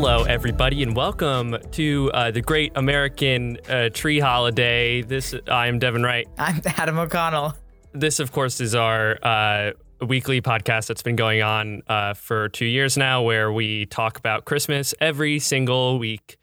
Hello, 0.00 0.22
everybody, 0.22 0.84
and 0.84 0.94
welcome 0.94 1.56
to 1.72 2.08
uh, 2.14 2.30
the 2.30 2.40
Great 2.40 2.70
American 2.76 3.58
uh, 3.68 3.88
Tree 3.92 4.20
Holiday. 4.20 5.02
This 5.02 5.34
I 5.50 5.66
am 5.66 5.80
Devin 5.80 6.04
Wright. 6.04 6.28
I'm 6.38 6.62
Adam 6.64 7.00
O'Connell. 7.00 7.54
This, 7.92 8.20
of 8.20 8.30
course, 8.30 8.60
is 8.60 8.76
our 8.76 9.18
uh, 9.24 9.72
weekly 10.06 10.40
podcast 10.40 10.86
that's 10.86 11.02
been 11.02 11.16
going 11.16 11.42
on 11.42 11.82
uh, 11.88 12.14
for 12.14 12.48
two 12.48 12.64
years 12.64 12.96
now, 12.96 13.22
where 13.22 13.50
we 13.52 13.86
talk 13.86 14.18
about 14.18 14.44
Christmas 14.44 14.94
every 15.00 15.40
single 15.40 15.98
week 15.98 16.36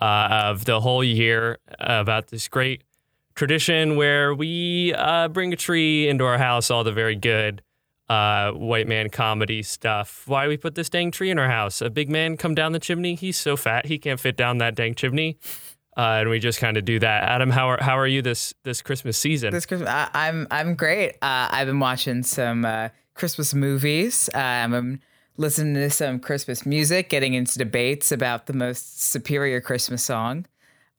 uh, 0.00 0.28
of 0.42 0.64
the 0.64 0.80
whole 0.80 1.04
year 1.04 1.58
about 1.78 2.26
this 2.26 2.48
great 2.48 2.82
tradition 3.36 3.94
where 3.94 4.34
we 4.34 4.92
uh, 4.94 5.28
bring 5.28 5.52
a 5.52 5.56
tree 5.56 6.08
into 6.08 6.24
our 6.24 6.38
house, 6.38 6.72
all 6.72 6.82
the 6.82 6.90
very 6.90 7.14
good 7.14 7.62
uh, 8.08 8.52
white 8.52 8.86
man 8.86 9.10
comedy 9.10 9.62
stuff. 9.62 10.22
Why 10.26 10.48
we 10.48 10.56
put 10.56 10.74
this 10.74 10.88
dang 10.88 11.10
tree 11.10 11.30
in 11.30 11.38
our 11.38 11.48
house? 11.48 11.80
A 11.80 11.90
big 11.90 12.08
man 12.08 12.36
come 12.36 12.54
down 12.54 12.72
the 12.72 12.78
chimney. 12.78 13.14
He's 13.14 13.36
so 13.36 13.56
fat 13.56 13.86
he 13.86 13.98
can't 13.98 14.20
fit 14.20 14.36
down 14.36 14.58
that 14.58 14.74
dang 14.74 14.94
chimney. 14.94 15.38
Uh, 15.96 16.18
and 16.20 16.28
we 16.28 16.38
just 16.38 16.60
kind 16.60 16.76
of 16.76 16.84
do 16.84 16.98
that. 16.98 17.22
Adam, 17.24 17.50
how 17.50 17.70
are 17.70 17.78
how 17.82 17.98
are 17.98 18.06
you 18.06 18.20
this 18.20 18.52
this 18.64 18.82
Christmas 18.82 19.16
season? 19.16 19.52
This 19.52 19.64
Christmas, 19.64 19.88
I, 19.88 20.10
I'm 20.12 20.46
I'm 20.50 20.74
great. 20.74 21.12
Uh, 21.22 21.48
I've 21.50 21.66
been 21.66 21.80
watching 21.80 22.22
some 22.22 22.66
uh, 22.66 22.90
Christmas 23.14 23.54
movies. 23.54 24.28
Uh, 24.34 24.38
I'm 24.38 25.00
listening 25.38 25.74
to 25.74 25.88
some 25.88 26.20
Christmas 26.20 26.66
music, 26.66 27.08
getting 27.08 27.34
into 27.34 27.58
debates 27.58 28.12
about 28.12 28.46
the 28.46 28.52
most 28.52 29.02
superior 29.02 29.60
Christmas 29.60 30.02
song. 30.02 30.46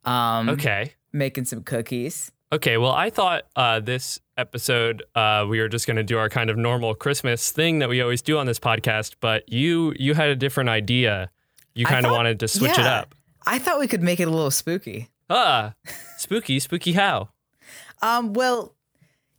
Um, 0.03 0.49
okay. 0.49 0.93
Making 1.13 1.45
some 1.45 1.63
cookies. 1.63 2.31
Okay. 2.51 2.77
Well, 2.77 2.91
I 2.93 3.09
thought 3.09 3.43
uh, 3.55 3.79
this 3.79 4.19
episode 4.37 5.03
uh, 5.15 5.45
we 5.49 5.59
were 5.59 5.67
just 5.67 5.87
going 5.87 5.97
to 5.97 6.03
do 6.03 6.17
our 6.17 6.29
kind 6.29 6.49
of 6.49 6.57
normal 6.57 6.95
Christmas 6.95 7.51
thing 7.51 7.79
that 7.79 7.89
we 7.89 8.01
always 8.01 8.21
do 8.21 8.37
on 8.37 8.45
this 8.45 8.59
podcast, 8.59 9.15
but 9.19 9.51
you 9.51 9.93
you 9.99 10.13
had 10.13 10.29
a 10.29 10.35
different 10.35 10.69
idea. 10.69 11.29
You 11.75 11.85
kind 11.85 12.05
of 12.05 12.11
wanted 12.11 12.39
to 12.39 12.47
switch 12.47 12.77
it 12.77 12.85
up. 12.85 13.13
I 13.45 13.59
thought 13.59 13.79
we 13.79 13.87
could 13.87 14.01
make 14.01 14.19
it 14.19 14.27
a 14.27 14.31
little 14.31 14.51
spooky. 14.51 15.09
Ah, 15.29 15.75
spooky, 16.17 16.59
spooky. 16.59 16.93
How? 16.93 17.29
Um, 18.01 18.33
well, 18.33 18.73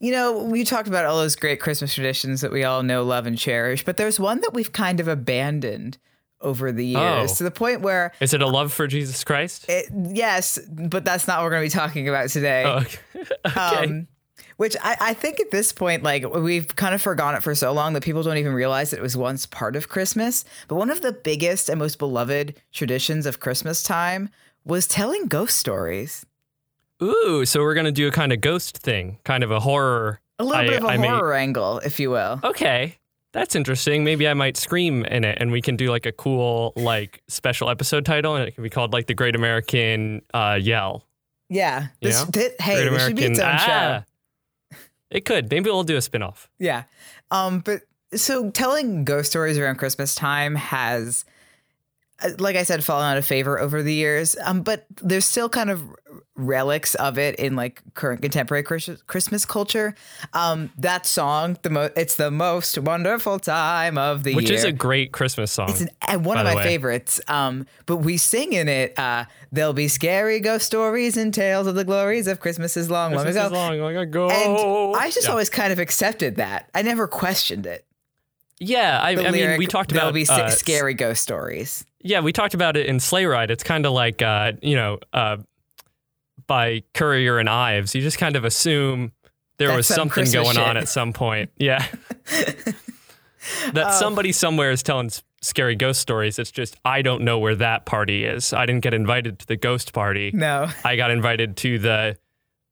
you 0.00 0.12
know, 0.12 0.44
we 0.44 0.64
talked 0.64 0.88
about 0.88 1.04
all 1.04 1.16
those 1.16 1.34
great 1.34 1.60
Christmas 1.60 1.94
traditions 1.94 2.40
that 2.42 2.52
we 2.52 2.62
all 2.62 2.82
know, 2.82 3.02
love, 3.02 3.26
and 3.26 3.36
cherish, 3.36 3.84
but 3.84 3.96
there's 3.96 4.20
one 4.20 4.40
that 4.42 4.54
we've 4.54 4.72
kind 4.72 5.00
of 5.00 5.08
abandoned 5.08 5.98
over 6.40 6.70
the 6.72 6.86
years 6.86 7.32
Oh. 7.32 7.34
to 7.36 7.44
the 7.44 7.50
point 7.50 7.80
where 7.80 8.12
Is 8.20 8.32
it 8.34 8.42
a 8.42 8.46
love 8.46 8.72
for 8.72 8.86
Jesus 8.86 9.24
Christ? 9.24 9.66
it, 9.68 9.86
yes, 10.12 10.58
but 10.68 11.04
that's 11.04 11.26
not 11.26 11.38
what 11.38 11.44
we're 11.44 11.50
going 11.50 11.68
to 11.68 11.74
be 11.74 11.78
talking 11.80 12.08
about 12.08 12.28
today. 12.30 12.64
Oh, 12.64 12.76
okay. 12.78 12.98
okay. 13.46 13.60
Um, 13.86 14.08
which 14.56 14.76
I, 14.82 14.96
I 15.00 15.14
think 15.14 15.38
at 15.40 15.50
this 15.52 15.72
point, 15.72 16.02
like 16.02 16.28
we've 16.34 16.74
kind 16.74 16.94
of 16.94 17.00
forgotten 17.02 17.38
it 17.38 17.42
for 17.44 17.54
so 17.54 17.72
long 17.72 17.92
that 17.92 18.02
people 18.02 18.22
don't 18.24 18.38
even 18.38 18.52
realize 18.52 18.90
that 18.90 18.98
it 18.98 19.02
was 19.02 19.16
once 19.16 19.46
part 19.46 19.76
of 19.76 19.88
Christmas. 19.88 20.44
But 20.66 20.76
one 20.76 20.90
of 20.90 21.00
the 21.00 21.12
biggest 21.12 21.68
and 21.68 21.78
most 21.78 21.98
beloved 21.98 22.54
traditions 22.72 23.24
of 23.26 23.38
Christmas 23.40 23.82
time 23.84 24.30
was 24.64 24.86
telling 24.88 25.26
ghost 25.26 25.56
stories. 25.56 26.26
Ooh, 27.02 27.44
so 27.46 27.60
we're 27.60 27.74
gonna 27.74 27.92
do 27.92 28.08
a 28.08 28.10
kind 28.10 28.32
of 28.32 28.40
ghost 28.40 28.78
thing, 28.78 29.18
kind 29.24 29.44
of 29.44 29.50
a 29.52 29.60
horror. 29.60 30.20
A 30.40 30.44
little 30.44 30.60
I- 30.60 30.66
bit 30.66 30.78
of 30.78 30.84
a 30.84 30.88
I 30.88 30.96
may- 30.96 31.06
horror 31.08 31.34
angle, 31.34 31.78
if 31.78 32.00
you 32.00 32.10
will. 32.10 32.40
Okay, 32.42 32.96
that's 33.32 33.54
interesting. 33.54 34.04
Maybe 34.04 34.26
I 34.28 34.34
might 34.34 34.56
scream 34.56 35.04
in 35.04 35.24
it, 35.24 35.38
and 35.40 35.50
we 35.52 35.60
can 35.62 35.76
do 35.76 35.90
like 35.90 36.06
a 36.06 36.12
cool 36.12 36.72
like 36.76 37.22
special 37.28 37.68
episode 37.70 38.04
title, 38.04 38.34
and 38.36 38.46
it 38.48 38.52
can 38.54 38.62
be 38.64 38.70
called 38.70 38.92
like 38.92 39.06
the 39.06 39.14
Great 39.14 39.34
American 39.36 40.22
uh, 40.34 40.58
Yell. 40.60 41.04
Yeah. 41.48 41.88
This, 42.02 42.20
Yeah. 42.20 42.24
thi- 42.26 42.54
hey, 42.62 42.74
Great 42.88 42.90
this 42.92 43.06
should 43.06 43.16
be 43.16 43.24
its 43.24 43.38
own 43.38 43.58
show. 43.58 43.64
Ah! 43.68 44.04
It 45.10 45.24
could. 45.24 45.50
Maybe 45.50 45.70
we'll 45.70 45.84
do 45.84 45.96
a 45.96 46.00
spinoff. 46.00 46.48
Yeah. 46.58 46.82
Um, 47.30 47.60
but 47.60 47.80
so 48.14 48.50
telling 48.50 49.04
ghost 49.04 49.30
stories 49.30 49.56
around 49.58 49.76
Christmas 49.76 50.14
time 50.14 50.54
has, 50.54 51.24
like 52.38 52.56
I 52.56 52.64
said, 52.64 52.82
fallen 52.82 53.04
out 53.06 53.16
of 53.16 53.24
favor 53.26 53.58
over 53.60 53.82
the 53.82 53.94
years. 53.94 54.36
Um, 54.44 54.62
but 54.62 54.86
there's 55.02 55.24
still 55.24 55.48
kind 55.48 55.70
of 55.70 55.82
relics 56.34 56.94
of 56.96 57.18
it 57.18 57.34
in 57.36 57.54
like 57.56 57.82
current 57.94 58.22
contemporary 58.22 58.62
Christmas 58.62 59.44
culture. 59.44 59.94
Um, 60.32 60.70
that 60.78 61.04
song, 61.06 61.58
the 61.62 61.70
mo- 61.70 61.90
it's 61.96 62.16
the 62.16 62.30
most 62.30 62.78
wonderful 62.78 63.38
time 63.38 63.98
of 63.98 64.24
the 64.24 64.34
Which 64.34 64.44
year. 64.46 64.52
Which 64.54 64.58
is 64.58 64.64
a 64.64 64.72
great 64.72 65.12
Christmas 65.12 65.52
song. 65.52 65.70
It's 65.70 65.80
an, 66.08 66.22
one 66.24 66.38
of 66.38 66.44
my 66.44 66.56
way. 66.56 66.62
favorites. 66.64 67.20
Um, 67.28 67.66
but 67.86 67.98
we 67.98 68.16
sing 68.16 68.52
in 68.52 68.68
it. 68.68 68.98
Uh, 68.98 69.24
there'll 69.52 69.72
be 69.72 69.88
scary 69.88 70.40
ghost 70.40 70.66
stories 70.66 71.16
and 71.16 71.32
tales 71.32 71.66
of 71.66 71.74
the 71.76 71.84
glories 71.84 72.26
of 72.26 72.40
Christmases 72.40 72.90
long, 72.90 73.12
Christmas 73.12 73.36
long 73.36 73.44
is 73.44 73.50
ago. 73.50 73.56
long, 73.56 73.78
long 73.80 73.96
ago. 73.96 74.28
And 74.30 74.96
I 74.96 75.10
just 75.10 75.26
Yeah. 75.26 75.30
always 75.30 75.50
kind 75.50 75.72
of 75.72 75.78
accepted 75.78 76.36
that. 76.36 76.68
I 76.74 76.82
never 76.82 77.06
questioned 77.08 77.66
it. 77.66 77.84
yeah. 78.60 79.00
I, 79.00 79.10
I 79.10 79.30
mean, 79.30 79.56
we 79.58 79.66
talked 79.66 79.92
about 79.92 80.00
there'll 80.00 80.12
be 80.12 80.26
uh, 80.28 80.50
scary 80.50 80.94
ghost 80.94 81.22
stories. 81.22 81.84
Yeah, 82.00 82.20
we 82.20 82.32
talked 82.32 82.54
about 82.54 82.76
it 82.76 82.86
in 82.86 83.00
Sleigh 83.00 83.26
Ride. 83.26 83.50
It's 83.50 83.64
kind 83.64 83.84
of 83.86 83.92
like, 83.92 84.22
uh, 84.22 84.52
you 84.62 84.76
know, 84.76 84.98
uh, 85.12 85.38
by 86.46 86.82
Currier 86.94 87.38
and 87.38 87.48
Ives, 87.48 87.94
you 87.94 88.00
just 88.02 88.18
kind 88.18 88.36
of 88.36 88.44
assume 88.44 89.12
there 89.58 89.68
That's 89.68 89.76
was 89.78 89.86
some 89.88 89.94
something 89.96 90.12
Christmas 90.24 90.54
going 90.54 90.58
on 90.58 90.76
at 90.76 90.88
some 90.88 91.12
point. 91.12 91.50
Yeah. 91.58 91.84
that 93.72 93.86
Oh. 93.88 93.98
somebody 93.98 94.32
somewhere 94.32 94.70
is 94.70 94.82
telling 94.82 95.10
scary 95.42 95.74
ghost 95.76 96.00
stories. 96.00 96.38
It's 96.38 96.50
just, 96.50 96.76
I 96.84 97.02
don't 97.02 97.22
know 97.22 97.38
where 97.38 97.54
that 97.56 97.86
party 97.86 98.24
is. 98.24 98.52
I 98.52 98.66
didn't 98.66 98.82
get 98.82 98.94
invited 98.94 99.38
to 99.40 99.46
the 99.46 99.56
ghost 99.56 99.92
party. 99.92 100.30
No, 100.32 100.68
I 100.84 100.96
got 100.96 101.10
invited 101.10 101.56
to 101.58 101.78
the, 101.78 102.16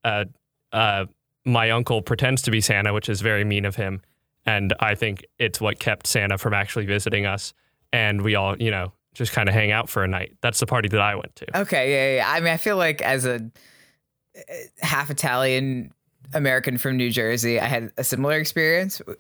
uh, 0.05 0.25
uh, 0.73 1.07
my 1.45 1.71
uncle 1.71 2.03
pretends 2.03 2.43
to 2.43 2.51
be 2.51 2.61
Santa, 2.61 2.93
which 2.93 3.09
is 3.09 3.21
very 3.21 3.45
mean 3.45 3.65
of 3.65 3.77
him. 3.77 4.03
And 4.45 4.75
I 4.81 4.95
think 4.95 5.25
it's 5.39 5.61
what 5.61 5.79
kept 5.79 6.07
Santa 6.07 6.39
from 6.39 6.55
actually 6.55 6.87
visiting 6.87 7.27
us. 7.27 7.53
And 7.93 8.23
we 8.23 8.35
all, 8.35 8.57
you 8.61 8.71
know, 8.71 8.93
just 9.17 9.33
kind 9.33 9.49
of 9.49 9.55
hang 9.55 9.73
out 9.73 9.89
for 9.89 10.05
a 10.05 10.09
night. 10.09 10.37
That's 10.43 10.61
the 10.61 10.67
party 10.67 10.89
that 10.89 11.01
I 11.01 11.15
went 11.15 11.35
to. 11.37 11.61
okay, 11.61 11.91
yeah, 11.93 12.17
yeah. 12.19 12.31
I 12.31 12.41
mean, 12.41 12.53
I 12.53 12.57
feel 12.57 12.77
like 12.77 13.03
as 13.03 13.27
a 13.27 13.37
uh, 13.37 14.41
half 14.81 15.11
Italian 15.11 15.93
American 16.35 16.79
from 16.79 16.97
New 16.97 17.11
Jersey, 17.11 17.59
I 17.61 17.67
had 17.67 17.93
a 17.97 18.05
similar 18.05 18.37
experience. 18.39 19.01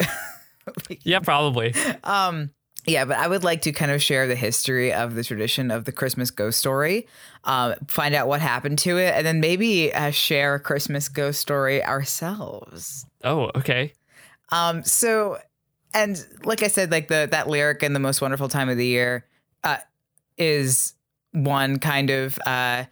Yeah, 1.04 1.20
probably. 1.20 1.74
um, 2.02 2.50
yeah, 2.86 3.04
but 3.04 3.16
I 3.18 3.28
would 3.28 3.44
like 3.44 3.62
to 3.62 3.72
kind 3.72 3.90
of 3.90 4.02
share 4.02 4.26
the 4.26 4.34
history 4.34 4.92
of 4.92 5.14
the 5.14 5.24
tradition 5.24 5.70
of 5.70 5.84
the 5.84 5.92
Christmas 5.92 6.30
ghost 6.30 6.58
story, 6.58 7.06
um, 7.44 7.74
find 7.88 8.14
out 8.14 8.28
what 8.28 8.40
happened 8.40 8.78
to 8.80 8.98
it, 8.98 9.14
and 9.14 9.26
then 9.26 9.40
maybe 9.40 9.92
uh, 9.92 10.10
share 10.10 10.54
a 10.54 10.60
Christmas 10.60 11.08
ghost 11.08 11.40
story 11.40 11.84
ourselves. 11.84 13.06
Oh, 13.24 13.50
okay. 13.56 13.92
Um, 14.50 14.84
so, 14.84 15.38
and 15.94 16.24
like 16.44 16.62
I 16.62 16.68
said, 16.68 16.90
like 16.90 17.08
the 17.08 17.28
that 17.30 17.48
lyric 17.48 17.82
in 17.82 17.92
the 17.92 18.00
most 18.00 18.20
wonderful 18.20 18.48
time 18.48 18.68
of 18.68 18.76
the 18.76 18.86
year, 18.86 19.24
uh, 19.66 19.76
is 20.38 20.94
one 21.32 21.78
kind 21.78 22.10
of 22.10 22.38
uh 22.46 22.84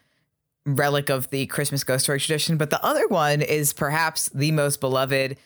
relic 0.67 1.11
of 1.11 1.29
the 1.31 1.47
Christmas 1.47 1.85
ghost 1.85 2.05
story 2.05 2.21
tradition, 2.21 2.57
but 2.57 2.71
the 2.71 2.83
other 2.85 3.07
one 3.09 3.43
is 3.43 3.73
perhaps 3.73 4.31
the 4.31 4.51
most 4.53 4.81
beloved, 4.81 5.37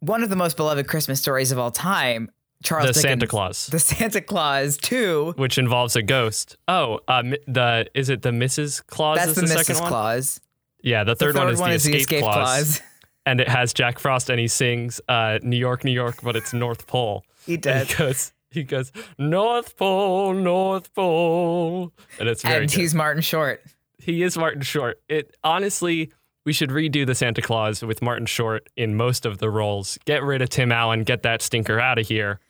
one 0.00 0.22
of 0.22 0.30
the 0.30 0.36
most 0.36 0.56
beloved 0.56 0.86
Christmas 0.86 1.20
stories 1.20 1.52
of 1.52 1.58
all 1.58 1.70
time. 1.70 2.30
Charles 2.62 2.86
the 2.86 2.92
Dickens, 2.92 3.02
Santa 3.02 3.26
Claus, 3.26 3.66
the 3.66 3.78
Santa 3.80 4.20
Claus 4.20 4.76
too, 4.76 5.32
which 5.36 5.58
involves 5.58 5.96
a 5.96 6.02
ghost. 6.02 6.56
Oh, 6.68 7.00
uh, 7.08 7.22
the 7.48 7.88
is 7.92 8.08
it 8.08 8.22
the 8.22 8.30
Mrs. 8.30 8.86
Claus? 8.86 9.18
That's 9.18 9.30
is 9.30 9.34
the, 9.34 9.40
the, 9.42 9.54
Mrs. 9.54 9.80
one. 9.80 9.88
Claus. 9.88 10.40
Yeah, 10.80 11.02
the 11.02 11.14
The 11.14 11.32
third, 11.32 11.34
one 11.58 11.72
is, 11.72 11.84
the, 11.84 11.96
escape 11.96 12.22
clause, 12.22 12.80
and 13.26 13.40
it 13.40 13.48
has 13.48 13.72
Jack 13.72 13.98
Frost, 13.98 14.30
and 14.30 14.38
he 14.38 14.46
sings 14.46 15.00
uh, 15.08 15.40
"New 15.42 15.56
York, 15.56 15.82
New 15.82 15.92
York," 15.92 16.18
but 16.22 16.36
it's 16.36 16.52
North 16.52 16.86
Pole. 16.86 17.24
He 17.46 17.56
does. 17.56 17.90
he 17.90 17.96
goes, 17.96 18.32
he 18.54 18.62
goes 18.64 18.92
North 19.18 19.76
Pole, 19.76 20.34
North 20.34 20.92
Pole, 20.94 21.92
and 22.18 22.28
it's 22.28 22.42
very 22.42 22.62
And 22.62 22.70
good. 22.70 22.80
he's 22.80 22.94
Martin 22.94 23.22
Short. 23.22 23.62
he 23.98 24.22
is 24.22 24.36
Martin 24.36 24.62
Short. 24.62 25.00
It 25.08 25.34
honestly, 25.44 26.12
we 26.44 26.52
should 26.52 26.70
redo 26.70 27.06
the 27.06 27.14
Santa 27.14 27.40
Claus 27.42 27.82
with 27.82 28.02
Martin 28.02 28.26
Short 28.26 28.68
in 28.76 28.94
most 28.96 29.24
of 29.26 29.38
the 29.38 29.48
roles. 29.50 29.98
Get 30.04 30.22
rid 30.22 30.42
of 30.42 30.48
Tim 30.50 30.72
Allen, 30.72 31.04
get 31.04 31.22
that 31.22 31.40
stinker 31.42 31.78
out 31.80 31.98
of 31.98 32.08
here. 32.08 32.40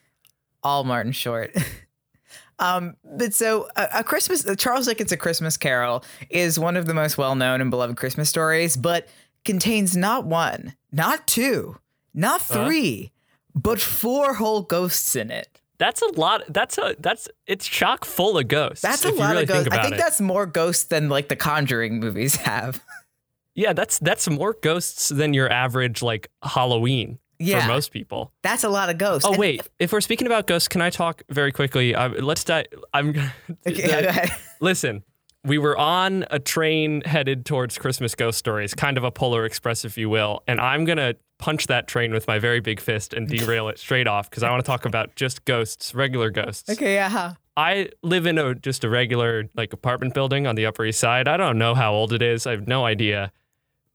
all 0.63 0.85
Martin 0.85 1.13
Short. 1.13 1.55
um, 2.59 2.97
but 3.05 3.35
so 3.35 3.69
a, 3.77 3.89
a 3.97 4.05
Christmas, 4.05 4.47
Charles 4.57 4.87
Dickens' 4.87 5.13
A 5.13 5.17
Christmas 5.17 5.57
Carol 5.57 6.05
is 6.31 6.59
one 6.59 6.77
of 6.77 6.87
the 6.87 6.95
most 6.95 7.19
well-known 7.19 7.61
and 7.61 7.71
beloved 7.71 7.97
Christmas 7.97 8.29
stories, 8.29 8.77
but 8.77 9.09
contains 9.45 9.97
not 9.97 10.25
one, 10.25 10.75
not 10.93 11.27
two, 11.27 11.77
not 12.15 12.41
Huh? 12.43 12.65
three, 12.67 13.13
but 13.55 13.81
four 13.81 14.35
whole 14.35 14.63
ghosts 14.63 15.17
in 15.17 15.31
it. 15.31 15.61
That's 15.83 16.01
a 16.01 16.13
lot. 16.21 16.43
That's 16.49 16.79
a 16.79 16.95
that's 17.01 17.29
it's 17.49 17.67
chock 17.67 18.05
full 18.05 18.39
of 18.39 18.47
ghosts. 18.47 18.83
That's 18.83 19.05
a 19.05 19.09
if 19.09 19.15
you 19.15 19.21
lot 19.21 19.31
really 19.33 19.43
of 19.43 19.49
ghosts. 19.49 19.65
Think 19.69 19.75
I 19.75 19.83
think 19.83 19.95
it. 19.95 19.99
that's 19.99 20.21
more 20.21 20.47
ghosts 20.47 20.85
than 20.85 21.09
like 21.09 21.29
the 21.29 21.35
Conjuring 21.37 21.99
movies 21.99 22.37
have. 22.37 22.81
yeah. 23.57 23.73
That's 23.73 23.99
that's 23.99 24.31
more 24.31 24.57
ghosts 24.63 25.09
than 25.09 25.35
your 25.35 25.51
average 25.51 26.01
like 26.01 26.31
Halloween 26.45 27.19
Yeah. 27.41 27.63
for 27.63 27.67
most 27.69 27.91
people. 27.91 28.33
That's 28.45 28.63
a 28.63 28.69
lot 28.69 28.91
of 28.91 28.99
ghosts. 28.99 29.27
Oh 29.27 29.31
And- 29.33 29.39
wait, 29.41 29.69
if 29.81 29.93
we're 29.93 30.01
speaking 30.01 30.27
about 30.29 30.47
ghosts, 30.47 30.69
can 30.69 30.81
I 30.81 30.91
talk 30.91 31.23
very 31.31 31.51
quickly? 31.51 31.95
Uh, 31.97 32.11
let's 32.11 32.45
die. 32.45 32.67
I'm 32.95 33.09
Okay, 33.67 33.91
ahead. 34.07 34.31
listen. 34.61 35.03
We 35.45 35.59
were 35.59 35.77
on 35.77 36.25
a 36.31 36.39
train 36.39 37.03
headed 37.05 37.45
towards 37.45 37.77
Christmas 37.77 38.15
ghost 38.15 38.39
stories, 38.39 38.75
kind 38.75 38.97
of 38.97 39.05
a 39.05 39.11
polar 39.11 39.45
express, 39.45 39.85
if 39.85 39.99
you 39.99 40.09
will. 40.09 40.43
And 40.47 40.61
I'm 40.61 40.85
gonna 40.85 41.15
punch 41.43 41.67
that 41.67 41.89
train 41.89 42.13
with 42.13 42.29
my 42.29 42.39
very 42.39 42.61
big 42.61 42.79
fist 42.79 43.13
and 43.13 43.27
derail 43.27 43.69
it 43.69 43.77
straight 43.77 44.07
off 44.07 44.31
because 44.31 44.45
I 44.45 44.51
want 44.51 44.65
to 44.65 44.67
talk 44.67 44.85
about 44.85 45.17
just 45.17 45.45
ghosts, 45.45 45.93
regular 45.93 46.31
ghosts. 46.31 46.71
Okay, 46.71 46.95
yeah. 46.95 47.35
I 47.57 47.89
live 48.03 48.27
in 48.27 48.39
a 48.39 48.55
just 48.55 48.85
a 48.85 48.89
regular 48.89 49.51
like 49.57 49.73
apartment 49.73 50.15
building 50.15 50.47
on 50.47 50.55
the 50.55 50.67
Upper 50.67 50.85
East 50.85 51.01
Side. 51.01 51.27
I 51.27 51.37
don't 51.37 51.59
know 51.59 51.75
how 51.75 51.93
old 51.93 52.13
it 52.13 52.23
is. 52.23 52.47
I 52.47 52.53
have 52.53 52.69
no 52.69 52.85
idea. 52.85 53.33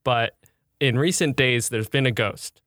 But 0.04 0.36
in 0.82 1.00
recent 1.00 1.38
days, 1.38 1.70
there's 1.70 1.88
been 1.88 2.06
a 2.06 2.12
ghost. 2.12 2.62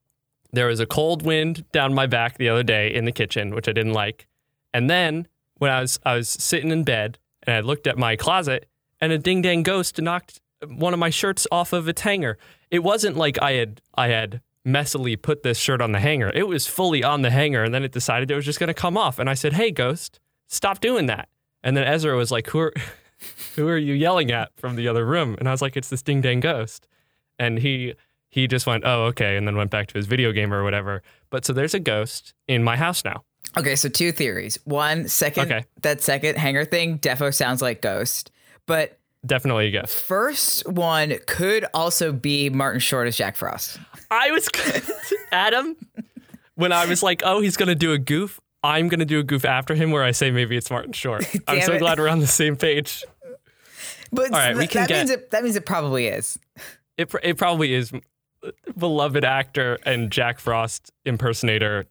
There 0.53 0.69
was 0.69 0.81
a 0.81 0.87
cold 0.87 1.23
wind 1.23 1.71
down 1.73 1.93
my 1.93 2.07
back 2.07 2.39
the 2.39 2.49
other 2.49 2.63
day 2.63 2.93
in 2.93 3.05
the 3.05 3.13
kitchen, 3.13 3.55
which 3.55 3.69
I 3.69 3.73
didn't 3.73 3.93
like. 3.93 4.27
And 4.73 4.89
then 4.89 5.29
when 5.59 5.71
I 5.71 5.83
was 5.83 6.01
I 6.05 6.15
was 6.15 6.31
sitting 6.31 6.71
in 6.71 6.85
bed 6.85 7.19
and 7.43 7.55
I 7.55 7.61
looked 7.61 7.87
at 7.87 7.99
my 7.99 8.17
closet 8.17 8.67
and 9.01 9.13
a 9.13 9.19
ding 9.19 9.43
dang 9.43 9.63
ghost 9.63 10.01
knocked 10.01 10.41
one 10.69 10.93
of 10.93 10.99
my 11.01 11.11
shirts 11.11 11.47
off 11.51 11.73
of 11.73 11.89
its 11.89 12.03
hanger. 12.03 12.37
It 12.71 12.81
wasn't 12.81 13.17
like 13.17 13.41
I 13.43 13.53
had 13.53 13.81
I 13.95 14.09
had 14.09 14.41
messily 14.67 15.21
put 15.21 15.43
this 15.43 15.59
shirt 15.59 15.81
on 15.81 15.93
the 15.93 16.01
hanger. 16.01 16.31
It 16.35 16.47
was 16.47 16.67
fully 16.67 17.03
on 17.03 17.23
the 17.23 17.31
hanger 17.31 17.65
and 17.65 17.73
then 17.75 17.83
it 17.83 17.93
decided 17.93 18.31
it 18.31 18.35
was 18.35 18.45
just 18.45 18.61
going 18.61 18.69
to 18.69 18.75
come 18.75 18.97
off 18.97 19.19
and 19.19 19.31
I 19.31 19.35
said, 19.35 19.55
"Hey 19.55 19.71
ghost, 19.71 20.21
stop 20.49 20.81
doing 20.81 21.07
that." 21.07 21.29
And 21.63 21.77
then 21.77 21.85
Ezra 21.85 22.17
was 22.17 22.31
like, 22.31 22.49
"Who 22.49 22.59
are 22.61 22.73
who 23.57 23.69
are 23.69 23.79
you 23.79 23.95
yelling 23.95 24.31
at 24.31 24.51
from 24.57 24.77
the 24.77 24.87
other 24.89 25.05
room?" 25.07 25.37
And 25.39 25.49
I 25.49 25.53
was 25.53 25.63
like, 25.63 25.77
"It's 25.77 25.89
this 25.89 26.03
ding 26.03 26.21
dang 26.21 26.41
ghost." 26.41 26.87
And 27.39 27.59
he 27.59 27.95
he 28.29 28.47
just 28.47 28.67
went, 28.67 28.85
"Oh, 28.87 29.05
okay," 29.07 29.37
and 29.37 29.47
then 29.47 29.57
went 29.57 29.71
back 29.71 29.89
to 29.89 29.95
his 29.95 30.07
video 30.07 30.31
game 30.33 30.53
or 30.53 30.63
whatever. 30.63 31.03
But 31.31 31.45
so 31.47 31.53
there's 31.53 31.75
a 31.75 31.81
ghost 31.81 32.35
in 32.47 32.63
my 32.63 32.77
house 32.77 33.05
now. 33.05 33.25
Okay, 33.59 33.75
so 33.75 33.89
two 33.89 34.13
theories. 34.13 34.59
One, 34.65 35.09
second, 35.09 35.51
Okay. 35.51 35.65
that 35.83 36.03
second 36.03 36.37
hanger 36.37 36.65
thing 36.65 36.99
defo 36.99 37.35
sounds 37.35 37.61
like 37.63 37.81
Ghost. 37.81 38.31
But 38.71 38.99
Definitely 39.27 39.67
a 39.67 39.71
ghost. 39.83 39.95
first 40.03 40.67
one 40.69 41.15
could 41.27 41.67
also 41.75 42.11
be 42.13 42.49
Martin 42.49 42.81
Short 42.81 43.07
as 43.09 43.17
Jack 43.17 43.37
Frost. 43.37 43.79
I 44.11 44.31
was 44.31 44.49
Adam 45.33 45.77
when 46.55 46.73
I 46.73 46.87
was 46.87 47.03
like, 47.03 47.21
"Oh, 47.25 47.41
he's 47.43 47.57
going 47.57 47.69
to 47.69 47.75
do 47.75 47.93
a 47.93 47.99
goof." 47.99 48.41
I'm 48.63 48.89
going 48.89 49.01
to 49.01 49.07
do 49.07 49.19
a 49.19 49.23
goof 49.23 49.45
after 49.45 49.75
him 49.75 49.91
where 49.91 50.05
I 50.05 50.11
say 50.13 50.31
maybe 50.31 50.57
it's 50.57 50.71
Martin 50.71 50.93
Short. 50.93 51.25
I'm 51.49 51.63
so 51.63 51.73
it. 51.75 51.79
glad 51.81 51.99
we're 51.99 52.09
on 52.09 52.21
the 52.21 52.27
same 52.27 52.57
page. 52.57 53.05
But 54.13 54.33
All 54.33 54.39
right, 54.39 54.57
we 54.57 54.67
can 54.67 54.83
that 54.83 54.89
get- 54.89 54.99
means 54.99 55.11
it 55.11 55.31
that 55.33 55.43
means 55.43 55.57
it 55.57 55.67
probably 55.67 56.07
is. 56.07 56.39
It 56.97 57.13
it 57.23 57.37
probably 57.39 57.75
is 57.75 57.93
beloved 58.79 59.25
actor 59.25 59.79
and 59.85 60.11
Jack 60.11 60.39
Frost 60.39 60.91
impersonator 61.05 61.87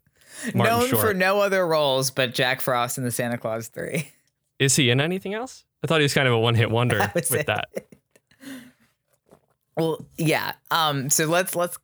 Martin 0.55 0.79
Known 0.79 0.89
Short. 0.89 1.01
for 1.07 1.13
no 1.13 1.41
other 1.41 1.67
roles 1.67 2.09
but 2.11 2.33
Jack 2.33 2.61
Frost 2.61 2.97
in 2.97 3.03
the 3.03 3.11
Santa 3.11 3.37
Claus 3.37 3.67
3. 3.67 4.09
Is 4.57 4.75
he 4.75 4.89
in 4.89 4.99
anything 4.99 5.33
else? 5.33 5.65
I 5.83 5.87
thought 5.87 5.99
he 5.99 6.03
was 6.03 6.13
kind 6.13 6.27
of 6.27 6.33
a 6.33 6.39
one-hit 6.39 6.69
wonder 6.69 6.97
That 6.99 7.13
with 7.15 7.33
it. 7.33 7.45
that. 7.47 7.69
Well, 9.77 10.05
yeah. 10.17 10.53
Um 10.71 11.09
so 11.09 11.25
let's 11.25 11.55
let's 11.55 11.77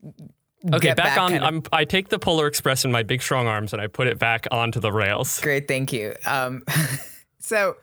Okay, 0.73 0.79
get 0.79 0.97
back, 0.97 1.17
on. 1.19 1.29
kind 1.29 1.43
of- 1.43 1.47
I'm, 1.47 1.63
I 1.71 1.85
take 1.85 2.09
the 2.09 2.17
Polar 2.17 2.47
Express 2.47 2.85
in 2.85 2.91
my 2.91 3.03
big 3.03 3.21
strong 3.21 3.45
arms 3.45 3.71
and 3.71 3.79
I 3.79 3.85
put 3.85 4.07
it 4.07 4.17
back 4.17 4.47
onto 4.49 4.79
the 4.79 4.91
rails. 4.91 5.39
Great, 5.39 5.67
thank 5.67 5.93
you. 5.93 6.15
Um, 6.25 6.63
so, 7.39 7.75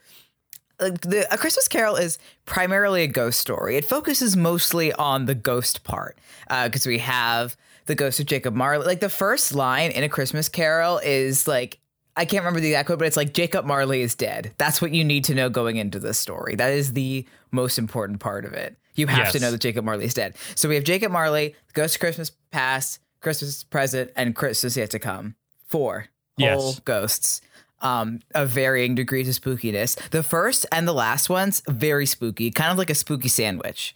the 0.78 1.24
A 1.30 1.38
Christmas 1.38 1.68
Carol 1.68 1.94
is 1.94 2.18
primarily 2.44 3.04
a 3.04 3.06
ghost 3.06 3.38
story. 3.40 3.76
It 3.76 3.84
focuses 3.84 4.36
mostly 4.36 4.92
on 4.94 5.26
the 5.26 5.34
ghost 5.36 5.84
part 5.84 6.18
because 6.64 6.84
we 6.84 6.98
have 6.98 7.56
the 7.86 7.94
ghost 7.94 8.18
of 8.18 8.26
Jacob 8.26 8.52
Marley. 8.54 8.84
Like 8.84 8.98
the 8.98 9.08
first 9.08 9.54
line 9.54 9.92
in 9.92 10.02
A 10.02 10.08
Christmas 10.08 10.48
Carol 10.48 10.98
is 11.04 11.46
like. 11.46 11.78
I 12.16 12.24
can't 12.26 12.42
remember 12.42 12.60
the 12.60 12.68
exact 12.68 12.86
quote, 12.86 12.98
but 12.98 13.06
it's 13.08 13.16
like 13.16 13.32
Jacob 13.32 13.64
Marley 13.64 14.02
is 14.02 14.14
dead. 14.14 14.52
That's 14.58 14.82
what 14.82 14.92
you 14.92 15.02
need 15.02 15.24
to 15.24 15.34
know 15.34 15.48
going 15.48 15.76
into 15.76 15.98
this 15.98 16.18
story. 16.18 16.56
That 16.56 16.72
is 16.72 16.92
the 16.92 17.26
most 17.50 17.78
important 17.78 18.20
part 18.20 18.44
of 18.44 18.52
it. 18.52 18.76
You 18.94 19.06
have 19.06 19.32
to 19.32 19.40
know 19.40 19.50
that 19.50 19.60
Jacob 19.62 19.84
Marley 19.86 20.04
is 20.04 20.12
dead. 20.12 20.34
So 20.54 20.68
we 20.68 20.74
have 20.74 20.84
Jacob 20.84 21.10
Marley, 21.10 21.54
Ghost 21.72 21.94
of 21.96 22.00
Christmas 22.00 22.30
Past, 22.50 22.98
Christmas 23.20 23.64
Present, 23.64 24.10
and 24.16 24.36
Christmas 24.36 24.76
Yet 24.76 24.90
to 24.90 24.98
Come. 24.98 25.36
Four 25.66 26.08
Yes. 26.36 26.60
whole 26.60 26.74
ghosts 26.84 27.40
um, 27.80 28.20
of 28.34 28.50
varying 28.50 28.94
degrees 28.94 29.28
of 29.28 29.42
spookiness. 29.42 29.96
The 30.10 30.22
first 30.22 30.66
and 30.70 30.86
the 30.86 30.92
last 30.92 31.30
ones 31.30 31.62
very 31.66 32.04
spooky, 32.06 32.50
kind 32.50 32.70
of 32.70 32.76
like 32.78 32.90
a 32.90 32.94
spooky 32.94 33.28
sandwich. 33.28 33.94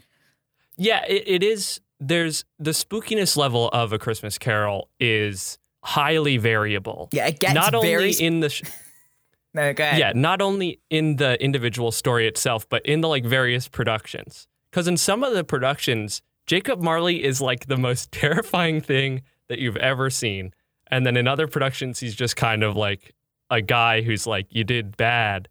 Yeah, 0.79 1.05
it, 1.07 1.25
it 1.27 1.43
is. 1.43 1.81
There's 2.01 2.45
the 2.59 2.71
spookiness 2.73 3.37
level 3.37 3.69
of 3.69 3.93
A 3.93 3.99
Christmas 3.99 4.39
Carol 4.39 4.89
is 5.01 5.59
highly 5.87 6.37
variable. 6.37 7.09
Yeah, 7.13 7.29
it 7.29 7.39
gets 7.39 7.55
not 7.55 7.75
only 7.75 7.89
very. 7.89 8.13
in 8.13 8.41
the 8.41 8.51
sh- 8.51 8.63
no, 9.55 9.73
yeah, 9.79 10.13
not 10.15 10.43
only 10.43 10.81
in 10.91 11.17
the 11.17 11.43
individual 11.43 11.93
story 11.93 12.27
itself, 12.27 12.69
but 12.69 12.85
in 12.85 13.01
the 13.01 13.09
like 13.09 13.25
various 13.25 13.69
productions. 13.69 14.49
Because 14.71 14.89
in 14.89 14.97
some 14.97 15.23
of 15.23 15.33
the 15.33 15.45
productions, 15.45 16.23
Jacob 16.47 16.83
Marley 16.83 17.23
is 17.23 17.41
like 17.41 17.67
the 17.67 17.77
most 17.77 18.11
terrifying 18.23 18.81
thing 18.81 19.23
that 19.49 19.61
you've 19.61 19.77
ever 19.77 20.11
seen, 20.11 20.53
and 20.89 21.07
then 21.07 21.17
in 21.17 21.29
other 21.29 21.47
productions, 21.47 22.01
he's 22.01 22.17
just 22.17 22.35
kind 22.35 22.65
of 22.65 22.77
like 22.77 23.15
a 23.49 23.63
guy 23.63 24.03
who's 24.03 24.27
like, 24.27 24.47
"You 24.51 24.65
did 24.65 24.97
bad." 24.97 25.49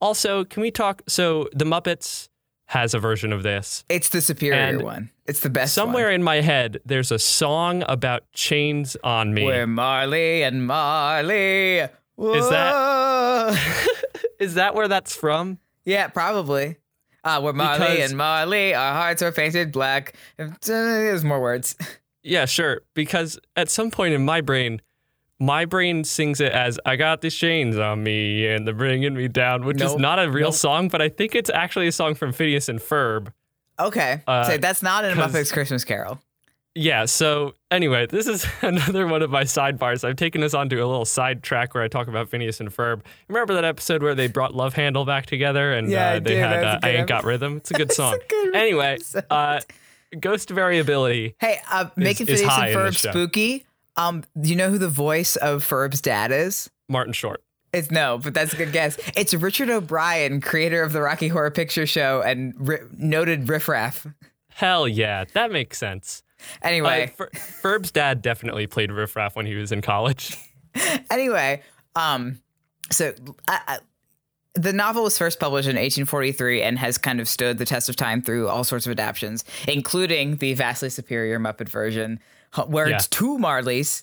Also, 0.00 0.44
can 0.44 0.62
we 0.62 0.70
talk? 0.70 1.02
So 1.08 1.48
the 1.52 1.64
Muppets 1.64 2.28
has 2.66 2.94
a 2.94 2.98
version 3.00 3.32
of 3.32 3.42
this. 3.42 3.84
It's 3.88 4.08
the 4.08 4.20
superior 4.20 4.60
And 4.60 4.82
one. 4.82 5.10
It's 5.26 5.40
the 5.40 5.50
best 5.50 5.74
Somewhere 5.74 6.06
one. 6.06 6.14
in 6.14 6.22
my 6.22 6.40
head, 6.40 6.80
there's 6.84 7.12
a 7.12 7.18
song 7.18 7.84
about 7.88 8.30
chains 8.32 8.96
on 9.04 9.32
me. 9.32 9.44
Where 9.44 9.66
Marley 9.66 10.42
and 10.42 10.66
Marley. 10.66 11.78
Is 11.78 11.88
Whoa. 12.16 13.54
Is 14.38 14.54
that 14.54 14.74
where 14.74 14.88
that's 14.88 15.14
from? 15.14 15.58
yeah, 15.84 16.08
probably. 16.08 16.76
Uh, 17.24 17.40
where 17.40 17.52
Marley 17.52 17.78
Because- 17.86 18.10
and 18.10 18.18
Marley, 18.18 18.74
our 18.74 18.92
hearts 18.94 19.22
are 19.22 19.30
painted 19.30 19.70
black. 19.70 20.14
There's 20.62 21.22
more 21.24 21.40
words. 21.40 21.76
Yeah, 22.24 22.46
sure. 22.46 22.82
Because 22.94 23.38
at 23.56 23.70
some 23.70 23.90
point 23.92 24.14
in 24.14 24.24
my 24.24 24.40
brain, 24.40 24.80
my 25.38 25.64
brain 25.64 26.04
sings 26.04 26.40
it 26.40 26.52
as 26.52 26.78
"I 26.86 26.96
got 26.96 27.20
these 27.20 27.34
chains 27.34 27.76
on 27.78 28.02
me 28.04 28.46
and 28.48 28.66
they're 28.66 28.74
bringing 28.74 29.14
me 29.14 29.28
down," 29.28 29.64
which 29.64 29.80
is 29.80 29.96
not 29.96 30.18
a 30.18 30.28
real 30.30 30.48
Nope. 30.48 30.54
song, 30.54 30.88
but 30.88 31.00
I 31.02 31.08
think 31.08 31.34
it's 31.36 31.50
actually 31.50 31.86
a 31.88 31.92
song 31.92 32.14
from 32.14 32.32
Phineas 32.32 32.68
and 32.68 32.80
Ferb. 32.80 33.32
Okay. 33.86 34.22
Uh, 34.26 34.44
so 34.44 34.56
that's 34.58 34.82
not 34.82 35.04
in 35.04 35.12
a 35.18 35.20
Muppets 35.20 35.52
Christmas 35.52 35.84
Carol. 35.84 36.20
Yeah. 36.74 37.04
So 37.04 37.54
anyway, 37.70 38.06
this 38.06 38.26
is 38.26 38.46
another 38.62 39.06
one 39.06 39.22
of 39.22 39.30
my 39.30 39.44
sidebars. 39.44 40.04
I've 40.08 40.16
taken 40.16 40.42
us 40.42 40.54
onto 40.54 40.76
a 40.76 40.86
little 40.86 41.04
side 41.04 41.42
track 41.42 41.74
where 41.74 41.82
I 41.82 41.88
talk 41.88 42.08
about 42.08 42.28
Phineas 42.30 42.60
and 42.60 42.74
Ferb. 42.74 43.02
Remember 43.28 43.54
that 43.54 43.64
episode 43.64 44.02
where 44.02 44.14
they 44.14 44.26
brought 44.28 44.54
Love 44.54 44.74
Händel 44.74 45.06
back 45.06 45.26
together 45.26 45.72
and 45.72 45.90
Yeah, 45.90 46.12
uh, 46.14 46.20
they 46.20 46.36
had 46.36 46.64
uh, 46.64 46.78
"I 46.82 46.90
Ain't 46.90 47.08
Got 47.08 47.24
Rhythm." 47.24 47.58
It's 47.58 47.70
a 47.70 47.74
good 47.74 47.92
song. 48.00 48.18
good 48.28 48.54
anyway, 48.56 48.98
uh, 49.28 49.60
ghost 50.18 50.48
variability. 50.48 51.34
Hey, 51.40 51.60
uh, 51.70 51.90
making 51.96 52.26
Phineas 52.26 52.42
and 52.42 52.74
Ferb 52.74 52.96
spooky. 52.96 53.66
Um, 53.96 54.24
do 54.40 54.48
you 54.48 54.56
know 54.56 54.70
who 54.70 54.78
the 54.78 54.88
voice 54.88 55.36
of 55.36 55.68
Ferb's 55.68 56.00
dad 56.00 56.32
is? 56.32 56.70
Martin 56.88 57.12
Short. 57.12 57.42
It's 57.72 57.90
no, 57.90 58.18
but 58.18 58.34
that's 58.34 58.52
a 58.52 58.56
good 58.56 58.72
guess. 58.72 58.98
It's 59.16 59.32
Richard 59.32 59.70
O'Brien, 59.70 60.40
creator 60.42 60.82
of 60.82 60.92
the 60.92 61.00
Rocky 61.00 61.28
Horror 61.28 61.50
Picture 61.50 61.86
Show 61.86 62.20
and 62.20 62.52
ri- 62.58 62.80
noted 62.98 63.48
riffraff. 63.48 64.06
Hell 64.50 64.86
yeah, 64.86 65.24
that 65.32 65.50
makes 65.50 65.78
sense. 65.78 66.22
Anyway, 66.62 67.04
Uh, 67.04 67.16
Fer- 67.16 67.30
Ferb's 67.32 67.90
dad 67.90 68.20
definitely 68.20 68.66
played 68.66 68.92
Riff 68.92 69.16
Raff 69.16 69.36
when 69.36 69.46
he 69.46 69.54
was 69.54 69.72
in 69.72 69.80
college. 69.80 70.36
anyway, 71.10 71.62
um, 71.96 72.40
so 72.90 73.14
I, 73.48 73.60
I, 73.66 73.78
the 74.54 74.74
novel 74.74 75.04
was 75.04 75.16
first 75.16 75.40
published 75.40 75.66
in 75.68 75.76
1843 75.76 76.60
and 76.62 76.78
has 76.78 76.98
kind 76.98 77.20
of 77.20 77.28
stood 77.28 77.56
the 77.56 77.64
test 77.64 77.88
of 77.88 77.96
time 77.96 78.20
through 78.20 78.48
all 78.48 78.64
sorts 78.64 78.84
of 78.86 78.90
adaptations, 78.92 79.44
including 79.66 80.36
the 80.36 80.52
vastly 80.52 80.90
superior 80.90 81.38
Muppet 81.40 81.70
version, 81.70 82.20
where 82.66 82.88
Yeah. 82.90 82.96
it's 82.96 83.06
two 83.08 83.38
Marleys, 83.38 84.02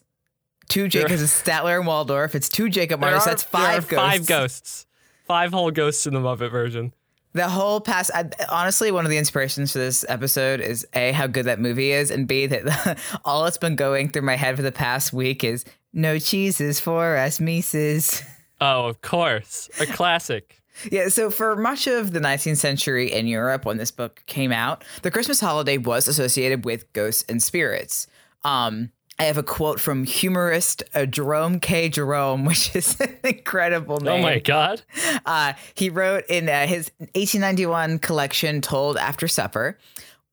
two 0.70 0.88
Jacobs, 0.88 1.22
It's 1.22 1.42
Statler 1.44 1.78
and 1.78 1.86
Waldorf. 1.88 2.36
It's 2.36 2.48
two 2.48 2.70
Jacob 2.70 3.04
are- 3.04 3.12
That's 3.12 3.26
there 3.26 3.34
are 3.34 3.38
five 3.82 3.88
ghosts. 3.88 3.96
Five 4.18 4.26
ghosts. 4.28 4.86
Five 5.26 5.52
whole 5.52 5.72
ghosts 5.72 6.08
in 6.08 6.14
the 6.14 6.20
Muppet 6.22 6.50
version. 6.52 6.94
The 7.34 7.48
whole 7.48 7.80
past, 7.80 8.10
I, 8.16 8.28
honestly, 8.50 8.90
one 8.92 9.06
of 9.06 9.12
the 9.12 9.18
inspirations 9.18 9.72
for 9.74 9.78
this 9.78 10.04
episode 10.10 10.62
is 10.62 10.88
a 10.96 11.12
how 11.12 11.28
good 11.28 11.46
that 11.46 11.60
movie 11.60 11.92
is, 11.92 12.10
and 12.10 12.28
b 12.28 12.48
that 12.48 12.98
all 13.26 13.44
that's 13.44 13.58
been 13.60 13.76
going 13.76 14.10
through 14.10 14.24
my 14.24 14.36
head 14.36 14.56
for 14.56 14.64
the 14.64 14.72
past 14.72 15.14
week 15.14 15.44
is 15.44 15.64
no 15.94 16.18
cheeses 16.18 16.80
for 16.80 17.16
us, 17.18 17.40
Mises. 17.40 18.24
Oh, 18.62 18.88
of 18.88 19.02
course. 19.02 19.70
A 19.80 19.86
classic. 19.86 20.60
Yeah, 20.92 21.10
so 21.10 21.30
for 21.30 21.56
much 21.56 21.88
of 21.88 22.14
the 22.14 22.20
19th 22.20 22.58
century 22.58 23.12
in 23.12 23.28
Europe, 23.28 23.64
when 23.66 23.78
this 23.78 23.92
book 23.92 24.24
came 24.26 24.52
out, 24.52 24.84
the 25.04 25.12
Christmas 25.12 25.40
holiday 25.40 25.78
was 25.78 26.08
associated 26.08 26.66
with 26.66 26.92
ghosts 26.94 27.24
and 27.30 27.44
spirits. 27.44 28.08
Um, 28.44 28.92
I 29.20 29.24
have 29.24 29.38
a 29.38 29.44
quote 29.44 29.82
from 29.82 30.06
humorist 30.06 30.82
uh, 30.96 31.06
Jerome 31.06 31.60
K. 31.60 31.90
Jerome, 31.90 32.46
which 32.46 32.74
is 32.76 33.00
an 33.02 33.18
incredible 33.24 34.00
name. 34.00 34.22
Oh 34.22 34.24
my 34.24 34.40
god. 34.40 34.82
Uh, 35.26 35.54
he 35.76 35.90
wrote 35.90 36.24
in 36.30 36.48
uh, 36.48 36.66
his 36.66 36.90
1891 37.00 38.00
collection, 38.00 38.62
Told 38.62 38.96
After 38.98 39.28
Supper, 39.28 39.78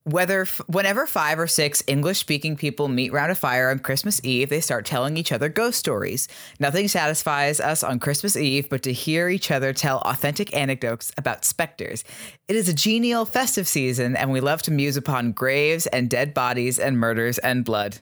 whether 0.05 0.43
f- 0.43 0.61
whenever 0.69 1.05
five 1.05 1.40
or 1.40 1.49
six 1.49 1.83
English 1.88 2.21
speaking 2.21 2.55
people 2.57 2.87
meet 2.87 3.12
round 3.12 3.33
a 3.33 3.35
fire 3.35 3.71
on 3.71 3.81
Christmas 3.81 4.21
Eve, 4.23 4.50
they 4.50 4.61
start 4.61 4.87
telling 4.87 5.16
each 5.16 5.33
other 5.33 5.49
ghost 5.49 5.81
stories. 5.81 6.28
Nothing 6.61 6.87
satisfies 6.87 7.59
us 7.59 7.83
on 7.83 7.99
Christmas 7.99 8.37
Eve 8.37 8.71
but 8.71 8.85
to 8.85 8.93
hear 8.93 9.28
each 9.28 9.50
other 9.50 9.73
tell 9.73 9.99
authentic 10.02 10.55
anecdotes 10.55 11.11
about 11.19 11.45
specters. 11.45 12.05
It 12.47 12.55
is 12.55 12.69
a 12.69 12.73
genial, 12.73 13.25
festive 13.25 13.66
season, 13.66 14.14
and 14.14 14.31
we 14.31 14.38
love 14.38 14.62
to 14.62 14.71
muse 14.71 14.97
upon 14.97 15.33
graves 15.33 15.88
and 15.88 16.09
dead 16.09 16.33
bodies 16.33 16.78
and 16.78 16.99
murders 16.99 17.38
and 17.38 17.64
blood. 17.64 17.99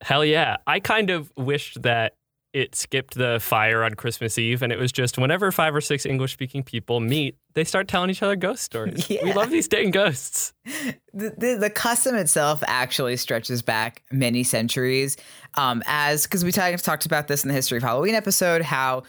Hell 0.00 0.24
yeah. 0.24 0.58
I 0.66 0.80
kind 0.80 1.10
of 1.10 1.32
wished 1.36 1.82
that 1.82 2.14
it 2.54 2.74
skipped 2.74 3.14
the 3.14 3.38
fire 3.40 3.84
on 3.84 3.94
Christmas 3.94 4.38
Eve 4.38 4.62
and 4.62 4.72
it 4.72 4.78
was 4.78 4.90
just 4.90 5.18
whenever 5.18 5.52
five 5.52 5.74
or 5.74 5.80
six 5.80 6.06
English 6.06 6.32
speaking 6.32 6.62
people 6.62 6.98
meet, 6.98 7.36
they 7.54 7.62
start 7.62 7.88
telling 7.88 8.08
each 8.08 8.22
other 8.22 8.36
ghost 8.36 8.62
stories. 8.62 9.08
Yeah. 9.10 9.20
We 9.24 9.32
love 9.34 9.50
these 9.50 9.68
dang 9.68 9.90
ghosts. 9.90 10.54
the, 11.12 11.34
the, 11.36 11.56
the 11.60 11.70
custom 11.70 12.14
itself 12.14 12.62
actually 12.66 13.16
stretches 13.16 13.60
back 13.60 14.02
many 14.10 14.44
centuries 14.44 15.16
um, 15.56 15.82
as 15.86 16.24
because 16.24 16.44
we 16.44 16.52
talked 16.52 16.82
talked 16.84 17.06
about 17.06 17.28
this 17.28 17.44
in 17.44 17.48
the 17.48 17.54
history 17.54 17.76
of 17.76 17.82
halloween 17.82 18.14
episode 18.14 18.62
how 18.62 19.02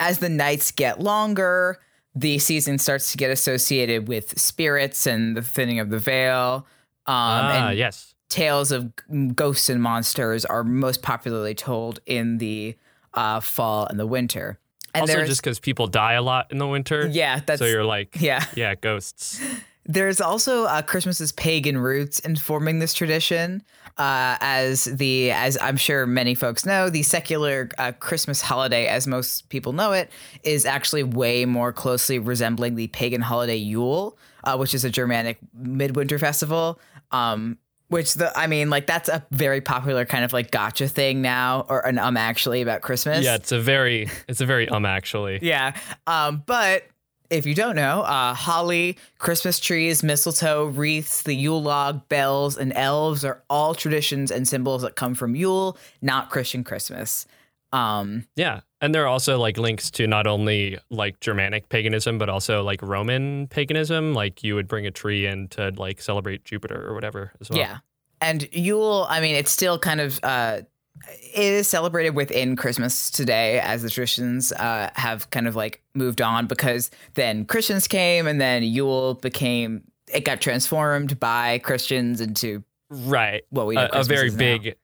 as 0.00 0.18
the 0.18 0.28
nights 0.28 0.70
get 0.70 1.00
longer 1.00 1.78
the 2.14 2.38
season 2.38 2.78
starts 2.78 3.10
to 3.12 3.18
get 3.18 3.30
associated 3.30 4.08
with 4.08 4.38
spirits 4.38 5.06
and 5.06 5.36
the 5.36 5.42
thinning 5.42 5.78
of 5.78 5.90
the 5.90 5.98
veil 5.98 6.66
um, 7.06 7.14
ah, 7.14 7.68
and 7.68 7.78
yes. 7.78 8.14
Tales 8.28 8.72
of 8.72 8.92
ghosts 9.34 9.68
and 9.68 9.82
monsters 9.82 10.44
are 10.44 10.64
most 10.64 11.02
popularly 11.02 11.54
told 11.54 12.00
in 12.06 12.38
the 12.38 12.76
uh, 13.14 13.40
fall 13.40 13.86
and 13.86 13.98
the 13.98 14.06
winter 14.06 14.58
and 14.94 15.02
also, 15.02 15.24
just 15.24 15.42
because 15.42 15.60
people 15.60 15.86
die 15.86 16.14
a 16.14 16.22
lot 16.22 16.50
in 16.50 16.58
the 16.58 16.66
winter. 16.66 17.06
yeah 17.08 17.40
that's 17.44 17.58
So 17.58 17.66
you're 17.66 17.84
like, 17.84 18.16
yeah 18.20 18.44
yeah, 18.54 18.74
ghosts. 18.74 19.40
There's 19.90 20.20
also 20.20 20.64
uh, 20.64 20.82
Christmas's 20.82 21.32
pagan 21.32 21.78
roots 21.78 22.18
informing 22.18 22.78
this 22.78 22.92
tradition, 22.92 23.62
uh, 23.96 24.36
as 24.40 24.84
the 24.84 25.30
as 25.30 25.56
I'm 25.62 25.78
sure 25.78 26.04
many 26.04 26.34
folks 26.34 26.66
know, 26.66 26.90
the 26.90 27.02
secular 27.02 27.70
uh, 27.78 27.92
Christmas 27.92 28.42
holiday, 28.42 28.86
as 28.86 29.06
most 29.06 29.48
people 29.48 29.72
know 29.72 29.92
it, 29.92 30.10
is 30.42 30.66
actually 30.66 31.04
way 31.04 31.46
more 31.46 31.72
closely 31.72 32.18
resembling 32.18 32.74
the 32.74 32.88
pagan 32.88 33.22
holiday 33.22 33.56
Yule, 33.56 34.18
uh, 34.44 34.58
which 34.58 34.74
is 34.74 34.84
a 34.84 34.90
Germanic 34.90 35.38
midwinter 35.54 36.18
festival. 36.18 36.78
Um, 37.10 37.56
which 37.88 38.14
the 38.14 38.36
I 38.38 38.46
mean, 38.46 38.70
like 38.70 38.86
that's 38.86 39.08
a 39.08 39.26
very 39.30 39.60
popular 39.60 40.04
kind 40.04 40.24
of 40.24 40.32
like 40.32 40.50
gotcha 40.50 40.88
thing 40.88 41.22
now, 41.22 41.66
or 41.68 41.80
an 41.86 41.98
um 41.98 42.16
actually 42.16 42.62
about 42.62 42.82
Christmas. 42.82 43.24
Yeah, 43.24 43.34
it's 43.34 43.52
a 43.52 43.60
very, 43.60 44.08
it's 44.28 44.40
a 44.40 44.46
very 44.46 44.68
um 44.68 44.84
actually. 44.86 45.38
Yeah. 45.48 45.74
Um, 46.06 46.42
but 46.46 46.84
if 47.30 47.46
you 47.46 47.54
don't 47.54 47.76
know, 47.76 48.02
uh, 48.02 48.34
holly, 48.34 48.96
Christmas 49.18 49.58
trees, 49.58 50.02
mistletoe, 50.02 50.66
wreaths, 50.66 51.22
the 51.22 51.34
Yule 51.34 51.62
log, 51.62 52.08
bells, 52.08 52.56
and 52.56 52.72
elves 52.74 53.24
are 53.24 53.42
all 53.48 53.74
traditions 53.74 54.30
and 54.30 54.46
symbols 54.48 54.82
that 54.82 54.96
come 54.96 55.14
from 55.14 55.34
Yule, 55.34 55.76
not 56.02 56.30
Christian 56.30 56.64
Christmas. 56.64 57.26
Um, 57.72 58.26
Yeah. 58.36 58.60
And 58.80 58.94
there 58.94 59.02
are 59.02 59.08
also 59.08 59.38
like 59.38 59.58
links 59.58 59.90
to 59.92 60.06
not 60.06 60.26
only 60.28 60.78
like 60.88 61.18
Germanic 61.20 61.68
paganism, 61.68 62.16
but 62.16 62.28
also 62.28 62.62
like 62.62 62.80
Roman 62.80 63.48
paganism. 63.48 64.14
Like 64.14 64.44
you 64.44 64.54
would 64.54 64.68
bring 64.68 64.86
a 64.86 64.90
tree 64.92 65.26
in 65.26 65.48
to 65.48 65.72
like 65.76 66.00
celebrate 66.00 66.44
Jupiter 66.44 66.88
or 66.88 66.94
whatever 66.94 67.32
as 67.40 67.50
well. 67.50 67.58
Yeah. 67.58 67.78
And 68.20 68.48
Yule, 68.52 69.06
I 69.08 69.20
mean, 69.20 69.34
it's 69.34 69.50
still 69.50 69.78
kind 69.78 70.00
of 70.00 70.20
uh 70.22 70.60
it 71.06 71.38
is 71.44 71.68
celebrated 71.68 72.14
within 72.16 72.56
Christmas 72.56 73.10
today 73.10 73.60
as 73.60 73.82
the 73.82 73.90
traditions 73.90 74.52
uh 74.52 74.90
have 74.94 75.28
kind 75.30 75.46
of 75.48 75.56
like 75.56 75.82
moved 75.94 76.20
on 76.22 76.46
because 76.46 76.90
then 77.14 77.44
Christians 77.44 77.86
came 77.88 78.26
and 78.28 78.40
then 78.40 78.62
Yule 78.62 79.14
became 79.14 79.82
it 80.12 80.24
got 80.24 80.40
transformed 80.40 81.18
by 81.20 81.58
Christians 81.58 82.20
into 82.20 82.62
Right. 82.90 83.42
what 83.50 83.66
we 83.66 83.74
know 83.74 83.88
a, 83.92 84.00
a 84.00 84.04
very 84.04 84.30
big 84.30 84.76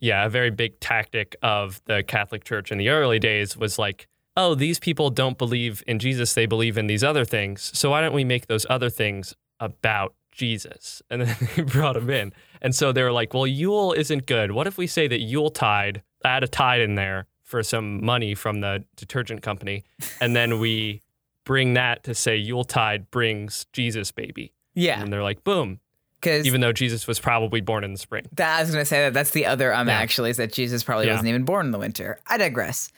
yeah 0.00 0.24
a 0.26 0.28
very 0.28 0.50
big 0.50 0.78
tactic 0.80 1.36
of 1.42 1.80
the 1.86 2.02
catholic 2.02 2.44
church 2.44 2.70
in 2.72 2.78
the 2.78 2.88
early 2.88 3.18
days 3.18 3.56
was 3.56 3.78
like 3.78 4.06
oh 4.36 4.54
these 4.54 4.78
people 4.78 5.10
don't 5.10 5.36
believe 5.36 5.82
in 5.86 5.98
jesus 5.98 6.34
they 6.34 6.46
believe 6.46 6.78
in 6.78 6.86
these 6.86 7.04
other 7.04 7.24
things. 7.24 7.70
So 7.76 7.90
why 7.90 8.00
don't 8.00 8.14
we 8.14 8.24
make 8.24 8.46
those 8.46 8.64
other 8.70 8.88
things 8.88 9.34
about 9.60 10.14
jesus? 10.30 11.02
And 11.10 11.22
then 11.22 11.36
they 11.56 11.62
brought 11.62 11.96
him 11.96 12.08
in. 12.08 12.32
And 12.62 12.74
so 12.74 12.92
they 12.92 13.02
were 13.02 13.12
like 13.12 13.34
well 13.34 13.46
yule 13.46 13.92
isn't 13.92 14.26
good. 14.26 14.52
What 14.52 14.66
if 14.66 14.78
we 14.78 14.86
say 14.86 15.08
that 15.08 15.20
yule 15.20 15.50
tide 15.50 16.02
add 16.24 16.44
a 16.44 16.48
tide 16.48 16.80
in 16.80 16.94
there 16.94 17.26
for 17.42 17.62
some 17.62 18.04
money 18.04 18.34
from 18.34 18.60
the 18.60 18.84
detergent 18.96 19.42
company 19.42 19.84
and 20.20 20.36
then 20.36 20.58
we 20.60 21.00
bring 21.44 21.74
that 21.74 22.04
to 22.04 22.14
say 22.14 22.36
yule 22.36 22.64
tide 22.64 23.10
brings 23.10 23.66
jesus 23.72 24.12
baby. 24.12 24.52
Yeah. 24.74 25.00
and 25.02 25.12
they're 25.12 25.22
like 25.24 25.42
boom 25.42 25.80
Because 26.20 26.46
even 26.46 26.60
though 26.60 26.72
jesus 26.72 27.06
was 27.06 27.18
probably 27.20 27.60
born 27.60 27.84
in 27.84 27.92
the 27.92 27.98
spring 27.98 28.24
That 28.32 28.58
I 28.58 28.62
was 28.62 28.70
gonna 28.70 28.84
say 28.84 29.04
that 29.04 29.14
that's 29.14 29.30
the 29.30 29.46
other 29.46 29.72
um 29.74 29.88
Yeah. 29.88 29.94
actually 29.98 30.30
is 30.30 30.36
that 30.38 30.52
Jesus 30.52 30.82
probably 30.82 31.06
Yeah. 31.06 31.12
wasn't 31.12 31.28
even 31.28 31.44
born 31.44 31.66
in 31.66 31.72
the 31.72 31.78
winter. 31.78 32.18
I 32.26 32.36
digress. 32.38 32.90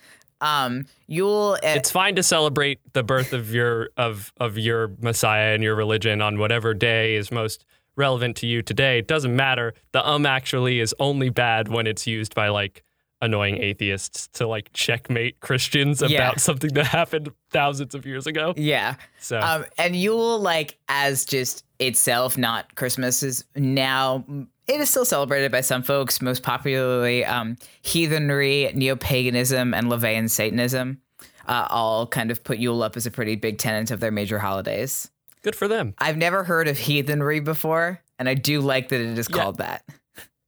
Um, 0.43 0.87
Yule. 1.07 1.59
Uh, 1.63 1.75
it's 1.77 1.91
fine 1.91 2.17
to 2.17 2.23
celebrate 2.23 2.81
the 2.95 3.03
birth 3.03 3.33
of 3.35 3.53
your 3.53 3.91
of 3.99 4.33
of 4.39 4.57
your 4.57 4.93
Messiah 5.03 5.53
and 5.55 5.63
your 5.63 5.75
religion 5.75 6.23
on 6.23 6.39
whatever 6.39 6.73
day 6.73 7.15
is 7.15 7.31
most 7.31 7.67
relevant 7.97 8.37
to 8.37 8.47
you 8.47 8.63
today. 8.63 8.99
It 8.99 9.07
doesn't 9.07 9.37
matter. 9.37 9.75
The 9.93 10.07
um 10.09 10.25
actually 10.25 10.81
is 10.81 10.95
only 10.99 11.29
bad 11.29 11.69
when 11.69 11.87
it's 11.87 12.07
used 12.07 12.35
by 12.35 12.49
like 12.49 12.83
annoying 13.21 13.59
atheists 13.59 14.29
to 14.29 14.47
like 14.47 14.71
checkmate 14.73 15.41
Christians 15.41 16.01
about 16.01 16.11
Yeah. 16.11 16.37
something 16.37 16.73
that 16.73 16.87
happened 16.87 17.31
thousands 17.51 17.95
of 17.95 18.07
years 18.07 18.27
ago. 18.27 18.55
yeah. 18.57 18.95
So 19.21 19.39
Um, 19.41 19.67
and 19.77 19.95
Yule, 19.95 20.41
like 20.41 20.79
as 20.89 21.27
just 21.27 21.65
itself, 21.81 22.39
not 22.39 22.75
Christmas, 22.77 23.23
is 23.23 23.45
now 23.57 24.25
it 24.69 24.81
is 24.81 24.89
still 24.91 25.05
celebrated 25.05 25.51
by 25.51 25.63
some 25.63 25.83
folks. 25.83 26.21
Most 26.23 26.43
popularly, 26.43 27.25
um, 27.25 27.57
heathenry, 27.83 28.71
neo 28.75 28.97
paganism, 28.97 29.75
and 29.75 29.89
LaVeyan 29.89 30.31
Satanism. 30.31 31.01
Uh, 31.47 31.67
all 31.71 32.07
kind 32.07 32.31
of 32.31 32.45
put 32.45 32.59
Yule 32.59 32.83
up 32.83 32.97
as 32.97 33.07
a 33.07 33.11
pretty 33.11 33.35
big 33.35 33.59
tenant 33.59 33.91
of 33.91 33.99
their 33.99 34.13
major 34.13 34.39
holidays. 34.39 35.11
good 35.43 35.57
for 35.57 35.67
them. 35.67 35.95
I've 35.99 36.19
never 36.19 36.45
heard 36.45 36.69
of 36.69 36.79
heathenry 36.79 37.41
before, 37.41 38.01
and 38.19 38.29
I 38.29 38.35
do 38.35 38.61
like 38.61 38.91
that 38.91 39.01
it 39.01 39.19
is 39.19 39.27
Yeah. 39.31 39.37
called 39.37 39.59
that. 39.59 39.83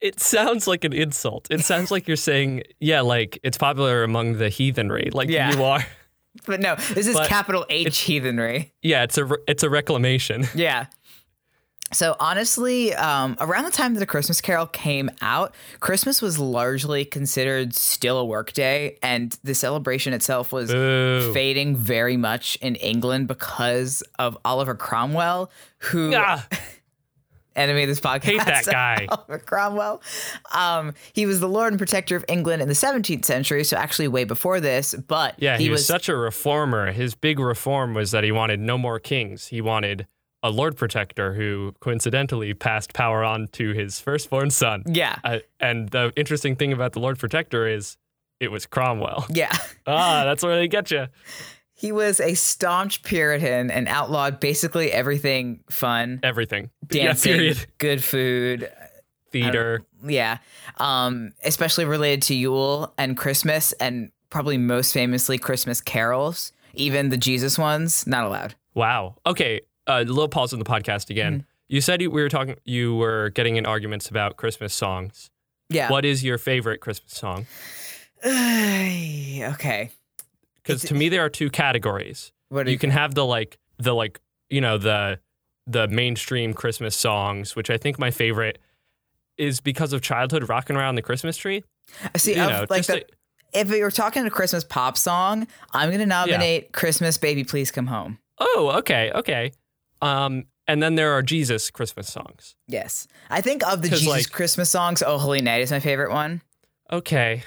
It 0.00 0.20
sounds 0.20 0.66
like 0.66 0.84
an 0.84 0.92
insult. 0.92 1.48
It 1.50 1.60
sounds 1.64 1.90
like 1.90 2.06
you're 2.06 2.16
saying, 2.16 2.64
yeah, 2.78 3.00
like 3.00 3.38
it's 3.42 3.56
popular 3.56 4.04
among 4.04 4.34
the 4.38 4.48
heathenry. 4.50 5.08
Like 5.12 5.28
Yeah. 5.30 5.52
you 5.56 5.64
are. 5.64 5.84
But 6.46 6.60
no, 6.60 6.76
this 6.76 7.06
is 7.06 7.14
But 7.14 7.28
capital 7.28 7.66
H 7.68 7.98
heathenry. 8.00 8.72
Yeah, 8.80 9.02
it's 9.02 9.18
a 9.18 9.28
it's 9.46 9.62
a 9.62 9.68
reclamation. 9.70 10.46
Yeah. 10.54 10.86
So 11.92 12.16
honestly, 12.18 12.94
um, 12.94 13.36
around 13.40 13.64
the 13.64 13.70
time 13.70 13.94
that 13.94 14.00
the 14.00 14.06
Christmas 14.06 14.40
Carol 14.40 14.66
came 14.66 15.10
out, 15.20 15.54
Christmas 15.80 16.22
was 16.22 16.38
largely 16.38 17.04
considered 17.04 17.74
still 17.74 18.18
a 18.18 18.24
work 18.24 18.52
day, 18.52 18.98
and 19.02 19.36
the 19.44 19.54
celebration 19.54 20.12
itself 20.12 20.52
was 20.52 20.70
Boo. 20.70 21.32
fading 21.34 21.76
very 21.76 22.16
much 22.16 22.56
in 22.62 22.76
England 22.76 23.28
because 23.28 24.02
of 24.18 24.38
Oliver 24.44 24.74
Cromwell, 24.74 25.50
who 25.78 26.12
Ah, 26.16 26.46
enemy 27.56 27.82
of 27.82 27.88
this 27.88 28.00
podcast. 28.00 28.22
Hate 28.24 28.44
that 28.46 28.64
guy. 28.70 29.06
Oliver 29.10 29.38
Cromwell. 29.38 30.02
Um, 30.54 30.94
he 31.12 31.26
was 31.26 31.40
the 31.40 31.48
Lord 31.48 31.72
and 31.74 31.78
Protector 31.78 32.16
of 32.16 32.24
England 32.28 32.62
in 32.62 32.68
the 32.68 32.74
17th 32.74 33.26
century, 33.26 33.64
so 33.64 33.76
actually 33.76 34.08
way 34.08 34.24
before 34.24 34.60
this. 34.60 34.94
But 34.94 35.34
Yeah, 35.38 35.58
he, 35.58 35.68
was, 35.68 35.80
was 35.80 35.86
such 35.86 36.08
a 36.08 36.16
reformer. 36.16 36.92
His 36.92 37.14
big 37.14 37.38
reform 37.38 37.92
was 37.92 38.12
that 38.12 38.24
he 38.24 38.32
wanted 38.32 38.60
no 38.60 38.78
more 38.78 38.98
kings. 38.98 39.48
He 39.48 39.60
wanted 39.60 40.06
a 40.42 40.50
Lord 40.50 40.76
Protector 40.76 41.34
who 41.34 41.74
coincidentally 41.80 42.52
passed 42.54 42.92
power 42.94 43.22
on 43.22 43.46
to 43.52 43.72
his 43.72 44.00
firstborn 44.00 44.50
son. 44.50 44.82
yeah, 44.86 45.16
Uh, 45.24 45.38
and 45.60 45.88
the 45.90 46.12
interesting 46.16 46.56
thing 46.56 46.72
about 46.72 46.92
the 46.92 47.00
Lord 47.00 47.18
Protector 47.18 47.66
is 47.66 47.96
it 48.40 48.50
was 48.50 48.66
Cromwell. 48.66 49.26
yeah. 49.30 49.52
ah, 49.86 50.24
that's 50.24 50.42
where 50.42 50.56
they 50.56 50.66
get 50.68 50.90
you. 50.90 51.06
He 51.74 51.92
was 51.92 52.20
a 52.20 52.34
staunch 52.34 53.02
Puritan 53.02 53.70
and 53.70 53.88
outlawed 53.88 54.40
basically 54.40 54.92
everything 54.92 55.60
fun, 55.70 56.20
Everything. 56.22 56.70
dancing, 56.86 57.30
Yeah, 57.32 57.36
period. 57.38 57.66
good 57.78 58.02
food. 58.04 58.70
Theater. 59.30 59.82
Yeah. 60.06 60.38
Um, 60.78 61.32
especially 61.44 61.84
related 61.86 62.22
to 62.24 62.34
Yule 62.34 62.92
and 62.98 63.16
Christmas, 63.16 63.72
and 63.74 64.10
probably 64.28 64.58
most 64.58 64.92
famously 64.92 65.38
Christmas 65.38 65.80
carols. 65.80 66.52
Even 66.74 67.08
the 67.08 67.16
Jesus 67.16 67.58
ones, 67.58 68.06
not 68.06 68.24
allowed. 68.24 68.54
Wow. 68.74 69.16
Okay. 69.26 69.62
A 69.86 69.92
uh, 69.92 70.00
little 70.02 70.28
pause 70.28 70.52
in 70.52 70.58
the 70.58 70.64
podcast 70.64 71.10
again. 71.10 71.32
Mm-hmm. 71.32 71.42
You 71.68 71.80
said 71.80 72.02
you, 72.02 72.10
we 72.10 72.22
were 72.22 72.28
talking. 72.28 72.56
You 72.64 72.94
were 72.94 73.30
getting 73.30 73.56
in 73.56 73.66
arguments 73.66 74.08
about 74.08 74.36
Christmas 74.36 74.74
songs. 74.74 75.30
Yeah. 75.68 75.90
What 75.90 76.04
is 76.04 76.22
your 76.22 76.38
favorite 76.38 76.80
Christmas 76.80 77.14
song? 77.14 77.46
okay. 78.24 79.90
Because 80.56 80.82
to 80.82 80.94
me, 80.94 81.08
there 81.08 81.24
are 81.24 81.30
two 81.30 81.50
categories. 81.50 82.32
What 82.50 82.68
you 82.68 82.78
can 82.78 82.90
have 82.90 83.14
the 83.14 83.24
like 83.24 83.58
the 83.78 83.94
like 83.94 84.20
you 84.50 84.60
know 84.60 84.78
the 84.78 85.18
the 85.66 85.88
mainstream 85.88 86.54
Christmas 86.54 86.94
songs, 86.94 87.56
which 87.56 87.70
I 87.70 87.78
think 87.78 87.98
my 87.98 88.10
favorite 88.10 88.58
is 89.38 89.60
because 89.60 89.92
of 89.92 90.02
childhood 90.02 90.48
rocking 90.48 90.76
around 90.76 90.96
the 90.96 91.02
Christmas 91.02 91.36
tree. 91.36 91.64
See, 92.16 92.32
You 92.32 92.38
know, 92.38 92.66
like 92.68 92.84
if 93.52 93.68
you're 93.70 93.90
talking 93.90 94.24
a 94.26 94.30
Christmas 94.30 94.64
pop 94.64 94.96
song, 94.96 95.46
I'm 95.72 95.90
gonna 95.90 96.06
nominate 96.06 96.72
"Christmas 96.72 97.18
Baby 97.18 97.44
Please 97.44 97.70
Come 97.70 97.86
Home." 97.86 98.18
Oh, 98.38 98.72
okay, 98.78 99.10
okay. 99.14 99.52
Um, 100.02 100.44
and 100.68 100.82
then 100.82 100.94
there 100.96 101.12
are 101.12 101.22
Jesus 101.22 101.70
Christmas 101.70 102.12
songs. 102.12 102.54
Yes, 102.68 103.06
I 103.30 103.40
think 103.40 103.66
of 103.66 103.82
the 103.82 103.88
Jesus 103.88 104.06
like- 104.06 104.30
Christmas 104.30 104.68
songs, 104.70 105.02
"Oh 105.04 105.16
Holy 105.18 105.40
Night" 105.40 105.62
is 105.62 105.70
my 105.70 105.80
favorite 105.80 106.10
one. 106.10 106.42
Okay, 106.90 107.42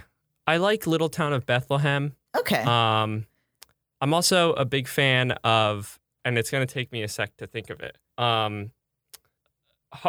I 0.47 0.57
like 0.57 0.87
Little 0.87 1.09
Town 1.09 1.33
of 1.33 1.45
Bethlehem. 1.45 2.15
Okay, 2.37 2.61
Um, 2.63 3.27
I'm 4.01 4.13
also 4.13 4.53
a 4.53 4.65
big 4.65 4.87
fan 4.87 5.31
of, 5.43 5.99
and 6.23 6.37
it's 6.37 6.49
gonna 6.51 6.65
take 6.65 6.91
me 6.91 7.03
a 7.03 7.07
sec 7.07 7.35
to 7.37 7.47
think 7.47 7.69
of 7.69 7.79
it. 7.81 7.97
Um, 8.17 8.71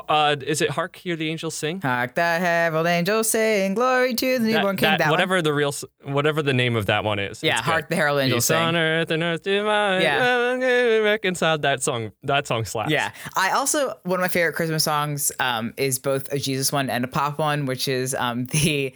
uh, 0.09 0.37
is 0.47 0.61
it 0.61 0.71
"Hark 0.71 0.97
Hear 0.97 1.17
the 1.17 1.29
Angels 1.31 1.55
Sing"? 1.55 1.81
hark 1.81 2.15
the 2.15 2.21
herald 2.23 2.87
angels 2.87 3.31
sing, 3.31 3.75
glory 3.75 4.15
to 4.15 4.39
the 4.39 4.53
That- 4.53 4.59
newborn 4.59 4.77
king. 4.77 4.89
that- 4.91 4.99
That, 4.99 5.05
one? 5.07 5.11
whatever 5.13 5.43
the 5.43 5.53
real, 5.53 5.73
whatever 6.05 6.43
the 6.43 6.53
name 6.55 6.77
of 6.77 6.87
that 6.87 7.05
one 7.05 7.19
is. 7.19 7.43
Yeah, 7.43 7.61
hark 7.63 7.89
the 7.89 7.97
herald 7.97 8.21
angels 8.21 8.47
Peace 8.47 8.51
on 8.57 8.75
sing. 8.75 8.77
earth 8.81 9.11
and 9.11 9.23
earth 9.23 9.43
to 9.43 9.63
my 9.65 10.01
Yeah. 10.01 10.99
reconciled. 11.03 11.63
That 11.63 11.83
song, 11.83 12.13
that 12.23 12.47
song 12.47 12.65
slaps. 12.65 12.91
Yeah, 12.91 13.11
I 13.37 13.51
also 13.53 13.99
one 14.05 14.19
of 14.19 14.23
my 14.23 14.29
favorite 14.29 14.55
Christmas 14.55 14.85
songs 14.85 15.33
um, 15.41 15.75
is 15.77 15.99
both 15.99 16.33
a 16.33 16.39
Jesus 16.39 16.73
one 16.73 16.91
and 16.91 17.05
a 17.05 17.09
pop 17.09 17.39
one, 17.39 17.67
which 17.67 17.89
is 17.89 18.15
um, 18.15 18.45
the 18.53 18.95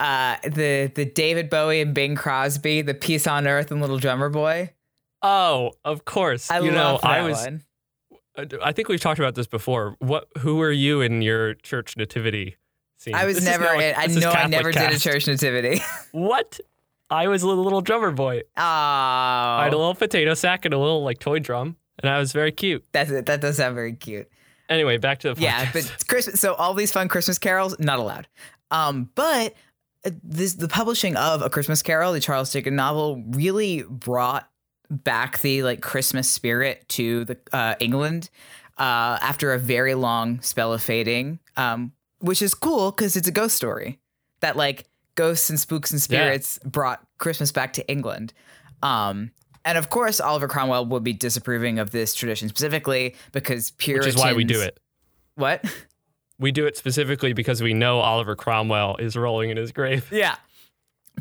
uh, 0.00 0.36
the 0.44 0.90
the 0.94 1.04
David 1.04 1.48
Bowie 1.50 1.80
and 1.80 1.94
Bing 1.94 2.14
Crosby, 2.16 2.82
the 2.82 2.94
Peace 2.94 3.26
on 3.26 3.46
Earth 3.46 3.70
and 3.70 3.80
Little 3.80 3.98
Drummer 3.98 4.28
Boy. 4.28 4.70
Oh, 5.22 5.72
of 5.84 6.04
course. 6.04 6.50
I 6.50 6.58
you 6.60 6.72
know, 6.72 6.94
love 6.94 7.02
that 7.02 7.10
I 7.10 7.22
was. 7.22 7.38
one. 7.44 7.62
I 8.62 8.72
think 8.72 8.88
we've 8.88 9.00
talked 9.00 9.18
about 9.18 9.34
this 9.34 9.46
before. 9.46 9.96
What? 9.98 10.26
Who 10.38 10.56
were 10.56 10.70
you 10.72 11.00
in 11.00 11.22
your 11.22 11.54
church 11.54 11.96
nativity 11.96 12.56
scene? 12.96 13.14
I 13.14 13.26
was 13.26 13.36
This 13.36 13.44
never. 13.44 13.64
now 13.64 13.78
in, 13.78 13.94
I 13.96 14.06
know 14.06 14.30
I 14.30 14.32
Catholic 14.34 14.50
never 14.50 14.72
did 14.72 14.92
a 14.92 14.98
church 14.98 15.26
nativity. 15.26 15.80
What? 16.12 16.60
I 17.10 17.28
was 17.28 17.42
a 17.42 17.46
little 17.48 17.82
drummer 17.82 18.10
boy. 18.10 18.40
Oh, 18.56 18.62
I 18.62 19.64
had 19.64 19.74
a 19.74 19.76
little 19.76 19.94
potato 19.94 20.32
sack 20.32 20.64
and 20.64 20.72
a 20.72 20.78
little 20.78 21.04
like 21.04 21.18
toy 21.18 21.40
drum, 21.40 21.76
and 22.02 22.10
I 22.10 22.18
was 22.18 22.32
very 22.32 22.52
cute. 22.52 22.84
that's 22.92 23.10
it. 23.10 23.26
That 23.26 23.42
does 23.42 23.58
sound 23.58 23.74
very 23.74 23.92
cute. 23.92 24.30
Anyway, 24.70 24.96
back 24.96 25.18
to 25.20 25.28
the 25.28 25.34
podcast. 25.34 25.42
Yeah, 25.42 25.70
but 25.72 25.92
it's 25.94 26.04
Christmas. 26.04 26.40
So 26.40 26.54
all 26.54 26.72
these 26.72 26.90
fun 26.90 27.08
Christmas 27.08 27.38
carols 27.38 27.76
not 27.78 27.98
allowed. 27.98 28.28
Um, 28.70 29.10
but 29.14 29.54
uh, 30.06 30.10
this 30.24 30.54
the 30.54 30.68
publishing 30.68 31.14
of 31.16 31.42
a 31.42 31.50
Christmas 31.50 31.82
Carol, 31.82 32.12
the 32.14 32.20
Charles 32.20 32.50
Dickens 32.50 32.74
novel, 32.76 33.22
really 33.32 33.82
brought 33.82 34.48
back 34.92 35.40
the 35.40 35.62
like 35.62 35.80
Christmas 35.80 36.28
spirit 36.28 36.88
to 36.90 37.24
the 37.24 37.38
uh, 37.52 37.74
England 37.80 38.28
uh, 38.78 39.18
after 39.20 39.52
a 39.52 39.58
very 39.58 39.94
long 39.94 40.40
spell 40.42 40.72
of 40.72 40.82
fading. 40.82 41.38
Um, 41.56 41.92
which 42.20 42.40
is 42.42 42.54
cool 42.54 42.92
because 42.92 43.16
it's 43.16 43.26
a 43.26 43.32
ghost 43.32 43.56
story 43.56 43.98
that 44.40 44.56
like 44.56 44.84
ghosts 45.16 45.50
and 45.50 45.58
spooks 45.58 45.90
and 45.90 45.98
Yeah. 46.00 46.04
spirits 46.04 46.58
brought 46.64 47.04
Christmas 47.18 47.50
back 47.50 47.72
to 47.74 47.88
England. 47.88 48.32
Um, 48.82 49.32
and 49.64 49.76
of 49.76 49.90
course, 49.90 50.20
Oliver 50.20 50.46
Cromwell 50.48 50.86
would 50.86 51.02
be 51.04 51.12
disapproving 51.12 51.78
of 51.78 51.90
this 51.90 52.14
tradition 52.14 52.48
specifically 52.48 53.14
because 53.32 53.72
Puritans. 53.72 54.14
which 54.14 54.14
is 54.16 54.20
why 54.20 54.32
we 54.34 54.44
do 54.44 54.60
it. 54.60 54.78
What? 55.34 55.64
We 56.38 56.50
do 56.52 56.66
it 56.66 56.76
specifically 56.76 57.32
because 57.32 57.62
we 57.62 57.72
know 57.74 58.00
Oliver 58.00 58.34
Cromwell 58.36 58.96
is 58.96 59.16
rolling 59.16 59.50
in 59.50 59.56
his 59.56 59.70
grave. 59.72 60.08
Yeah. 60.12 60.36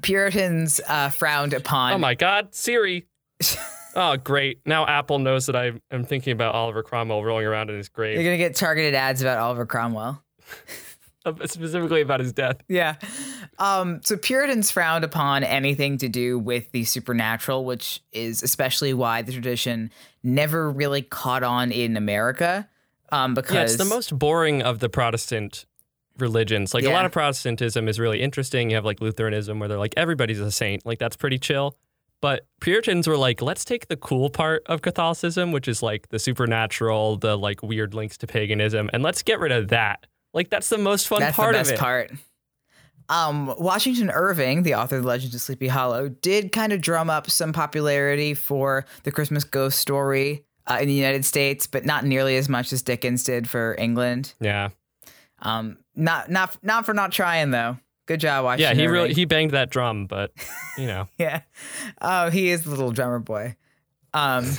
Puritans 0.02 0.80
uh, 0.88 1.10
frowned 1.10 1.54
upon. 1.54 1.94
Oh 1.94 1.98
my 1.98 2.16
God, 2.16 2.54
Siri. 2.56 3.06
oh, 3.96 4.18
great. 4.18 4.60
Now 4.66 4.86
Apple 4.86 5.20
knows 5.20 5.46
that 5.48 5.56
I 5.56 5.74
am 5.92 6.06
thinking 6.06 6.34
about 6.34 6.56
Oliver 6.56 6.84
Cromwell 6.84 7.24
rolling 7.24 7.46
around 7.46 7.70
in 7.70 7.78
his 7.78 7.90
grave. 7.90 8.16
You're 8.16 8.24
going 8.24 8.38
to 8.38 8.44
get 8.44 8.56
targeted 8.56 8.94
ads 8.94 9.22
about 9.22 9.40
Oliver 9.40 9.66
Cromwell. 9.66 10.22
specifically 11.46 12.02
about 12.02 12.20
his 12.20 12.34
death. 12.34 12.58
Yeah. 12.68 12.96
Um, 13.60 14.02
so 14.04 14.18
Puritans 14.18 14.72
frowned 14.72 15.04
upon 15.04 15.44
anything 15.44 15.98
to 16.00 16.10
do 16.10 16.40
with 16.40 16.72
the 16.72 16.84
supernatural, 16.84 17.64
which 17.64 18.02
is 18.12 18.42
especially 18.42 18.94
why 18.94 19.22
the 19.22 19.32
tradition 19.32 19.92
never 20.24 20.72
really 20.72 21.04
caught 21.04 21.44
on 21.44 21.72
in 21.72 21.96
America. 21.96 22.68
Um, 23.12 23.34
because 23.34 23.54
Yeah, 23.54 23.62
it's 23.64 23.76
the 23.76 23.86
most 23.86 24.18
boring 24.18 24.62
of 24.64 24.80
the 24.80 24.90
Protestant 24.90 25.66
religions. 26.18 26.74
Like 26.74 26.86
a 26.86 26.90
lot 26.90 27.06
of 27.06 27.12
Protestantism 27.12 27.88
is 27.88 28.00
really 28.00 28.22
interesting. 28.22 28.70
You 28.70 28.76
have 28.78 28.86
like 28.86 29.02
Lutheranism 29.02 29.60
where 29.60 29.70
they're 29.70 29.78
like 29.78 29.94
everybody's 29.98 30.40
a 30.40 30.52
saint. 30.52 30.86
Like 30.86 30.98
that's 31.00 31.16
pretty 31.18 31.38
chill. 31.38 31.78
But 32.22 32.46
Puritans 32.60 33.08
were 33.08 33.18
like, 33.18 33.42
let's 33.42 33.66
take 33.66 33.88
the 33.88 33.98
cool 33.98 34.30
part 34.30 34.64
of 34.68 34.82
Catholicism, 34.84 35.52
which 35.52 35.68
is 35.68 35.82
like 35.82 36.10
the 36.10 36.20
supernatural, 36.20 37.18
the 37.18 37.36
like 37.38 37.64
weird 37.64 37.94
links 37.94 38.18
to 38.20 38.28
paganism, 38.28 38.90
and 38.94 39.02
let's 39.02 39.24
get 39.24 39.40
rid 39.40 39.52
of 39.52 39.70
that. 39.70 40.06
Like 40.34 40.50
that's 40.50 40.70
the 40.70 40.78
most 40.78 41.08
fun 41.08 41.22
that's 41.22 41.36
part 41.36 41.54
the 41.54 41.60
best 41.60 41.72
of 41.72 41.76
it. 41.76 41.80
part. 41.80 42.12
Um, 43.10 43.54
Washington 43.58 44.10
Irving, 44.10 44.64
the 44.64 44.76
author 44.76 44.96
of 44.96 45.02
the 45.02 45.08
Legend 45.08 45.34
of 45.34 45.42
Sleepy 45.42 45.68
Hollow, 45.68 46.08
did 46.08 46.54
kind 46.54 46.72
of 46.72 46.80
drum 46.80 47.10
up 47.10 47.30
some 47.30 47.52
popularity 47.52 48.34
for 48.34 48.86
the 49.04 49.12
Christmas 49.12 49.44
ghost 49.44 49.80
story 49.80 50.46
uh, 50.68 50.78
in 50.80 50.88
the 50.88 50.94
United 50.94 51.26
States, 51.26 51.68
but 51.68 51.86
not 51.86 52.06
nearly 52.06 52.38
as 52.38 52.48
much 52.48 52.72
as 52.72 52.82
Dickens 52.82 53.24
did 53.26 53.50
for 53.50 53.76
England. 53.78 54.34
Yeah. 54.40 54.70
Um, 55.40 55.80
not 55.96 56.30
not 56.30 56.56
not 56.64 56.86
for 56.86 56.94
not 56.94 57.12
trying 57.12 57.52
though. 57.52 57.78
Good 58.12 58.20
job, 58.20 58.44
watching. 58.44 58.64
Yeah, 58.64 58.74
he 58.74 58.88
really 58.88 59.14
he 59.14 59.24
banged 59.24 59.52
that 59.52 59.70
drum, 59.70 60.06
but 60.06 60.34
you 60.78 60.86
know. 60.86 61.08
yeah. 61.18 61.44
Oh, 62.02 62.30
he 62.30 62.50
is 62.50 62.64
the 62.66 62.70
little 62.70 62.92
drummer 62.92 63.20
boy. 63.20 63.56
Um, 64.14 64.52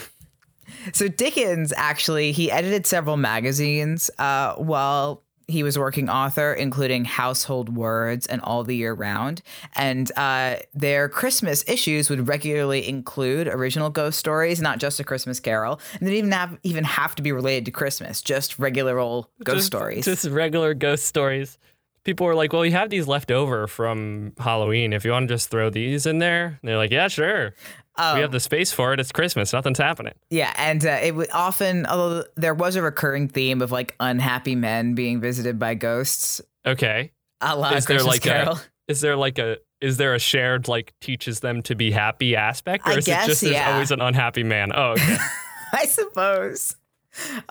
so 0.95 1.07
Dickens 1.07 1.71
actually 1.77 2.33
he 2.33 2.51
edited 2.51 2.87
several 2.87 3.19
magazines 3.19 4.11
uh, 4.19 4.55
while 4.55 5.23
he 5.49 5.63
was 5.63 5.79
working 5.79 6.09
author, 6.09 6.55
including 6.55 7.05
Household 7.05 7.69
Words 7.69 8.27
and 8.27 8.41
All 8.41 8.65
the 8.65 8.75
Year 8.75 8.95
Round. 8.95 9.43
And 9.77 10.11
uh, 10.17 10.57
their 10.73 11.11
Christmas 11.11 11.63
issues 11.69 12.09
would 12.09 12.29
regularly 12.29 12.89
include 12.89 13.49
original 13.49 13.91
ghost 13.91 14.19
stories, 14.19 14.63
not 14.63 14.79
just 14.79 14.99
a 14.99 15.05
Christmas 15.05 15.41
Carol, 15.41 15.79
and 16.01 16.09
they 16.09 16.13
didn't 16.13 16.29
even 16.29 16.33
have 16.33 16.59
even 16.63 16.85
have 16.85 17.15
to 17.17 17.23
be 17.23 17.33
related 17.33 17.67
to 17.67 17.71
Christmas, 17.71 18.23
just 18.23 18.59
regular 18.59 18.99
old 18.99 19.27
ghost 19.45 19.57
just, 19.57 19.67
stories. 19.67 20.07
Just 20.07 20.25
regular 20.25 20.73
ghost 20.73 21.05
stories. 21.05 21.59
People 22.05 22.27
were 22.27 22.35
like, 22.35 22.53
"Well, 22.53 22.65
you 22.67 22.73
have 22.73 22.91
these 22.91 23.07
left 23.07 23.31
over 23.31 23.67
from 23.67 24.33
Halloween. 24.39 24.93
If 24.93 25.05
you 25.05 25.13
want 25.13 25.29
to 25.29 25.35
just 25.35 25.51
throw 25.51 25.71
these 25.71 26.05
in 26.07 26.19
there," 26.19 26.59
and 26.61 26.69
they're 26.69 26.77
like, 26.77 26.91
"Yeah, 26.91 27.09
sure. 27.09 27.55
Oh. 27.99 28.15
We 28.15 28.21
have 28.23 28.33
the 28.33 28.41
space 28.41 28.73
for 28.73 28.93
it. 28.93 28.99
It's 29.01 29.13
Christmas. 29.13 29.53
Nothing's 29.53 29.79
happening." 29.79 30.15
Yeah, 30.31 30.53
and 30.57 30.85
uh, 30.85 30.99
it 31.03 31.15
would 31.15 31.31
often, 31.33 31.87
although 31.87 32.25
there 32.37 32.55
was 32.55 32.75
a 32.77 32.83
recurring 32.83 33.29
theme 33.29 33.63
of 33.63 33.71
like 33.71 33.95
unhappy 34.01 34.57
men 34.57 34.95
being 34.95 35.21
visited 35.21 35.59
by 35.59 35.75
ghosts, 35.75 36.41
Okay. 36.67 37.13
a 37.41 37.57
la 37.57 37.71
Is 37.71 37.87
there 37.87 37.97
Christmas 37.99 38.15
like 38.15 38.23
Carol. 38.23 38.57
a 38.57 38.63
is 38.91 39.01
there 39.01 39.17
like 39.17 39.39
a 39.39 39.59
is 39.81 39.97
there 39.97 40.15
a 40.15 40.19
shared 40.19 40.69
like 40.69 40.93
teaches 41.01 41.41
them 41.41 41.63
to 41.63 41.75
be 41.77 41.91
happy 41.93 42.35
aspect, 42.35 42.87
or 42.87 42.93
I 42.93 42.97
is 42.97 43.07
guess, 43.07 43.25
it 43.27 43.29
just 43.29 43.41
there's 43.43 43.53
yeah. 43.55 43.73
always 43.75 43.91
an 43.93 44.01
unhappy 44.01 44.43
man? 44.43 44.73
Oh, 44.75 44.93
okay. 44.93 45.17
I 45.73 45.87
suppose. 45.87 46.75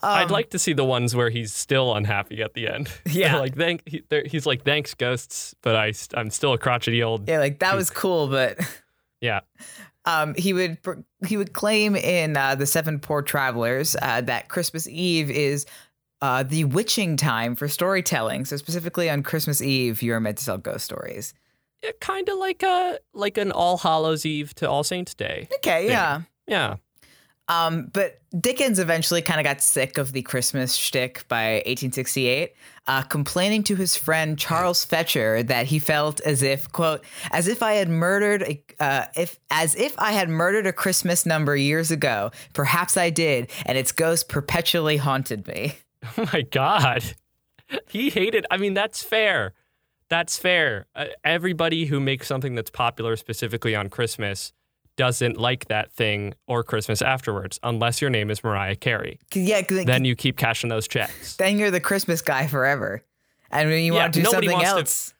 I'd 0.02 0.24
Um, 0.24 0.30
like 0.30 0.50
to 0.52 0.60
see 0.60 0.74
the 0.74 0.84
ones 0.86 1.16
where 1.16 1.30
he's 1.30 1.54
still 1.54 1.94
unhappy 1.96 2.42
at 2.42 2.54
the 2.54 2.68
end. 2.68 2.90
Yeah. 3.12 3.38
like 3.38 3.56
thank 3.56 3.84
he, 3.88 4.04
he's 4.26 4.46
like 4.46 4.64
thanks 4.64 4.94
ghosts, 4.94 5.54
but 5.62 5.76
I 5.76 5.94
I'm 6.16 6.30
still 6.30 6.54
a 6.54 6.58
crotchety 6.58 7.04
old. 7.04 7.28
Yeah, 7.28 7.40
like 7.40 7.60
that 7.60 7.76
was 7.76 7.90
cool, 7.90 8.28
but 8.28 8.58
Yeah. 9.22 9.42
um, 10.06 10.34
he 10.36 10.54
would 10.54 10.78
he 11.28 11.38
would 11.38 11.54
claim 11.54 11.96
in 11.96 12.36
uh, 12.38 12.56
the 12.56 12.66
Seven 12.66 13.00
Poor 13.00 13.22
Travelers 13.22 13.96
uh, 14.02 14.22
that 14.22 14.50
Christmas 14.50 14.88
Eve 14.88 15.30
is 15.30 15.66
uh, 16.22 16.44
the 16.44 16.64
witching 16.66 17.18
time 17.18 17.56
for 17.56 17.68
storytelling. 17.68 18.46
So 18.46 18.56
specifically 18.58 19.10
on 19.10 19.22
Christmas 19.24 19.62
Eve, 19.62 20.02
you're 20.02 20.20
meant 20.20 20.38
to 20.40 20.46
tell 20.46 20.58
ghost 20.58 20.86
stories. 20.86 21.34
Yeah, 21.84 21.92
kind 22.00 22.30
of 22.30 22.38
like 22.40 22.64
a 22.64 23.00
like 23.14 23.38
an 23.38 23.52
All 23.52 23.78
Hallows 23.78 24.26
Eve 24.26 24.54
to 24.56 24.70
All 24.70 24.84
Saints 24.84 25.14
Day. 25.14 25.48
Okay, 25.58 25.88
yeah. 25.88 26.22
Yeah. 26.48 26.76
Um, 27.52 27.90
but 27.92 28.22
Dickens 28.40 28.80
eventually 28.80 29.22
kind 29.22 29.42
of 29.42 29.44
got 29.44 29.62
sick 29.62 29.98
of 29.98 30.14
the 30.14 30.22
Christmas 30.22 30.74
shtick 30.74 31.28
by 31.28 31.56
1868, 31.66 32.54
uh, 32.88 33.02
complaining 33.02 33.62
to 33.64 33.76
his 33.76 33.98
friend 33.98 34.40
Charles 34.40 34.86
Fechter 34.86 35.46
that 35.46 35.66
he 35.66 35.78
felt 35.78 36.22
as 36.22 36.44
if, 36.44 36.72
quote, 36.72 37.04
as 37.32 37.50
if 37.50 37.62
I 37.62 37.74
had 37.74 37.90
murdered 37.90 38.44
a, 38.44 38.64
uh, 38.80 39.06
if 39.18 39.38
as 39.50 39.76
if 39.76 40.00
I 40.00 40.14
had 40.14 40.30
murdered 40.30 40.66
a 40.66 40.72
Christmas 40.72 41.26
number 41.26 41.58
years 41.58 41.92
ago. 41.92 42.32
Perhaps 42.54 42.96
I 42.96 43.10
did, 43.10 43.52
and 43.66 43.78
its 43.78 43.92
ghost 43.92 44.30
perpetually 44.30 44.98
haunted 44.98 45.46
me. 45.48 45.74
Oh 46.18 46.28
my 46.34 46.42
God. 46.42 47.04
He 47.90 48.10
hated, 48.10 48.46
I 48.50 48.58
mean, 48.58 48.74
that's 48.74 49.04
fair. 49.04 49.54
That's 50.10 50.38
fair. 50.38 50.88
Uh, 50.96 51.06
everybody 51.24 51.86
who 51.86 52.00
makes 52.00 52.28
something 52.28 52.56
that's 52.56 52.72
popular 52.72 53.16
specifically 53.16 53.76
on 53.76 53.90
Christmas 53.90 54.52
doesn't 55.02 55.38
like 55.38 55.66
that 55.66 55.92
thing 55.92 56.36
or 56.46 56.64
Christmas 56.64 57.02
afterwards, 57.02 57.60
unless 57.64 58.02
your 58.02 58.12
name 58.12 58.30
is 58.30 58.44
Mariah 58.44 58.76
Carey. 58.76 59.20
Yeah, 59.34 59.62
Then 59.68 60.06
you 60.06 60.16
keep 60.16 60.38
cashing 60.38 60.70
those 60.70 60.88
checks. 60.88 61.36
then 61.38 61.58
you're 61.58 61.72
the 61.72 61.80
Christmas 61.80 62.22
guy 62.22 62.46
forever, 62.46 63.04
and 63.50 63.68
when 63.68 63.84
you 63.84 63.96
Yeah, 63.96 64.02
want 64.02 64.14
to 64.14 64.20
do 64.20 64.24
nobody 64.24 64.48
something 64.48 64.58
wants 64.68 64.72
to- 64.74 64.78
else. 64.80 65.14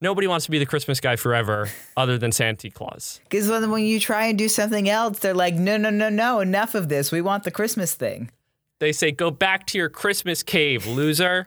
Nobody 0.00 0.26
wants 0.28 0.44
to 0.46 0.50
be 0.52 0.58
the 0.60 0.66
Christmas 0.66 1.00
guy 1.00 1.16
forever 1.16 1.68
other 1.96 2.16
than 2.16 2.30
Santa 2.32 2.70
Claus. 2.70 3.20
Because 3.24 3.48
when, 3.48 3.70
when 3.72 3.84
you 3.84 3.98
try 3.98 4.26
and 4.26 4.38
do 4.38 4.48
something 4.48 4.88
else, 4.88 5.18
they're 5.20 5.34
like, 5.34 5.54
no, 5.54 5.76
no, 5.76 5.90
no, 5.90 6.08
no, 6.08 6.38
enough 6.40 6.74
of 6.76 6.88
this. 6.88 7.10
We 7.12 7.22
want 7.22 7.42
the 7.44 7.50
Christmas 7.52 7.94
thing. 7.94 8.30
They 8.80 8.92
say, 8.92 9.10
go 9.12 9.30
back 9.32 9.66
to 9.68 9.78
your 9.78 9.88
Christmas 9.88 10.42
cave, 10.44 10.86
loser. 10.88 11.46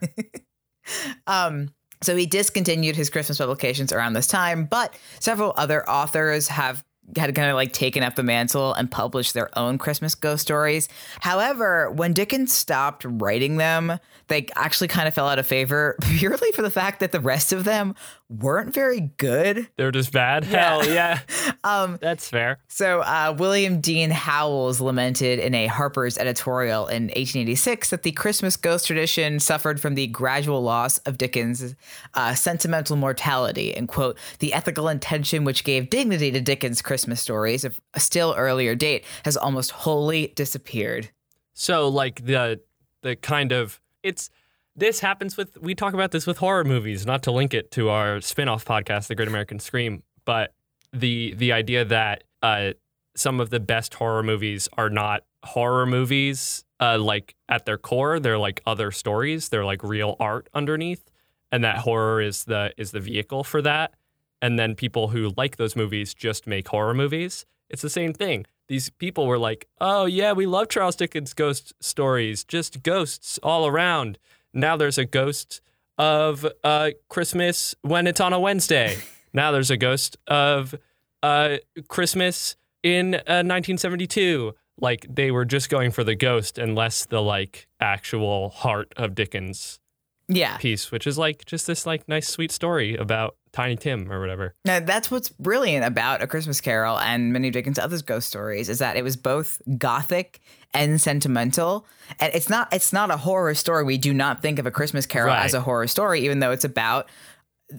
um, 1.26 1.68
so 2.02 2.16
he 2.16 2.26
discontinued 2.26 2.96
his 2.96 3.10
Christmas 3.10 3.38
publications 3.38 3.92
around 3.92 4.12
this 4.14 4.26
time, 4.26 4.64
but 4.64 4.94
several 5.20 5.52
other 5.56 5.88
authors 5.88 6.48
have 6.48 6.84
had 7.16 7.34
kind 7.34 7.50
of 7.50 7.54
like 7.54 7.72
taken 7.72 8.02
up 8.02 8.16
the 8.16 8.22
mantle 8.22 8.74
and 8.74 8.90
published 8.90 9.34
their 9.34 9.56
own 9.58 9.78
Christmas 9.78 10.14
ghost 10.14 10.42
stories. 10.42 10.88
However, 11.20 11.90
when 11.90 12.12
Dickens 12.12 12.52
stopped 12.52 13.04
writing 13.06 13.56
them, 13.56 13.98
they 14.28 14.48
actually 14.56 14.88
kind 14.88 15.06
of 15.06 15.14
fell 15.14 15.28
out 15.28 15.38
of 15.38 15.46
favor 15.46 15.96
purely 16.02 16.50
for 16.52 16.62
the 16.62 16.70
fact 16.70 17.00
that 17.00 17.12
the 17.12 17.20
rest 17.20 17.52
of 17.52 17.64
them 17.64 17.94
weren't 18.28 18.74
very 18.74 19.12
good. 19.16 19.68
They're 19.76 19.92
just 19.92 20.12
bad. 20.12 20.44
Hell 20.44 20.86
yeah. 20.86 21.20
Um, 21.64 21.98
That's 22.00 22.28
fair. 22.28 22.58
so 22.68 23.00
uh, 23.00 23.34
William 23.36 23.80
Dean 23.80 24.10
Howells 24.10 24.80
lamented 24.80 25.40
in 25.40 25.52
a 25.52 25.66
Harper's 25.66 26.16
editorial 26.16 26.86
in 26.86 27.04
1886 27.04 27.90
that 27.90 28.04
the 28.04 28.12
Christmas 28.12 28.56
ghost 28.56 28.86
tradition 28.86 29.40
suffered 29.40 29.80
from 29.80 29.96
the 29.96 30.06
gradual 30.06 30.62
loss 30.62 30.98
of 30.98 31.18
Dickens' 31.18 31.74
uh, 32.14 32.34
sentimental 32.36 32.94
mortality, 32.94 33.74
and 33.74 33.88
quote, 33.88 34.16
the 34.38 34.52
ethical 34.52 34.88
intention 34.88 35.42
which 35.42 35.64
gave 35.64 35.90
dignity 35.90 36.30
to 36.30 36.40
Dickens' 36.40 36.80
Christmas 36.82 37.20
stories 37.20 37.64
of 37.64 37.80
a 37.94 37.98
still 38.00 38.32
earlier 38.36 38.76
date 38.76 39.04
has 39.24 39.36
almost 39.36 39.72
wholly 39.72 40.28
disappeared. 40.36 41.10
So 41.54 41.88
like 41.88 42.26
the 42.26 42.60
the 43.02 43.16
kind 43.16 43.50
of 43.50 43.80
it's 44.04 44.30
this 44.76 45.00
happens 45.00 45.36
with 45.36 45.56
we 45.60 45.74
talk 45.74 45.94
about 45.94 46.10
this 46.10 46.26
with 46.26 46.38
horror 46.38 46.64
movies, 46.64 47.06
not 47.06 47.22
to 47.24 47.32
link 47.32 47.54
it 47.54 47.70
to 47.72 47.88
our 47.88 48.20
spin-off 48.20 48.64
podcast, 48.64 49.08
The 49.08 49.14
Great 49.14 49.28
American 49.28 49.58
Scream, 49.58 50.02
but 50.24 50.54
the 50.92 51.34
the 51.34 51.52
idea 51.52 51.84
that 51.84 52.24
uh, 52.42 52.72
some 53.16 53.40
of 53.40 53.50
the 53.50 53.60
best 53.60 53.94
horror 53.94 54.22
movies 54.22 54.68
are 54.76 54.90
not 54.90 55.22
horror 55.44 55.86
movies 55.86 56.64
uh, 56.80 56.98
like 56.98 57.34
at 57.48 57.64
their 57.64 57.78
core, 57.78 58.20
they're 58.20 58.38
like 58.38 58.60
other 58.66 58.90
stories, 58.90 59.48
they're 59.48 59.64
like 59.64 59.82
real 59.82 60.16
art 60.20 60.48
underneath, 60.52 61.10
and 61.50 61.64
that 61.64 61.78
horror 61.78 62.20
is 62.20 62.44
the 62.44 62.72
is 62.76 62.90
the 62.90 63.00
vehicle 63.00 63.44
for 63.44 63.62
that. 63.62 63.94
And 64.42 64.58
then 64.58 64.74
people 64.74 65.08
who 65.08 65.32
like 65.36 65.56
those 65.56 65.74
movies 65.74 66.12
just 66.12 66.46
make 66.46 66.68
horror 66.68 66.92
movies. 66.92 67.46
It's 67.70 67.82
the 67.82 67.90
same 67.90 68.12
thing 68.12 68.44
these 68.68 68.90
people 68.90 69.26
were 69.26 69.38
like, 69.38 69.68
"Oh 69.80 70.06
yeah, 70.06 70.32
we 70.32 70.46
love 70.46 70.68
Charles 70.68 70.96
Dickens 70.96 71.34
ghost 71.34 71.72
stories, 71.80 72.44
just 72.44 72.82
ghosts 72.82 73.38
all 73.42 73.66
around." 73.66 74.18
Now 74.52 74.76
there's 74.76 74.98
a 74.98 75.04
ghost 75.04 75.60
of 75.98 76.46
uh, 76.64 76.90
Christmas 77.08 77.74
when 77.82 78.06
it's 78.06 78.20
on 78.20 78.32
a 78.32 78.40
Wednesday. 78.40 78.96
now 79.32 79.50
there's 79.52 79.70
a 79.70 79.76
ghost 79.76 80.16
of 80.26 80.74
uh, 81.22 81.56
Christmas 81.88 82.56
in 82.82 83.14
uh, 83.14 83.42
1972. 83.44 84.54
Like 84.78 85.06
they 85.08 85.30
were 85.30 85.44
just 85.46 85.70
going 85.70 85.90
for 85.90 86.04
the 86.04 86.14
ghost 86.14 86.58
and 86.58 86.74
less 86.74 87.06
the 87.06 87.22
like 87.22 87.66
actual 87.80 88.50
heart 88.50 88.92
of 88.96 89.14
Dickens 89.14 89.80
Yeah. 90.28 90.58
piece, 90.58 90.90
which 90.90 91.06
is 91.06 91.16
like 91.16 91.46
just 91.46 91.66
this 91.66 91.86
like 91.86 92.06
nice 92.08 92.28
sweet 92.28 92.52
story 92.52 92.94
about 92.94 93.36
Tiny 93.52 93.76
Tim 93.76 94.12
or 94.12 94.20
whatever. 94.20 94.52
Now, 94.66 94.80
that's 94.80 95.10
what's 95.10 95.30
brilliant 95.30 95.86
about 95.86 96.20
A 96.20 96.26
Christmas 96.26 96.60
Carol 96.60 96.98
and 96.98 97.32
many 97.32 97.48
of 97.48 97.54
Dickens' 97.54 97.78
other 97.78 97.98
ghost 98.02 98.28
stories 98.28 98.68
is 98.68 98.80
that 98.80 98.98
it 98.98 99.02
was 99.02 99.16
both 99.16 99.62
gothic 99.78 100.40
and 100.76 101.00
sentimental. 101.00 101.86
And 102.20 102.32
it's 102.34 102.48
not 102.48 102.72
it's 102.72 102.92
not 102.92 103.10
a 103.10 103.16
horror 103.16 103.54
story. 103.54 103.84
We 103.84 103.98
do 103.98 104.12
not 104.14 104.42
think 104.42 104.58
of 104.58 104.66
A 104.66 104.70
Christmas 104.70 105.06
Carol 105.06 105.28
Right. 105.28 105.44
as 105.44 105.54
a 105.54 105.60
horror 105.60 105.86
story, 105.86 106.20
even 106.24 106.38
though 106.40 106.52
it's 106.52 106.64
about 106.64 107.08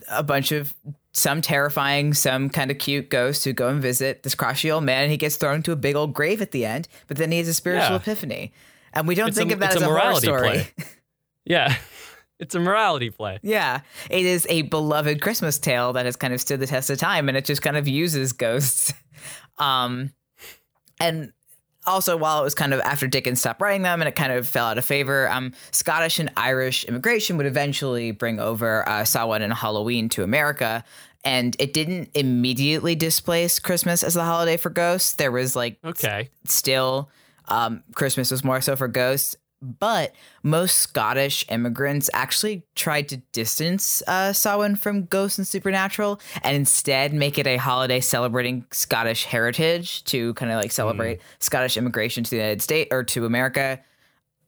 a 0.09 0.23
bunch 0.23 0.51
of 0.51 0.73
some 1.13 1.41
terrifying, 1.41 2.13
some 2.13 2.49
kind 2.49 2.69
of 2.69 2.77
cute 2.77 3.09
ghosts 3.09 3.43
who 3.43 3.53
go 3.53 3.69
and 3.69 3.81
visit 3.81 4.23
this 4.23 4.35
crotchety 4.35 4.69
old 4.69 4.83
man 4.83 5.03
and 5.03 5.11
he 5.11 5.17
gets 5.17 5.35
thrown 5.37 5.63
to 5.63 5.71
a 5.71 5.75
big 5.75 5.95
old 5.95 6.13
grave 6.13 6.41
at 6.41 6.51
the 6.51 6.65
end, 6.65 6.87
but 7.07 7.17
then 7.17 7.31
he 7.31 7.37
has 7.39 7.47
a 7.47 7.53
spiritual 7.53 7.91
Yeah. 7.91 7.95
epiphany. 7.95 8.51
And 8.93 9.07
we 9.07 9.15
don't 9.15 9.29
It's 9.29 9.37
think 9.37 9.51
a- 9.51 9.53
of 9.55 9.59
that 9.61 9.75
as 9.75 9.81
a 9.81 9.85
a, 9.85 9.87
horror 9.87 9.97
morality 9.97 10.27
story. 10.27 10.49
play. 10.49 10.67
Yeah, 11.45 11.75
it's 12.39 12.53
a 12.55 12.59
morality 12.59 13.09
play. 13.09 13.39
Yeah, 13.41 13.79
it 14.09 14.25
is 14.25 14.45
a 14.49 14.63
beloved 14.63 15.21
Christmas 15.21 15.57
tale 15.57 15.93
that 15.93 16.05
has 16.05 16.17
kind 16.17 16.33
of 16.33 16.41
stood 16.41 16.59
the 16.59 16.67
test 16.67 16.89
of 16.89 16.97
time, 16.99 17.29
and 17.29 17.37
it 17.37 17.45
just 17.45 17.61
kind 17.61 17.77
of 17.77 17.87
uses 17.87 18.33
ghosts. 18.33 18.93
Um, 19.59 20.13
and 20.99 21.33
also, 21.87 22.17
while 22.17 22.39
it 22.41 22.43
was 22.43 22.53
kind 22.53 22.73
of 22.73 22.79
after 22.81 23.07
Dickens 23.07 23.39
stopped 23.39 23.61
writing 23.61 23.81
them, 23.81 24.01
and 24.01 24.07
it 24.07 24.15
kind 24.15 24.31
of 24.33 24.47
fell 24.47 24.67
out 24.67 24.77
of 24.77 24.85
favor, 24.85 25.29
um, 25.29 25.53
Scottish 25.71 26.19
and 26.19 26.29
Irish 26.37 26.85
immigration 26.85 27.37
would 27.37 27.45
eventually 27.45 28.11
bring 28.11 28.39
over 28.39 28.87
uh, 28.87 29.03
Samhain 29.05 29.41
and 29.41 29.53
Halloween 29.53 30.09
to 30.09 30.23
America. 30.23 30.83
And 31.23 31.55
it 31.59 31.73
didn't 31.73 32.11
immediately 32.13 32.95
displace 32.95 33.59
Christmas 33.59 34.03
as 34.03 34.13
the 34.13 34.23
holiday 34.23 34.55
for 34.57 34.69
ghosts. 34.69 35.13
There 35.15 35.31
was 35.31 35.55
like 35.55 35.77
Okay. 35.83 36.29
still 36.45 37.09
um, 37.47 37.83
Christmas 37.95 38.29
was 38.31 38.43
more 38.43 38.61
so 38.61 38.75
for 38.75 38.87
ghosts. 38.87 39.35
But 39.61 40.13
most 40.43 40.77
Scottish 40.77 41.45
immigrants 41.49 42.09
actually 42.13 42.63
tried 42.75 43.09
to 43.09 43.17
distance 43.31 44.03
uh, 44.05 44.31
Samhain 44.31 44.75
from 44.75 45.05
ghosts 45.05 45.39
and 45.39 45.47
supernatural, 45.47 46.19
and 46.43 46.55
instead 46.55 47.13
make 47.13 47.39
it 47.39 47.47
a 47.47 47.57
holiday 47.57 47.99
celebrating 47.99 48.65
Scottish 48.71 49.25
heritage 49.25 50.03
to 50.05 50.33
kind 50.35 50.51
of 50.51 50.61
like 50.61 50.71
celebrate 50.71 51.21
Scottish 51.39 51.75
immigration 51.75 52.23
to 52.23 52.29
the 52.29 52.35
United 52.35 52.61
States 52.61 52.89
or 52.91 53.03
to 53.05 53.25
America. 53.25 53.79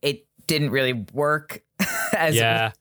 It 0.01 0.27
didn't 0.45 0.69
really 0.69 0.93
work. 1.13 1.63
as 2.13 2.35
yeah. 2.35 2.71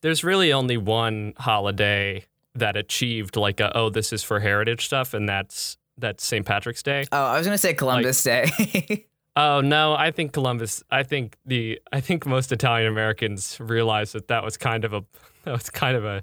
There's 0.00 0.24
really 0.24 0.52
only 0.52 0.76
one 0.76 1.34
holiday 1.38 2.24
that 2.54 2.76
achieved 2.76 3.36
like 3.36 3.60
a 3.60 3.76
oh 3.76 3.90
this 3.90 4.12
is 4.14 4.22
for 4.22 4.40
heritage 4.40 4.86
stuff 4.86 5.12
and 5.12 5.28
that's 5.28 5.76
that's 5.98 6.24
St. 6.26 6.44
Patrick's 6.44 6.82
Day. 6.82 7.04
Oh, 7.12 7.24
I 7.24 7.38
was 7.38 7.46
gonna 7.46 7.58
say 7.58 7.74
Columbus 7.74 8.22
Day. 8.22 9.06
Oh 9.36 9.60
no, 9.60 9.94
I 9.94 10.10
think 10.10 10.32
Columbus 10.32 10.82
I 10.90 11.02
think 11.02 11.36
the 11.44 11.78
I 11.92 12.00
think 12.00 12.24
most 12.26 12.52
Italian 12.52 12.88
Americans 12.90 13.58
realized 13.60 14.14
that 14.14 14.28
that 14.28 14.42
was 14.42 14.56
kind 14.56 14.84
of 14.84 14.92
a 14.94 15.04
that 15.44 15.52
was 15.52 15.68
kind 15.70 15.96
of 15.96 16.04
a 16.04 16.22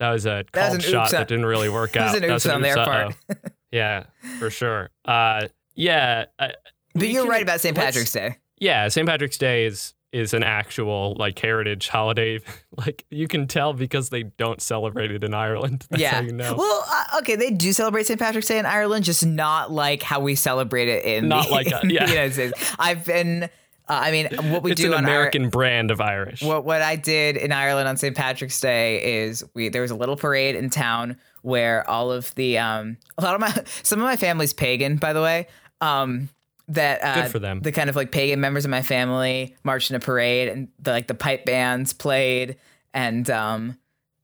that 0.00 0.10
was 0.10 0.26
a 0.26 0.44
That 0.52 0.74
was 0.74 0.84
shot 0.84 1.10
that 1.12 1.28
didn't 1.28 1.46
really 1.46 1.68
work 1.68 1.92
That 1.94 2.00
out. 2.00 2.14
was 2.14 2.14
an 2.14 2.28
That 2.28 2.34
oops 2.34 2.46
on 2.46 2.62
their 2.62 2.78
uh-oh. 2.78 2.84
part. 2.84 3.14
yeah, 3.72 4.04
for 4.38 4.50
sure. 4.50 4.90
Uh 5.04 5.48
yeah, 5.74 6.24
I, 6.40 6.52
but 6.94 7.08
you're 7.08 7.22
can- 7.22 7.30
right 7.30 7.42
about 7.42 7.60
St. 7.60 7.76
Patrick's 7.76 8.12
Day. 8.12 8.36
Yeah, 8.58 8.88
St. 8.88 9.06
Patrick's 9.08 9.38
Day 9.38 9.64
is 9.66 9.94
is 10.12 10.32
an 10.34 10.42
actual 10.42 11.14
like 11.18 11.38
heritage 11.38 11.88
holiday. 11.88 12.40
like 12.76 13.04
you 13.10 13.28
can 13.28 13.46
tell 13.46 13.72
because 13.72 14.08
they 14.08 14.22
don't 14.22 14.60
celebrate 14.60 15.10
it 15.10 15.22
in 15.24 15.34
Ireland. 15.34 15.86
That's 15.90 16.02
yeah. 16.02 16.14
how 16.14 16.20
you 16.20 16.32
know. 16.32 16.54
Well, 16.56 16.84
uh, 16.88 17.18
okay, 17.18 17.36
they 17.36 17.50
do 17.50 17.72
celebrate 17.72 18.06
St. 18.06 18.18
Patrick's 18.18 18.48
Day 18.48 18.58
in 18.58 18.66
Ireland, 18.66 19.04
just 19.04 19.24
not 19.24 19.70
like 19.70 20.02
how 20.02 20.20
we 20.20 20.34
celebrate 20.34 20.88
it 20.88 21.04
in 21.04 21.28
Not 21.28 21.46
the, 21.46 21.52
like 21.52 21.66
a- 21.70 21.80
in 21.82 21.88
the. 21.88 21.94
United 21.94 22.32
States. 22.34 22.74
I've 22.78 23.04
been, 23.04 23.44
uh, 23.44 23.48
I 23.88 24.10
mean, 24.10 24.28
what 24.50 24.62
we 24.62 24.72
it's 24.72 24.80
do 24.80 24.92
an 24.94 25.04
American 25.04 25.50
brand 25.50 25.90
of 25.90 26.00
Irish. 26.00 26.42
what 26.42 26.64
what 26.64 26.82
I 26.82 26.96
did 26.96 27.36
in 27.36 27.52
Ireland 27.52 27.88
on 27.88 27.96
St. 27.96 28.16
Patrick's 28.16 28.60
Day 28.60 29.22
is 29.22 29.44
we 29.54 29.68
there 29.68 29.82
was 29.82 29.90
a 29.90 29.96
little 29.96 30.16
parade 30.16 30.56
in 30.56 30.70
town 30.70 31.16
where 31.42 31.88
all 31.88 32.10
of 32.10 32.34
the 32.34 32.58
um 32.58 32.96
a 33.16 33.22
lot 33.22 33.34
of 33.34 33.40
my 33.40 33.52
some 33.82 33.98
of 33.98 34.04
my 34.04 34.16
family's 34.16 34.52
pagan 34.52 34.96
by 34.96 35.12
the 35.12 35.22
way 35.22 35.46
um 35.80 36.28
that 36.68 37.02
uh, 37.02 37.22
Good 37.22 37.30
for 37.32 37.38
them. 37.38 37.60
the 37.60 37.72
kind 37.72 37.88
of 37.90 37.96
like 37.96 38.10
pagan 38.12 38.40
members 38.40 38.64
of 38.64 38.70
my 38.70 38.82
family 38.82 39.56
marched 39.64 39.90
in 39.90 39.96
a 39.96 40.00
parade 40.00 40.48
and 40.48 40.68
the 40.78 40.90
like 40.92 41.06
the 41.06 41.14
pipe 41.14 41.44
bands 41.44 41.92
played 41.92 42.56
and 42.94 43.28
um 43.30 43.78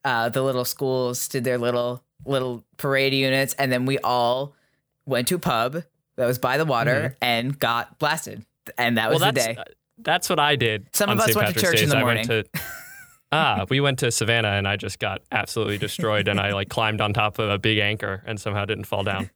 uh 0.05 0.29
the 0.29 0.43
little 0.43 0.65
schools 0.65 1.29
did 1.29 1.45
their 1.45 1.59
little 1.59 2.03
little 2.27 2.65
parade 2.77 3.15
units 3.15 3.55
and 3.55 3.73
then 3.73 3.87
we 3.87 3.99
all 3.99 4.55
went 5.07 5.29
to 5.29 5.35
a 5.37 5.39
pub 5.39 5.83
that 6.17 6.27
was 6.27 6.39
by 6.39 6.57
the 6.59 6.65
water 6.65 7.17
and 7.23 7.59
got 7.59 7.99
blasted 7.99 8.45
and 8.79 8.99
that 8.99 9.11
was 9.11 9.21
Mm-hmm. 9.21 9.25
well, 9.25 9.33
the 9.33 9.41
that's 9.41 9.47
day. 9.55 9.61
uh, 9.61 9.65
that's 9.99 10.29
what 10.29 10.39
I 10.41 10.57
did. 10.57 10.87
Some 10.93 11.09
of 11.11 11.19
us 11.21 11.27
St. 11.27 11.37
went 11.37 11.55
to 11.55 11.61
church 11.63 11.77
Day 11.77 11.83
in 11.85 11.89
the 11.89 11.95
went 11.97 12.05
morning. 12.07 12.27
to- 12.27 12.45
ah, 13.33 13.65
we 13.71 13.81
went 13.81 13.99
to 14.01 14.11
Savannah 14.11 14.49
and 14.53 14.67
I 14.67 14.77
just 14.77 14.99
got 14.99 15.23
absolutely 15.33 15.79
destroyed 15.79 16.29
and 16.29 16.41
I 16.41 16.53
like 16.53 16.69
climbed 16.69 17.01
on 17.01 17.13
top 17.13 17.39
of 17.39 17.49
a 17.49 17.59
big 17.59 17.79
anchor 17.79 18.23
and 18.27 18.39
somehow 18.41 18.65
didn't 18.65 18.85
fall 18.85 19.03
down. 19.05 19.31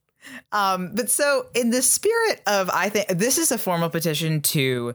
Um, 0.52 0.92
but 0.94 1.10
so 1.10 1.46
in 1.54 1.70
the 1.70 1.82
spirit 1.82 2.42
of, 2.46 2.70
I 2.70 2.88
think 2.88 3.08
this 3.08 3.38
is 3.38 3.52
a 3.52 3.58
formal 3.58 3.88
petition 3.90 4.40
to 4.42 4.94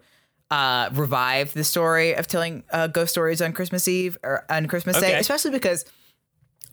uh, 0.52 0.90
revive 0.94 1.54
the 1.54 1.64
story 1.64 2.14
of 2.14 2.28
telling 2.28 2.64
uh, 2.72 2.88
ghost 2.88 3.12
stories 3.12 3.42
on 3.42 3.54
Christmas 3.54 3.88
Eve 3.88 4.18
or 4.24 4.46
on 4.50 4.68
Christmas 4.68 5.00
Day, 5.00 5.14
especially 5.20 5.52
because 5.52 5.86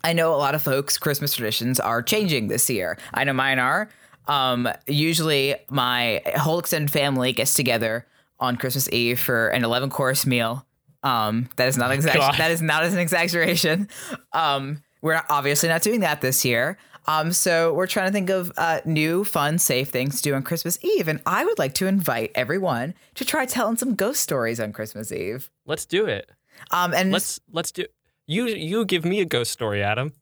I 0.05 0.13
know 0.13 0.35
a 0.35 0.37
lot 0.37 0.55
of 0.55 0.63
folks' 0.63 0.99
Christmas 0.99 1.35
traditions 1.35 1.81
are 1.81 2.03
changing 2.03 2.49
this 2.49 2.69
year. 2.69 2.99
I 3.15 3.25
know 3.25 3.33
mine 3.33 3.59
are. 3.59 3.89
Um, 4.29 4.69
usually, 4.87 5.57
my 5.71 6.23
whole 6.37 6.59
extended 6.59 6.91
family 6.91 7.33
gets 7.33 7.55
together 7.55 8.07
on 8.39 8.57
Christmas 8.57 8.89
Eve 8.93 9.19
for 9.19 9.49
an 9.49 9.65
11 9.65 9.91
course 9.91 10.27
meal. 10.27 10.65
Um, 11.03 11.49
that 11.57 11.69
is 11.69 11.77
not 11.77 11.91
exact. 11.91 12.19
God. 12.19 12.35
That 12.37 12.51
is 12.51 12.61
not 12.61 12.83
as 12.85 12.93
an 12.93 13.01
exaggeration. 13.01 13.89
Um, 14.33 14.83
we're 15.03 15.23
obviously 15.31 15.69
not 15.69 15.83
doing 15.83 16.01
that 16.01 16.21
this 16.21 16.45
year. 16.45 16.77
Um, 17.07 17.33
so 17.33 17.73
we're 17.75 17.87
trying 17.87 18.07
to 18.09 18.13
think 18.13 18.31
of 18.31 18.53
uh, 18.57 18.81
new, 18.85 19.25
fun, 19.25 19.59
safe 19.59 19.89
things 19.89 20.17
to 20.19 20.23
do 20.31 20.35
on 20.35 20.43
Christmas 20.43 20.79
Eve, 20.83 21.09
and 21.09 21.21
I 21.27 21.45
would 21.45 21.59
like 21.59 21.75
to 21.75 21.87
invite 21.87 22.31
everyone 22.35 22.95
to 23.15 23.25
try 23.25 23.47
telling 23.47 23.77
some 23.77 23.95
ghost 23.95 24.21
stories 24.21 24.61
on 24.61 24.73
Christmas 24.73 25.11
Eve. 25.11 25.51
Let's 25.67 25.87
do 25.87 26.07
it. 26.07 26.31
Um, 26.71 26.93
and 26.95 27.11
Let's 27.11 27.41
let's 27.51 27.73
do. 27.73 27.87
You 28.27 28.47
you 28.47 28.85
give 28.85 29.05
me 29.05 29.21
a 29.21 29.25
ghost 29.25 29.51
story, 29.51 29.83
Adam. 29.83 30.13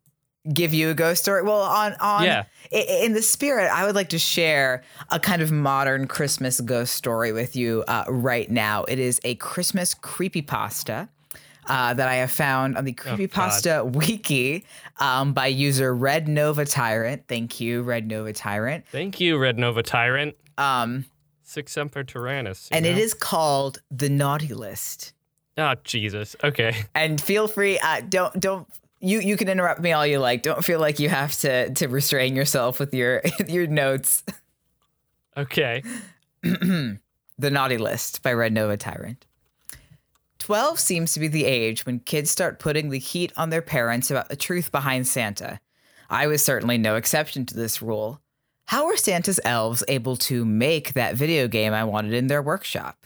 give 0.54 0.72
you 0.72 0.88
a 0.88 0.94
ghost 0.94 1.22
story. 1.22 1.42
Well, 1.42 1.60
on 1.62 1.94
on 2.00 2.24
Yeah. 2.24 2.44
in 2.70 3.12
the 3.12 3.22
spirit, 3.22 3.70
I 3.70 3.84
would 3.84 3.94
like 3.96 4.10
to 4.10 4.18
share 4.18 4.82
a 5.10 5.18
kind 5.20 5.42
of 5.42 5.50
modern 5.52 6.06
Christmas 6.06 6.60
ghost 6.60 6.94
story 6.94 7.32
with 7.32 7.54
you 7.56 7.84
uh, 7.88 8.04
right 8.08 8.48
now. 8.50 8.84
It 8.84 8.98
is 8.98 9.20
a 9.24 9.34
Christmas 9.34 9.94
creepypasta. 9.94 11.08
Uh, 11.68 11.92
that 11.94 12.08
I 12.08 12.14
have 12.16 12.30
found 12.30 12.76
on 12.78 12.84
the 12.84 12.96
Oh, 12.98 13.02
Creepypasta 13.16 13.92
Wiki 13.92 14.64
um, 14.98 15.34
by 15.34 15.46
user 15.48 15.94
Red 15.94 16.26
Nova 16.26 16.64
Tyrant. 16.64 17.24
Thank 17.28 17.60
you, 17.60 17.82
Red 17.82 18.06
Nova 18.08 18.32
Tyrant. 18.32 18.86
Thank 18.88 19.20
you, 19.20 19.36
Red 19.36 19.58
Nova 19.58 19.82
Tyrant. 19.82 20.34
Um, 20.56 21.04
Sic 21.42 21.68
semper 21.68 22.04
tyrannis. 22.04 22.68
and 22.72 22.86
it 22.86 22.94
know? 22.94 23.00
is 23.02 23.12
called 23.14 23.82
the 23.90 24.08
Naughty 24.08 24.54
List. 24.54 25.12
Oh, 25.58 25.74
Jesus. 25.84 26.36
Okay. 26.42 26.74
And 26.94 27.20
feel 27.20 27.48
free, 27.48 27.78
uh, 27.78 28.00
don't 28.08 28.38
don't 28.40 28.66
you 29.00 29.20
you 29.20 29.36
can 29.36 29.48
interrupt 29.48 29.80
me 29.80 29.92
all 29.92 30.06
you 30.06 30.18
like. 30.18 30.42
Don't 30.42 30.64
feel 30.64 30.80
like 30.80 30.98
you 30.98 31.08
have 31.08 31.34
to 31.40 31.72
to 31.74 31.86
restrain 31.88 32.34
yourself 32.34 32.80
with 32.80 32.94
your 32.94 33.22
your 33.48 33.66
notes. 33.66 34.24
Okay. 35.36 35.82
The 37.40 37.50
Naughty 37.52 37.78
List 37.78 38.24
by 38.24 38.32
Red 38.32 38.52
Nova 38.52 38.76
Tyrant. 38.76 39.24
12 40.48 40.80
seems 40.80 41.12
to 41.12 41.20
be 41.20 41.28
the 41.28 41.44
age 41.44 41.84
when 41.84 42.00
kids 42.00 42.30
start 42.30 42.58
putting 42.58 42.88
the 42.88 42.98
heat 42.98 43.30
on 43.36 43.50
their 43.50 43.60
parents 43.60 44.10
about 44.10 44.30
the 44.30 44.34
truth 44.34 44.72
behind 44.72 45.06
Santa. 45.06 45.60
I 46.08 46.26
was 46.26 46.42
certainly 46.42 46.78
no 46.78 46.96
exception 46.96 47.44
to 47.44 47.54
this 47.54 47.82
rule. 47.82 48.22
How 48.64 48.86
were 48.86 48.96
Santa's 48.96 49.38
elves 49.44 49.84
able 49.88 50.16
to 50.16 50.46
make 50.46 50.94
that 50.94 51.16
video 51.16 51.48
game 51.48 51.74
I 51.74 51.84
wanted 51.84 52.14
in 52.14 52.28
their 52.28 52.40
workshop? 52.40 53.04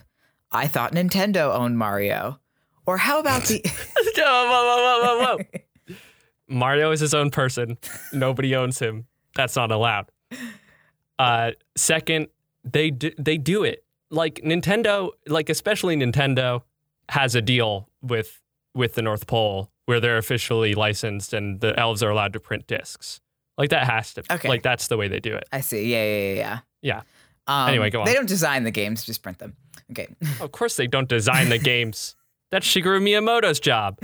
I 0.53 0.69
thought 0.69 0.93
Nintendo 0.93 1.53
owned 1.53 1.77
Mario. 1.77 2.39
Or 2.87 2.97
how 2.97 3.19
about 3.19 3.43
the. 3.47 3.61
whoa, 4.17 4.47
whoa, 4.47 4.77
whoa, 4.77 5.03
whoa, 5.03 5.37
whoa. 5.89 5.97
Mario 6.49 6.93
is 6.93 7.01
his 7.01 7.13
own 7.13 7.31
person. 7.31 7.77
Nobody 8.13 8.55
owns 8.55 8.79
him. 8.79 9.07
That's 9.35 9.57
not 9.57 9.73
allowed. 9.73 10.13
Uh, 11.19 11.51
second, 11.77 12.29
they 12.63 12.93
do, 12.93 13.11
they 13.19 13.37
do 13.37 13.65
it 13.65 13.85
like 14.11 14.37
Nintendo, 14.45 15.11
like 15.27 15.51
especially 15.51 15.97
Nintendo 15.97 16.63
has 17.09 17.35
a 17.35 17.43
deal 17.43 17.89
with 18.03 18.41
with 18.75 18.95
the 18.95 19.03
North 19.03 19.27
Pole 19.27 19.71
where 19.87 20.01
they're 20.01 20.19
officially 20.19 20.75
licensed 20.75 21.33
and 21.35 21.61
the 21.61 21.79
elves 21.79 22.03
are 22.03 22.11
allowed 22.11 22.33
to 22.33 22.41
print 22.41 22.67
discs. 22.67 23.21
Like 23.59 23.71
that 23.71 23.85
has 23.85 24.15
to. 24.15 24.23
Okay. 24.31 24.49
Like 24.49 24.63
that's 24.63 24.87
the 24.89 24.97
way 24.97 25.09
they 25.09 25.21
do 25.21 25.35
it. 25.35 25.45
I 25.53 25.61
see. 25.61 25.91
Yeah, 25.93 26.05
yeah, 26.05 26.21
yeah, 26.21 26.35
yeah. 26.35 26.59
Yeah. 26.83 27.03
Um, 27.47 27.69
Anyway, 27.69 27.91
go 27.91 28.01
on. 28.01 28.07
They 28.07 28.15
don't 28.15 28.29
design 28.29 28.65
the 28.65 28.71
games, 28.71 29.05
just 29.05 29.23
print 29.23 29.39
them. 29.39 29.57
Okay. 29.91 30.09
Of 30.41 30.53
course, 30.53 30.77
they 30.77 30.87
don't 30.87 31.09
design 31.09 31.49
the 31.49 31.59
games. 31.73 32.17
That's 32.51 32.67
Shigeru 32.67 33.03
Miyamoto's 33.03 33.61
job. 33.61 33.99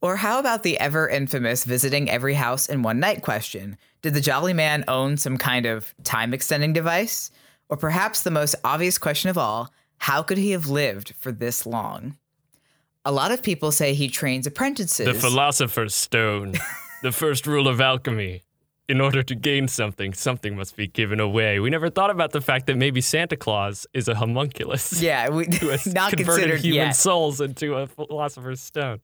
Or 0.00 0.16
how 0.16 0.38
about 0.38 0.62
the 0.62 0.78
ever 0.78 1.08
infamous 1.08 1.64
visiting 1.64 2.08
every 2.08 2.34
house 2.34 2.68
in 2.68 2.82
one 2.82 3.00
night 3.00 3.22
question? 3.22 3.76
Did 4.02 4.14
the 4.14 4.20
Jolly 4.20 4.52
Man 4.52 4.84
own 4.86 5.16
some 5.16 5.38
kind 5.38 5.66
of 5.66 5.92
time 6.04 6.32
extending 6.32 6.72
device? 6.72 7.30
Or 7.68 7.76
perhaps 7.76 8.22
the 8.22 8.30
most 8.30 8.54
obvious 8.64 8.96
question 8.96 9.28
of 9.28 9.36
all, 9.38 9.72
how 9.98 10.22
could 10.22 10.38
he 10.38 10.50
have 10.52 10.68
lived 10.68 11.14
for 11.18 11.32
this 11.32 11.66
long? 11.66 12.16
A 13.04 13.12
lot 13.12 13.30
of 13.30 13.42
people 13.42 13.72
say 13.72 13.94
he 13.94 14.08
trains 14.08 14.46
apprentices. 14.46 15.06
The 15.06 15.14
Philosopher's 15.14 15.94
Stone, 15.94 16.54
the 17.02 17.12
first 17.12 17.46
rule 17.46 17.68
of 17.68 17.80
alchemy. 17.80 18.42
In 18.88 19.02
order 19.02 19.22
to 19.22 19.34
gain 19.34 19.68
something, 19.68 20.14
something 20.14 20.56
must 20.56 20.74
be 20.74 20.86
given 20.86 21.20
away. 21.20 21.60
We 21.60 21.68
never 21.68 21.90
thought 21.90 22.08
about 22.08 22.32
the 22.32 22.40
fact 22.40 22.66
that 22.68 22.76
maybe 22.78 23.02
Santa 23.02 23.36
Claus 23.36 23.86
is 23.92 24.08
a 24.08 24.14
homunculus. 24.14 25.02
yeah, 25.02 25.28
we, 25.28 25.44
Who 25.60 25.68
has 25.68 25.86
not 25.92 26.10
converted 26.10 26.24
considered 26.44 26.60
human 26.62 26.86
yet. 26.88 26.96
souls 26.96 27.42
into 27.42 27.74
a 27.74 27.86
Philosopher's 27.86 28.62
Stone. 28.62 29.00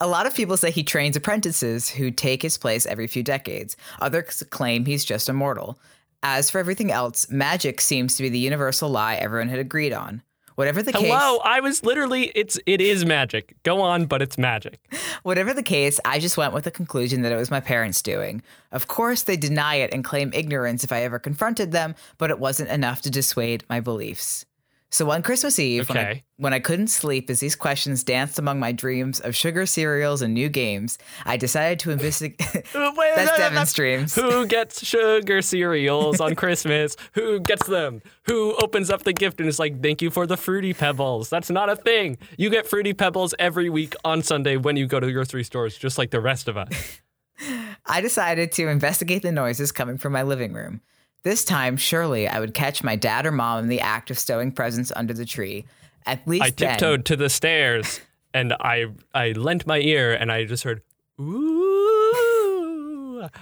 A 0.00 0.08
lot 0.08 0.26
of 0.26 0.34
people 0.34 0.56
say 0.56 0.72
he 0.72 0.82
trains 0.82 1.14
apprentices 1.14 1.88
who 1.88 2.10
take 2.10 2.42
his 2.42 2.58
place 2.58 2.84
every 2.84 3.06
few 3.06 3.22
decades. 3.22 3.76
Others 4.00 4.42
claim 4.50 4.86
he's 4.86 5.04
just 5.04 5.28
immortal. 5.28 5.78
As 6.22 6.50
for 6.50 6.58
everything 6.58 6.92
else, 6.92 7.28
magic 7.30 7.80
seems 7.80 8.16
to 8.16 8.22
be 8.22 8.28
the 8.28 8.38
universal 8.38 8.88
lie 8.88 9.16
everyone 9.16 9.48
had 9.48 9.58
agreed 9.58 9.92
on. 9.92 10.22
Whatever 10.54 10.82
the 10.82 10.92
case, 10.92 11.10
Hello, 11.10 11.38
I 11.44 11.60
was 11.60 11.82
literally 11.82 12.30
it's 12.34 12.58
it 12.66 12.80
is 12.80 13.04
magic. 13.04 13.54
Go 13.62 13.80
on, 13.80 14.04
but 14.04 14.20
it's 14.20 14.36
magic. 14.36 14.78
whatever 15.22 15.54
the 15.54 15.62
case, 15.62 15.98
I 16.04 16.18
just 16.18 16.36
went 16.36 16.52
with 16.52 16.64
the 16.64 16.70
conclusion 16.70 17.22
that 17.22 17.32
it 17.32 17.36
was 17.36 17.50
my 17.50 17.60
parents 17.60 18.02
doing. 18.02 18.42
Of 18.70 18.86
course, 18.86 19.22
they 19.22 19.36
deny 19.36 19.76
it 19.76 19.92
and 19.94 20.04
claim 20.04 20.30
ignorance 20.34 20.84
if 20.84 20.92
I 20.92 21.02
ever 21.02 21.18
confronted 21.18 21.72
them, 21.72 21.94
but 22.18 22.30
it 22.30 22.38
wasn't 22.38 22.68
enough 22.68 23.00
to 23.02 23.10
dissuade 23.10 23.64
my 23.68 23.80
beliefs. 23.80 24.44
So 24.92 25.06
one 25.06 25.22
Christmas 25.22 25.58
Eve, 25.58 25.88
when, 25.88 25.96
I, 25.96 26.22
when 26.36 26.52
I 26.52 26.58
couldn't 26.58 26.88
sleep 26.88 27.30
as 27.30 27.40
these 27.40 27.56
questions 27.56 28.04
danced 28.04 28.38
among 28.38 28.60
my 28.60 28.72
dreams 28.72 29.20
of 29.20 29.34
sugar 29.34 29.64
cereals 29.64 30.20
and 30.20 30.34
new 30.34 30.50
games, 30.50 30.98
I 31.24 31.38
decided 31.38 31.78
to 31.80 31.92
investigate. 31.92 32.36
That's 32.38 32.74
no, 32.74 33.36
Devin's 33.38 33.72
dreams. 33.72 34.14
Who 34.14 34.46
gets 34.46 34.84
sugar 34.84 35.40
cereals 35.40 36.20
on 36.20 36.34
Christmas? 36.34 36.94
Who 37.14 37.40
gets 37.40 37.66
them? 37.66 38.02
Who 38.24 38.54
opens 38.62 38.90
up 38.90 39.04
the 39.04 39.14
gift 39.14 39.40
and 39.40 39.48
is 39.48 39.58
like, 39.58 39.82
"Thank 39.82 40.02
you 40.02 40.10
for 40.10 40.26
the 40.26 40.36
fruity 40.36 40.74
pebbles"? 40.74 41.30
That's 41.30 41.48
not 41.48 41.70
a 41.70 41.76
thing. 41.76 42.18
You 42.36 42.50
get 42.50 42.66
fruity 42.66 42.92
pebbles 42.92 43.34
every 43.38 43.70
week 43.70 43.94
on 44.04 44.22
Sunday 44.22 44.58
when 44.58 44.76
you 44.76 44.86
go 44.86 45.00
to 45.00 45.10
your 45.10 45.24
three 45.24 45.42
stores, 45.42 45.78
just 45.78 45.96
like 45.96 46.10
the 46.10 46.20
rest 46.20 46.48
of 46.48 46.58
us. 46.58 47.00
I 47.86 48.02
decided 48.02 48.52
to 48.52 48.68
investigate 48.68 49.22
the 49.22 49.32
noises 49.32 49.72
coming 49.72 49.96
from 49.96 50.12
my 50.12 50.22
living 50.22 50.52
room. 50.52 50.82
This 51.22 51.44
time, 51.44 51.76
surely 51.76 52.26
I 52.26 52.40
would 52.40 52.52
catch 52.52 52.82
my 52.82 52.96
dad 52.96 53.26
or 53.26 53.32
mom 53.32 53.62
in 53.62 53.68
the 53.68 53.80
act 53.80 54.10
of 54.10 54.18
stowing 54.18 54.50
presents 54.50 54.92
under 54.96 55.14
the 55.14 55.24
tree. 55.24 55.66
At 56.04 56.26
least 56.26 56.42
I 56.42 56.50
then, 56.50 56.70
tiptoed 56.70 57.04
to 57.06 57.16
the 57.16 57.30
stairs 57.30 58.00
and 58.34 58.52
I 58.54 58.86
I 59.14 59.32
lent 59.32 59.66
my 59.66 59.78
ear 59.78 60.12
and 60.12 60.32
I 60.32 60.44
just 60.44 60.64
heard 60.64 60.82
ooh, 61.20 61.28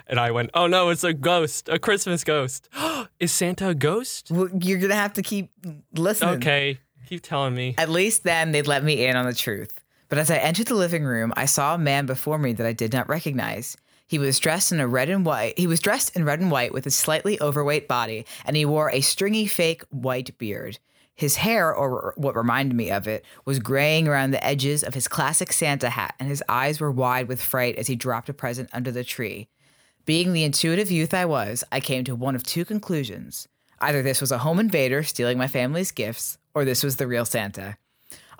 and 0.07 0.21
I 0.21 0.31
went, 0.31 0.51
"Oh 0.53 0.67
no, 0.67 0.91
it's 0.91 1.05
a 1.05 1.15
ghost, 1.15 1.71
a 1.71 1.79
Christmas 1.79 2.23
ghost." 2.23 2.69
is 3.19 3.33
Santa 3.33 3.71
a 3.71 3.75
ghost? 3.75 4.31
Well, 4.31 4.51
you're 4.61 4.79
gonna 4.79 4.95
have 4.95 5.15
to 5.15 5.23
keep 5.23 5.51
listening. 5.95 6.35
Okay, 6.35 6.81
keep 7.09 7.23
telling 7.23 7.55
me. 7.55 7.75
At 7.79 7.89
least 7.89 8.25
then 8.25 8.53
they'd 8.53 8.67
let 8.67 8.85
me 8.85 9.07
in 9.07 9.17
on 9.17 9.25
the 9.25 9.35
truth. 9.35 9.81
But 10.11 10.19
as 10.19 10.31
I 10.31 10.37
entered 10.37 10.67
the 10.67 10.75
living 10.75 11.05
room, 11.05 11.33
I 11.37 11.47
saw 11.47 11.77
a 11.77 11.79
man 11.79 12.05
before 12.05 12.37
me 12.37 12.53
that 12.55 12.67
I 12.67 12.73
did 12.75 12.93
not 12.93 13.09
recognize. 13.09 13.77
He 14.11 14.19
was 14.19 14.41
dressed 14.41 14.73
in 14.73 14.81
a 14.81 14.89
red 14.89 15.09
and 15.09 15.25
white. 15.25 15.57
He 15.57 15.69
was 15.69 15.79
dressed 15.79 16.17
in 16.17 16.25
red 16.25 16.41
and 16.41 16.51
white 16.51 16.73
with 16.73 16.85
a 16.85 16.91
slightly 16.91 17.41
overweight 17.41 17.87
body, 17.87 18.27
and 18.45 18.57
he 18.57 18.65
wore 18.65 18.91
a 18.91 19.03
stringy 19.03 19.47
fake 19.47 19.85
white 19.91 20.37
beard. 20.37 20.81
His 21.15 21.37
hair, 21.37 21.73
or 21.73 22.13
what 22.17 22.35
reminded 22.35 22.75
me 22.75 22.91
of 22.91 23.07
it, 23.07 23.25
was 23.45 23.61
graying 23.61 24.09
around 24.09 24.33
the 24.33 24.45
edges 24.45 24.83
of 24.83 24.95
his 24.95 25.07
classic 25.07 25.53
Santa 25.53 25.91
hat, 25.91 26.17
and 26.19 26.29
his 26.29 26.43
eyes 26.49 26.81
were 26.81 26.91
wide 26.91 27.29
with 27.29 27.41
fright 27.41 27.77
as 27.77 27.87
he 27.87 27.95
dropped 27.95 28.29
a 28.29 28.35
present 28.35 28.69
under 28.73 28.91
the 28.91 29.05
tree. 29.05 29.47
Being 30.07 30.33
the 30.33 30.43
intuitive 30.43 30.91
youth 30.91 31.15
I 31.15 31.25
was, 31.25 31.63
I 31.71 31.79
came 31.79 32.03
to 32.03 32.17
one 32.17 32.35
of 32.35 32.43
two 32.43 32.65
conclusions. 32.65 33.47
Either 33.79 34.03
this 34.03 34.21
was 34.21 34.33
a 34.33 34.39
home 34.39 34.59
invader 34.59 35.05
stealing 35.05 35.39
my 35.39 35.47
family's 35.47 35.93
gifts, 35.93 36.37
or 36.53 36.65
this 36.65 36.83
was 36.83 36.97
the 36.97 37.07
real 37.07 37.25
Santa. 37.25 37.77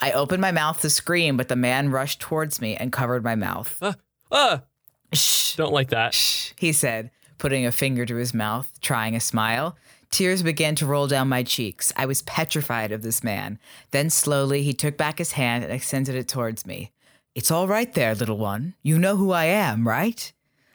I 0.01 0.11
opened 0.11 0.41
my 0.41 0.51
mouth 0.51 0.81
to 0.81 0.91
scream, 0.91 1.37
but 1.37 1.47
the 1.47 1.55
man 1.55 1.93
rushed 1.93 2.19
towards 2.19 2.61
me 2.61 2.75
and 2.75 2.91
covered 2.91 3.23
my 3.23 3.37
mouth. 3.37 3.81
Ah, 4.33 4.63
Shh, 5.13 5.57
don't 5.57 5.73
like 5.73 5.91
that. 5.91 6.15
shh, 6.15 6.53
he 6.57 6.73
said, 6.73 7.11
putting 7.39 7.67
a 7.67 7.73
finger 7.73 8.07
to 8.07 8.17
his 8.17 8.33
mouth, 8.33 8.71
trying 8.81 9.17
a 9.17 9.21
smile. 9.21 9.77
Tears 10.11 10.43
began 10.43 10.75
to 10.77 10.87
roll 10.87 11.07
down 11.07 11.29
my 11.29 11.43
cheeks. 11.43 11.93
I 11.97 12.07
was 12.07 12.23
petrified 12.23 12.93
of 12.93 13.03
this 13.03 13.23
man. 13.23 13.59
Then 13.93 14.11
slowly 14.11 14.63
he 14.63 14.73
took 14.73 14.97
back 14.97 15.19
his 15.19 15.33
hand 15.33 15.65
and 15.65 15.73
extended 15.73 16.15
it 16.17 16.29
towards 16.29 16.67
me. 16.67 16.93
It's 17.35 17.51
all 17.51 17.69
right 17.69 17.93
there, 17.95 18.15
little 18.15 18.39
one. 18.39 18.75
You 18.83 18.99
know 18.99 19.17
who 19.17 19.31
I 19.31 19.45
am, 19.45 19.87
right? 19.87 20.33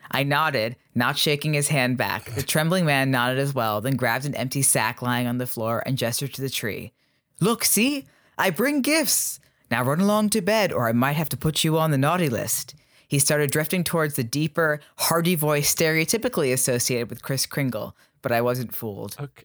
I 0.09 0.23
nodded, 0.23 0.77
not 0.93 1.17
shaking 1.17 1.53
his 1.53 1.67
hand 1.67 1.97
back. 1.97 2.25
The 2.25 2.43
trembling 2.53 2.85
man 2.85 3.11
nodded 3.11 3.39
as 3.39 3.53
well, 3.53 3.81
then 3.81 3.97
grabbed 3.97 4.25
an 4.25 4.35
empty 4.35 4.61
sack 4.61 5.01
lying 5.01 5.27
on 5.27 5.37
the 5.37 5.47
floor 5.47 5.83
and 5.85 5.97
gestured 5.97 6.33
to 6.35 6.41
the 6.41 6.49
tree. 6.49 6.93
Look, 7.41 7.65
see? 7.65 8.05
I 8.37 8.49
bring 8.49 8.81
gifts. 8.81 9.39
Now 9.69 9.83
run 9.83 9.99
along 9.99 10.29
to 10.29 10.41
bed, 10.41 10.71
or 10.71 10.87
I 10.87 10.93
might 10.93 11.13
have 11.13 11.29
to 11.29 11.37
put 11.37 11.63
you 11.63 11.77
on 11.77 11.91
the 11.91 11.97
naughty 11.97 12.29
list. 12.29 12.75
He 13.07 13.19
started 13.19 13.51
drifting 13.51 13.83
towards 13.83 14.15
the 14.15 14.23
deeper, 14.23 14.79
hearty 14.97 15.35
voice 15.35 15.73
stereotypically 15.73 16.51
associated 16.51 17.09
with 17.09 17.23
Kris 17.23 17.45
Kringle, 17.45 17.95
but 18.21 18.31
I 18.31 18.41
wasn't 18.41 18.75
fooled. 18.75 19.15
Okay. 19.19 19.43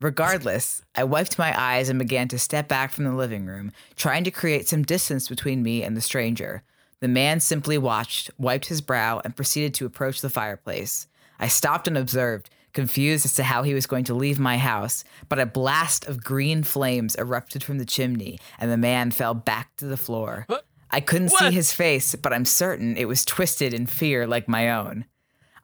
Regardless, 0.00 0.82
I 0.94 1.02
wiped 1.04 1.38
my 1.38 1.58
eyes 1.60 1.88
and 1.88 1.98
began 1.98 2.28
to 2.28 2.38
step 2.38 2.68
back 2.68 2.92
from 2.92 3.04
the 3.04 3.14
living 3.14 3.46
room, 3.46 3.72
trying 3.96 4.22
to 4.24 4.30
create 4.30 4.68
some 4.68 4.84
distance 4.84 5.28
between 5.28 5.62
me 5.62 5.82
and 5.82 5.96
the 5.96 6.00
stranger. 6.00 6.62
The 7.00 7.08
man 7.08 7.40
simply 7.40 7.78
watched, 7.78 8.30
wiped 8.38 8.66
his 8.66 8.80
brow, 8.80 9.20
and 9.24 9.34
proceeded 9.34 9.74
to 9.74 9.86
approach 9.86 10.20
the 10.20 10.30
fireplace. 10.30 11.08
I 11.40 11.48
stopped 11.48 11.88
and 11.88 11.98
observed, 11.98 12.48
confused 12.72 13.24
as 13.24 13.34
to 13.34 13.42
how 13.42 13.64
he 13.64 13.74
was 13.74 13.86
going 13.86 14.04
to 14.04 14.14
leave 14.14 14.38
my 14.38 14.56
house, 14.56 15.02
but 15.28 15.40
a 15.40 15.46
blast 15.46 16.06
of 16.06 16.22
green 16.22 16.62
flames 16.62 17.16
erupted 17.16 17.64
from 17.64 17.78
the 17.78 17.84
chimney, 17.84 18.38
and 18.58 18.70
the 18.70 18.76
man 18.76 19.10
fell 19.10 19.34
back 19.34 19.76
to 19.78 19.86
the 19.86 19.96
floor. 19.96 20.44
What? 20.46 20.64
I 20.90 21.00
couldn't 21.00 21.30
see 21.30 21.50
his 21.50 21.72
face, 21.72 22.14
but 22.14 22.32
I'm 22.32 22.44
certain 22.44 22.96
it 22.96 23.06
was 23.06 23.24
twisted 23.24 23.74
in 23.74 23.86
fear 23.86 24.26
like 24.26 24.48
my 24.48 24.70
own. 24.70 25.04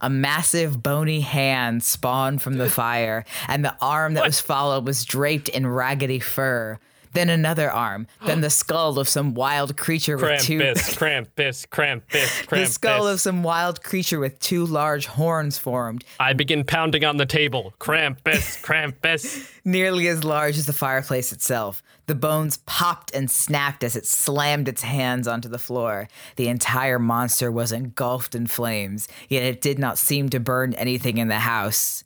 A 0.01 0.11
massive 0.11 0.83
bony 0.83 1.21
hand 1.21 1.83
spawned 1.83 2.43
from 2.43 2.59
the 2.59 2.69
fire, 2.69 3.25
and 3.49 3.65
the 3.65 3.77
arm 3.81 4.15
that 4.15 4.27
was 4.27 4.41
followed 4.41 4.87
was 4.87 5.05
draped 5.05 5.49
in 5.49 5.67
raggedy 5.67 6.21
fur. 6.21 6.79
Then 7.15 7.31
another 7.31 7.71
arm, 7.71 8.07
then 8.27 8.41
the 8.41 8.51
skull 8.63 8.99
of 8.99 9.09
some 9.09 9.35
wild 9.35 9.77
creature 9.77 10.17
with 10.17 10.43
two. 10.43 10.59
Krampus, 10.59 10.97
Krampus, 10.97 11.67
Krampus, 11.69 12.49
The 12.49 12.67
skull 12.67 13.09
of 13.09 13.21
some 13.21 13.43
wild 13.43 13.83
creature 13.83 14.21
with 14.21 14.39
two 14.41 14.67
large 14.67 15.07
horns 15.07 15.59
formed, 15.59 16.05
I 16.21 16.33
begin 16.33 16.65
pounding 16.65 17.05
on 17.05 17.17
the 17.17 17.27
table. 17.27 17.73
Krampus, 17.81 18.63
Krampus. 18.63 19.51
nearly 19.65 20.09
as 20.09 20.25
large 20.25 20.59
as 20.59 20.67
the 20.67 20.73
fireplace 20.73 21.33
itself. 21.33 21.83
The 22.07 22.15
bones 22.15 22.59
popped 22.59 23.15
and 23.15 23.31
snapped 23.31 23.83
as 23.83 23.97
it 23.97 24.07
slammed 24.07 24.69
its 24.69 24.83
hands 24.83 25.27
onto 25.27 25.49
the 25.49 25.59
floor. 25.59 26.09
The 26.37 26.49
entire 26.49 26.99
monster 26.99 27.51
was 27.51 27.73
engulfed 27.73 28.35
in 28.35 28.47
flames, 28.47 29.09
yet 29.29 29.43
it 29.43 29.63
did 29.63 29.79
not 29.79 29.97
seem 29.97 30.29
to 30.31 30.41
burn 30.41 30.75
anything 30.75 31.17
in 31.17 31.29
the 31.29 31.39
house. 31.39 32.05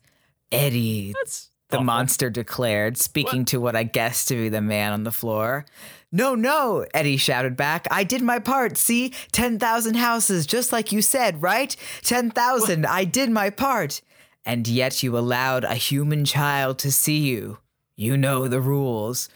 Eddie, 0.51 1.13
That's 1.19 1.49
the 1.69 1.77
awful. 1.77 1.85
monster 1.85 2.29
declared, 2.29 2.97
speaking 2.97 3.45
to 3.45 3.61
what 3.61 3.75
I 3.75 3.83
guessed 3.83 4.27
to 4.29 4.35
be 4.35 4.49
the 4.49 4.61
man 4.61 4.91
on 4.91 5.03
the 5.03 5.11
floor. 5.11 5.65
No, 6.11 6.33
no, 6.33 6.85
Eddie 6.93 7.17
shouted 7.17 7.55
back. 7.55 7.87
I 7.91 8.03
did 8.03 8.23
my 8.23 8.39
part. 8.39 8.77
See? 8.77 9.13
10,000 9.31 9.95
houses, 9.95 10.47
just 10.47 10.71
like 10.71 10.91
you 10.91 11.01
said, 11.01 11.41
right? 11.41 11.75
10,000. 12.01 12.85
I 12.85 13.03
did 13.03 13.29
my 13.29 13.51
part. 13.51 14.01
And 14.43 14.67
yet 14.67 15.03
you 15.03 15.15
allowed 15.15 15.63
a 15.63 15.75
human 15.75 16.25
child 16.25 16.79
to 16.79 16.91
see 16.91 17.19
you. 17.19 17.59
You 17.95 18.17
know 18.17 18.47
the 18.47 18.61
rules. 18.61 19.29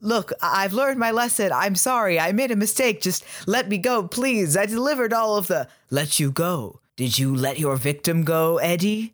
Look, 0.00 0.32
I've 0.40 0.72
learned 0.72 0.98
my 0.98 1.10
lesson. 1.10 1.52
I'm 1.52 1.74
sorry. 1.74 2.18
I 2.18 2.32
made 2.32 2.50
a 2.50 2.56
mistake. 2.56 3.02
Just 3.02 3.24
let 3.46 3.68
me 3.68 3.76
go, 3.76 4.08
please. 4.08 4.56
I 4.56 4.64
delivered 4.64 5.12
all 5.12 5.36
of 5.36 5.48
the. 5.48 5.68
Let 5.90 6.18
you 6.18 6.30
go. 6.30 6.80
Did 6.96 7.18
you 7.18 7.34
let 7.34 7.58
your 7.58 7.76
victim 7.76 8.22
go, 8.22 8.58
Eddie? 8.58 9.13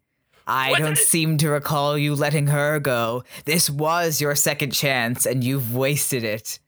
I 0.51 0.75
don't 0.79 0.99
seem 0.99 1.39
to 1.39 1.51
recall 1.51 1.97
you 1.97 2.15
letting 2.15 2.49
her 2.49 2.81
go. 2.81 3.23
This 3.45 3.71
was 3.71 4.21
your 4.21 4.35
second 4.35 4.73
chance, 4.73 5.25
and 5.25 5.45
you've 5.45 5.75
wasted 5.75 6.25
it. 6.25 6.59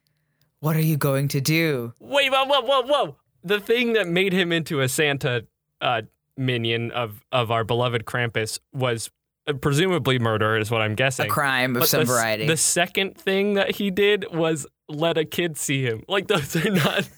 What 0.61 0.77
are 0.77 0.81
you 0.81 0.97
going 0.97 1.27
to 1.29 1.41
do? 1.41 1.93
Wait, 1.99 2.31
whoa, 2.31 2.45
whoa, 2.45 2.61
whoa, 2.61 2.83
whoa. 2.83 3.17
The 3.43 3.59
thing 3.59 3.95
that 3.95 4.07
made 4.07 4.33
him 4.33 4.53
into 4.53 4.81
a 4.81 4.89
Santa 4.89 5.47
uh, 5.81 6.03
minion 6.37 6.93
of, 6.93 7.25
of 7.33 7.51
our 7.51 7.65
beloved 7.65 8.05
Krampus 8.05 8.61
was 8.73 9.11
uh, 9.49 9.55
presumably 9.55 10.21
murder, 10.21 10.57
is 10.57 10.71
what 10.71 10.81
I'm 10.81 10.95
guessing. 10.95 11.27
A 11.27 11.29
crime 11.29 11.75
of 11.75 11.81
But 11.81 11.89
some 11.89 12.01
the, 12.01 12.07
variety. 12.07 12.47
The 12.47 12.57
second 12.57 13.17
thing 13.17 13.55
that 13.55 13.73
he 13.77 13.91
did 13.91 14.27
was 14.33 14.65
let 14.89 15.19
a 15.19 15.25
kid 15.25 15.57
see 15.57 15.83
him. 15.83 16.05
Like, 16.07 16.29
those 16.29 16.55
are 16.55 16.71
not. 16.71 17.09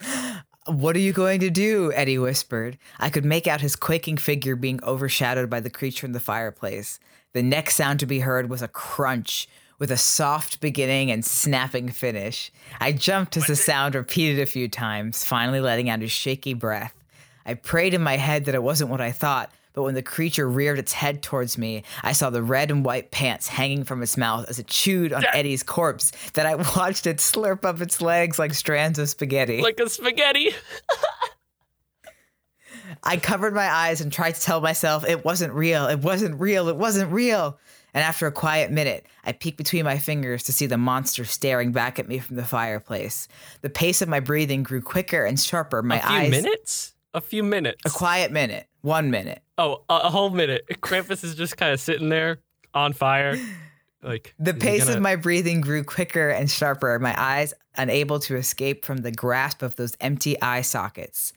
What 0.70 0.94
are 0.94 1.00
you 1.00 1.12
going 1.12 1.40
to 1.40 1.50
do? 1.50 1.92
Eddie 1.94 2.18
whispered. 2.18 2.78
I 3.00 3.10
could 3.10 3.24
make 3.24 3.48
out 3.48 3.60
his 3.60 3.74
quaking 3.74 4.18
figure 4.18 4.54
being 4.54 4.78
overshadowed 4.84 5.50
by 5.50 5.58
the 5.58 5.68
creature 5.68 6.06
in 6.06 6.12
the 6.12 6.20
fireplace. 6.20 7.00
The 7.32 7.42
next 7.42 7.74
sound 7.74 7.98
to 8.00 8.06
be 8.06 8.20
heard 8.20 8.48
was 8.48 8.62
a 8.62 8.68
crunch 8.68 9.48
with 9.80 9.90
a 9.90 9.96
soft 9.96 10.60
beginning 10.60 11.10
and 11.10 11.24
snapping 11.24 11.88
finish. 11.88 12.52
I 12.80 12.92
jumped 12.92 13.36
as 13.36 13.48
the 13.48 13.56
sound 13.56 13.96
repeated 13.96 14.40
a 14.40 14.46
few 14.46 14.68
times, 14.68 15.24
finally 15.24 15.58
letting 15.58 15.90
out 15.90 16.04
a 16.04 16.08
shaky 16.08 16.54
breath. 16.54 16.94
I 17.44 17.54
prayed 17.54 17.92
in 17.92 18.02
my 18.02 18.16
head 18.16 18.44
that 18.44 18.54
it 18.54 18.62
wasn't 18.62 18.90
what 18.90 19.00
I 19.00 19.10
thought, 19.10 19.50
but 19.80 19.84
when 19.84 19.94
the 19.94 20.02
creature 20.02 20.46
reared 20.46 20.78
its 20.78 20.92
head 20.92 21.22
towards 21.22 21.56
me, 21.56 21.84
I 22.02 22.12
saw 22.12 22.28
the 22.28 22.42
red 22.42 22.70
and 22.70 22.84
white 22.84 23.10
pants 23.10 23.48
hanging 23.48 23.84
from 23.84 24.02
its 24.02 24.18
mouth 24.18 24.44
as 24.50 24.58
it 24.58 24.66
chewed 24.66 25.10
on 25.10 25.24
Eddie's 25.32 25.62
corpse. 25.62 26.12
That 26.34 26.44
I 26.44 26.54
watched 26.76 27.06
it 27.06 27.16
slurp 27.16 27.64
up 27.64 27.80
its 27.80 28.02
legs 28.02 28.38
like 28.38 28.52
strands 28.52 28.98
of 28.98 29.08
spaghetti. 29.08 29.62
like 29.62 29.80
a 29.80 29.88
spaghetti. 29.88 30.50
I 33.02 33.16
covered 33.16 33.54
my 33.54 33.66
eyes 33.70 34.02
and 34.02 34.12
tried 34.12 34.34
to 34.34 34.40
tell 34.42 34.60
myself 34.60 35.08
it 35.08 35.24
wasn't 35.24 35.54
real, 35.54 35.86
it 35.86 36.00
wasn't 36.00 36.38
real, 36.38 36.68
it 36.68 36.76
wasn't 36.76 37.10
real. 37.10 37.58
And 37.94 38.04
after 38.04 38.26
a 38.26 38.32
quiet 38.32 38.70
minute, 38.70 39.06
I 39.24 39.32
peeked 39.32 39.56
between 39.56 39.86
my 39.86 39.96
fingers 39.96 40.42
to 40.42 40.52
see 40.52 40.66
the 40.66 40.76
monster 40.76 41.24
staring 41.24 41.72
back 41.72 41.98
at 41.98 42.06
me 42.06 42.18
from 42.18 42.36
the 42.36 42.44
fireplace. 42.44 43.28
The 43.62 43.70
pace 43.70 44.02
of 44.02 44.10
my 44.10 44.20
breathing 44.20 44.62
grew 44.62 44.82
quicker 44.82 45.24
and 45.24 45.40
sharper. 45.40 45.82
My 45.82 45.96
a 45.96 46.00
few 46.02 46.10
eyes. 46.10 46.30
minutes? 46.30 46.92
A 47.14 47.20
few 47.20 47.42
minutes. 47.42 47.82
A 47.84 47.90
quiet 47.90 48.30
minute. 48.32 48.66
One 48.82 49.10
minute. 49.10 49.42
oh, 49.58 49.82
a, 49.88 49.94
a 50.04 50.10
whole 50.10 50.30
minute. 50.30 50.64
Krampus 50.80 51.22
is 51.24 51.34
just 51.34 51.56
kind 51.56 51.72
of 51.72 51.80
sitting 51.80 52.08
there 52.08 52.38
on 52.74 52.92
fire. 52.92 53.36
Like 54.02 54.34
The 54.38 54.54
pace 54.54 54.84
gonna- 54.84 54.96
of 54.96 55.02
my 55.02 55.16
breathing 55.16 55.60
grew 55.60 55.84
quicker 55.84 56.30
and 56.30 56.50
sharper, 56.50 56.98
my 56.98 57.14
eyes 57.20 57.52
unable 57.76 58.18
to 58.20 58.36
escape 58.36 58.86
from 58.86 58.98
the 58.98 59.12
grasp 59.12 59.60
of 59.60 59.76
those 59.76 59.94
empty 60.00 60.40
eye 60.40 60.62
sockets. 60.62 61.34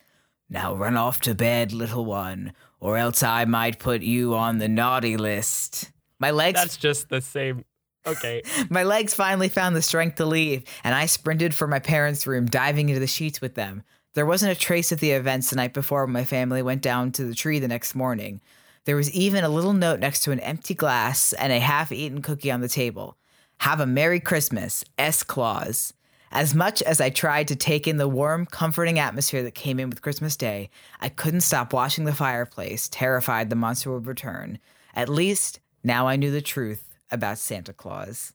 Now 0.50 0.74
run 0.74 0.96
off 0.96 1.20
to 1.22 1.36
bed, 1.36 1.74
little 1.74 2.06
one, 2.06 2.54
or 2.80 2.96
else 2.98 3.22
I 3.22 3.44
might 3.44 3.80
put 3.80 4.02
you 4.02 4.34
on 4.36 4.60
the 4.60 4.70
naughty 4.70 5.18
list. 5.18 5.92
My 6.20 6.32
legs 6.32 6.58
That's 6.58 6.78
just 6.78 7.10
the 7.10 7.20
same. 7.20 7.66
Okay. 8.08 8.44
My 8.70 8.84
legs 8.84 9.14
finally 9.14 9.50
found 9.50 9.76
the 9.76 9.82
strength 9.82 10.16
to 10.16 10.26
leave, 10.26 10.64
and 10.86 10.96
I 10.96 11.06
sprinted 11.08 11.54
for 11.54 11.68
my 11.68 11.80
parents' 11.80 12.26
room, 12.26 12.46
diving 12.46 12.88
into 12.88 13.02
the 13.02 13.08
sheets 13.08 13.42
with 13.42 13.56
them. 13.56 13.84
There 14.14 14.26
wasn't 14.26 14.52
a 14.52 14.60
trace 14.60 14.92
of 14.92 15.00
the 15.00 15.12
events 15.12 15.50
the 15.50 15.56
night 15.56 15.74
before 15.74 16.06
when 16.06 16.14
my 16.14 16.24
family 16.24 16.62
went 16.62 16.82
down 16.82 17.12
to 17.14 17.24
the 17.24 17.34
tree 17.34 17.60
the 17.60 17.68
next 17.68 17.96
morning. 17.96 18.42
There 18.86 18.96
was 18.96 19.12
even 19.12 19.44
a 19.44 19.50
little 19.50 19.74
note 19.74 20.00
next 20.00 20.24
to 20.24 20.32
an 20.32 20.40
empty 20.42 20.74
glass 20.74 21.34
and 21.34 21.52
a 21.52 21.60
half 21.60 21.92
eaten 21.92 22.22
cookie 22.22 22.52
on 22.52 22.62
the 22.62 22.68
table. 22.68 23.18
Have 23.60 23.80
a 23.80 23.86
Merry 23.86 24.20
Christmas, 24.20 24.84
S. 24.98 25.24
Claus. 25.24 25.94
As 26.32 26.54
much 26.54 26.82
as 26.82 27.00
I 27.00 27.10
tried 27.10 27.48
to 27.48 27.56
take 27.56 27.88
in 27.88 27.98
the 27.98 28.08
warm, 28.08 28.46
comforting 28.46 29.00
atmosphere 29.00 29.44
that 29.44 29.54
came 29.54 29.80
in 29.80 29.90
with 29.90 30.02
Christmas 30.02 30.36
Day, 30.36 30.70
I 31.00 31.10
couldn't 31.10 31.42
stop 31.42 31.74
watching 31.74 32.06
the 32.06 32.14
fireplace, 32.14 32.90
terrified 32.90 33.50
the 33.50 33.56
monster 33.56 33.92
would 33.92 34.08
return. 34.08 34.60
At 34.96 35.10
least 35.10 35.60
now 35.84 36.08
I 36.08 36.18
knew 36.18 36.32
the 36.32 36.42
truth 36.42 36.98
about 37.12 37.38
Santa 37.38 37.74
Claus. 37.74 38.34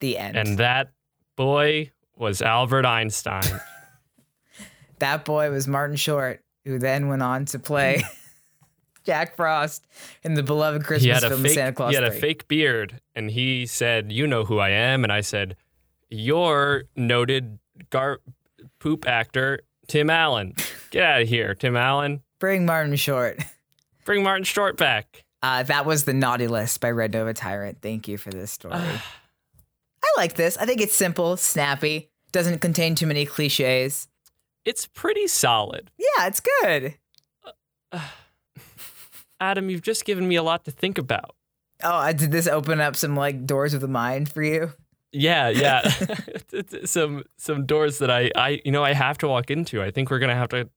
The 0.00 0.16
end. 0.16 0.36
and 0.36 0.58
that 0.58 0.92
boy 1.36 1.90
was 2.16 2.40
Albert 2.40 2.86
Einstein. 2.86 3.60
that 5.00 5.24
boy 5.24 5.50
was 5.50 5.66
Martin 5.68 5.96
Short, 5.96 6.42
who 6.64 6.78
then 6.78 7.08
went 7.08 7.22
on 7.22 7.44
to 7.46 7.58
play 7.58 8.02
Jack 9.04 9.36
Frost 9.36 9.86
in 10.22 10.34
the 10.34 10.42
beloved 10.42 10.84
Christmas 10.84 11.04
he 11.04 11.08
had 11.08 11.24
a 11.24 11.30
film 11.30 11.42
fake. 11.42 11.52
Santa 11.52 11.72
Claus 11.72 11.90
he 11.90 11.94
had 11.96 12.04
a 12.04 12.10
fake 12.10 12.48
beard, 12.48 13.00
and 13.14 13.30
he 13.30 13.66
said, 13.66 14.12
"You 14.12 14.26
know 14.26 14.44
who 14.44 14.58
I 14.58 14.70
am," 14.70 15.04
and 15.04 15.12
I 15.12 15.20
said, 15.20 15.56
"You're 16.08 16.84
noted 16.96 17.58
gar 17.90 18.20
poop 18.78 19.06
actor 19.06 19.60
Tim 19.88 20.10
Allen. 20.10 20.54
Get 20.90 21.04
out 21.04 21.22
of 21.22 21.28
here, 21.28 21.54
Tim 21.54 21.76
Allen. 21.76 22.22
Bring 22.38 22.66
Martin 22.66 22.96
Short. 22.96 23.42
Bring 24.04 24.22
Martin 24.22 24.44
Short 24.44 24.76
back." 24.76 25.24
Uh, 25.42 25.62
that 25.62 25.86
was 25.86 26.04
the 26.04 26.12
Naughty 26.12 26.46
List 26.48 26.80
by 26.80 26.90
Red 26.90 27.14
Nova 27.14 27.32
Tyrant. 27.32 27.78
Thank 27.80 28.08
you 28.08 28.18
for 28.18 28.30
this 28.30 28.52
story. 28.52 28.74
I 28.74 29.00
like 30.18 30.34
this. 30.34 30.58
I 30.58 30.66
think 30.66 30.82
it's 30.82 30.94
simple, 30.94 31.38
snappy, 31.38 32.10
doesn't 32.30 32.60
contain 32.60 32.94
too 32.94 33.06
many 33.06 33.24
cliches. 33.24 34.06
It's 34.64 34.86
pretty 34.86 35.26
solid. 35.26 35.90
Yeah, 35.98 36.26
it's 36.26 36.40
good. 36.40 36.94
Adam, 39.40 39.70
you've 39.70 39.82
just 39.82 40.04
given 40.04 40.28
me 40.28 40.36
a 40.36 40.42
lot 40.42 40.64
to 40.66 40.70
think 40.70 40.98
about. 40.98 41.34
Oh, 41.82 41.90
uh, 41.90 42.12
did 42.12 42.30
this 42.30 42.46
open 42.46 42.80
up 42.80 42.94
some 42.94 43.16
like 43.16 43.46
doors 43.46 43.72
of 43.72 43.80
the 43.80 43.88
mind 43.88 44.30
for 44.30 44.42
you? 44.42 44.72
Yeah, 45.12 45.48
yeah. 45.48 45.90
some 46.84 47.24
some 47.38 47.66
doors 47.66 47.98
that 47.98 48.10
I 48.10 48.30
I 48.36 48.60
you 48.64 48.72
know 48.72 48.84
I 48.84 48.92
have 48.92 49.18
to 49.18 49.28
walk 49.28 49.50
into. 49.50 49.82
I 49.82 49.90
think 49.90 50.10
we're 50.10 50.18
gonna 50.18 50.34
have 50.34 50.50
to 50.50 50.68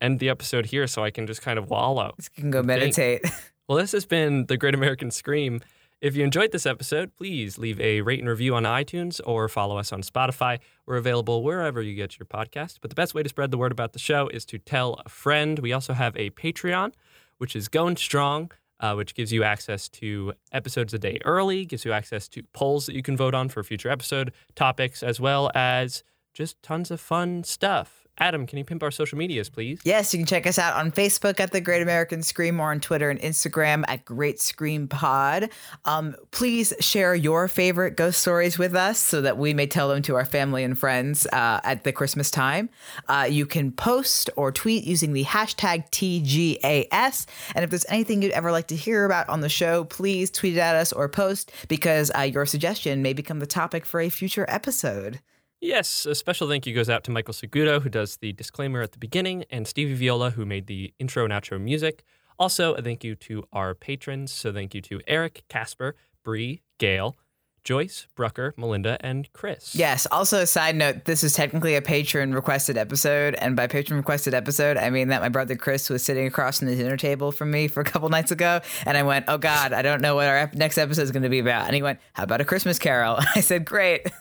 end 0.00 0.20
the 0.20 0.28
episode 0.28 0.66
here 0.66 0.86
so 0.86 1.04
I 1.04 1.10
can 1.10 1.26
just 1.26 1.42
kind 1.42 1.58
of 1.58 1.68
wallow. 1.68 2.14
You 2.18 2.42
can 2.42 2.50
go 2.50 2.62
meditate. 2.62 3.24
Well, 3.68 3.78
this 3.78 3.92
has 3.92 4.04
been 4.04 4.46
the 4.46 4.56
Great 4.58 4.74
American 4.74 5.10
Scream. 5.12 5.62
If 6.02 6.16
you 6.16 6.24
enjoyed 6.24 6.50
this 6.50 6.66
episode, 6.66 7.16
please 7.16 7.58
leave 7.58 7.80
a 7.80 8.00
rate 8.00 8.18
and 8.18 8.28
review 8.28 8.56
on 8.56 8.64
iTunes 8.64 9.20
or 9.24 9.48
follow 9.48 9.78
us 9.78 9.92
on 9.92 10.02
Spotify. 10.02 10.58
We're 10.84 10.96
available 10.96 11.44
wherever 11.44 11.80
you 11.80 11.94
get 11.94 12.18
your 12.18 12.26
podcast. 12.26 12.78
But 12.80 12.90
the 12.90 12.96
best 12.96 13.14
way 13.14 13.22
to 13.22 13.28
spread 13.28 13.52
the 13.52 13.56
word 13.56 13.70
about 13.70 13.92
the 13.92 14.00
show 14.00 14.26
is 14.26 14.44
to 14.46 14.58
tell 14.58 15.00
a 15.06 15.08
friend. 15.08 15.60
We 15.60 15.72
also 15.72 15.92
have 15.92 16.16
a 16.16 16.30
Patreon, 16.30 16.90
which 17.38 17.54
is 17.54 17.68
going 17.68 17.98
strong, 17.98 18.50
uh, 18.80 18.94
which 18.94 19.14
gives 19.14 19.32
you 19.32 19.44
access 19.44 19.88
to 19.90 20.32
episodes 20.50 20.92
a 20.92 20.98
day 20.98 21.20
early, 21.24 21.64
gives 21.64 21.84
you 21.84 21.92
access 21.92 22.26
to 22.30 22.42
polls 22.52 22.86
that 22.86 22.96
you 22.96 23.02
can 23.04 23.16
vote 23.16 23.32
on 23.32 23.48
for 23.48 23.62
future 23.62 23.88
episode 23.88 24.32
topics, 24.56 25.04
as 25.04 25.20
well 25.20 25.52
as 25.54 26.02
just 26.34 26.60
tons 26.64 26.90
of 26.90 27.00
fun 27.00 27.44
stuff. 27.44 28.01
Adam, 28.18 28.46
can 28.46 28.58
you 28.58 28.64
pimp 28.64 28.82
our 28.82 28.90
social 28.90 29.16
medias, 29.16 29.48
please? 29.48 29.80
Yes, 29.84 30.12
you 30.12 30.18
can 30.18 30.26
check 30.26 30.46
us 30.46 30.58
out 30.58 30.76
on 30.76 30.92
Facebook 30.92 31.40
at 31.40 31.50
the 31.50 31.62
Great 31.62 31.80
American 31.80 32.22
Scream 32.22 32.60
or 32.60 32.70
on 32.70 32.78
Twitter 32.78 33.08
and 33.08 33.18
Instagram 33.20 33.84
at 33.88 34.04
Great 34.04 34.38
Scream 34.38 34.86
Pod. 34.86 35.48
Um, 35.86 36.14
please 36.30 36.74
share 36.78 37.14
your 37.14 37.48
favorite 37.48 37.96
ghost 37.96 38.20
stories 38.20 38.58
with 38.58 38.74
us 38.76 38.98
so 38.98 39.22
that 39.22 39.38
we 39.38 39.54
may 39.54 39.66
tell 39.66 39.88
them 39.88 40.02
to 40.02 40.14
our 40.14 40.26
family 40.26 40.62
and 40.62 40.78
friends 40.78 41.26
uh, 41.32 41.60
at 41.64 41.84
the 41.84 41.92
Christmas 41.92 42.30
time. 42.30 42.68
Uh, 43.08 43.26
you 43.28 43.46
can 43.46 43.72
post 43.72 44.28
or 44.36 44.52
tweet 44.52 44.84
using 44.84 45.14
the 45.14 45.24
hashtag 45.24 45.90
TGAS. 45.90 47.26
And 47.54 47.64
if 47.64 47.70
there's 47.70 47.86
anything 47.88 48.20
you'd 48.20 48.32
ever 48.32 48.52
like 48.52 48.68
to 48.68 48.76
hear 48.76 49.06
about 49.06 49.30
on 49.30 49.40
the 49.40 49.48
show, 49.48 49.84
please 49.84 50.30
tweet 50.30 50.56
it 50.56 50.60
at 50.60 50.76
us 50.76 50.92
or 50.92 51.08
post 51.08 51.50
because 51.66 52.10
uh, 52.16 52.20
your 52.20 52.44
suggestion 52.44 53.00
may 53.00 53.14
become 53.14 53.38
the 53.38 53.46
topic 53.46 53.86
for 53.86 54.00
a 54.00 54.10
future 54.10 54.44
episode. 54.48 55.20
Yes, 55.62 56.06
a 56.06 56.16
special 56.16 56.48
thank 56.48 56.66
you 56.66 56.74
goes 56.74 56.90
out 56.90 57.04
to 57.04 57.12
Michael 57.12 57.32
Segudo, 57.32 57.80
who 57.80 57.88
does 57.88 58.16
the 58.16 58.32
disclaimer 58.32 58.82
at 58.82 58.90
the 58.90 58.98
beginning, 58.98 59.44
and 59.48 59.68
Stevie 59.68 59.94
Viola, 59.94 60.30
who 60.30 60.44
made 60.44 60.66
the 60.66 60.92
intro 60.98 61.22
and 61.22 61.32
outro 61.32 61.60
music. 61.60 62.02
Also, 62.36 62.74
a 62.74 62.82
thank 62.82 63.04
you 63.04 63.14
to 63.14 63.44
our 63.52 63.72
patrons. 63.72 64.32
So, 64.32 64.52
thank 64.52 64.74
you 64.74 64.80
to 64.80 65.00
Eric, 65.06 65.44
Casper, 65.48 65.94
Bree, 66.24 66.62
Gail, 66.78 67.16
Joyce, 67.62 68.08
Brucker, 68.16 68.54
Melinda, 68.56 68.96
and 69.06 69.32
Chris. 69.32 69.76
Yes. 69.76 70.04
Also, 70.10 70.40
a 70.40 70.46
side 70.48 70.74
note: 70.74 71.04
this 71.04 71.22
is 71.22 71.32
technically 71.32 71.76
a 71.76 71.82
patron 71.82 72.34
requested 72.34 72.76
episode, 72.76 73.36
and 73.36 73.54
by 73.54 73.68
patron 73.68 73.98
requested 73.98 74.34
episode, 74.34 74.76
I 74.76 74.90
mean 74.90 75.08
that 75.08 75.22
my 75.22 75.28
brother 75.28 75.54
Chris 75.54 75.88
was 75.88 76.02
sitting 76.02 76.26
across 76.26 76.58
from 76.58 76.68
the 76.68 76.74
dinner 76.74 76.96
table 76.96 77.30
from 77.30 77.52
me 77.52 77.68
for 77.68 77.82
a 77.82 77.84
couple 77.84 78.08
nights 78.08 78.32
ago, 78.32 78.62
and 78.84 78.98
I 78.98 79.04
went, 79.04 79.26
"Oh 79.28 79.38
God, 79.38 79.72
I 79.72 79.82
don't 79.82 80.02
know 80.02 80.16
what 80.16 80.26
our 80.26 80.50
next 80.54 80.76
episode 80.76 81.02
is 81.02 81.12
going 81.12 81.22
to 81.22 81.28
be 81.28 81.38
about." 81.38 81.66
And 81.66 81.76
he 81.76 81.82
went, 81.82 82.00
"How 82.14 82.24
about 82.24 82.40
a 82.40 82.44
Christmas 82.44 82.80
Carol?" 82.80 83.18
I 83.36 83.42
said, 83.42 83.64
"Great." 83.64 84.08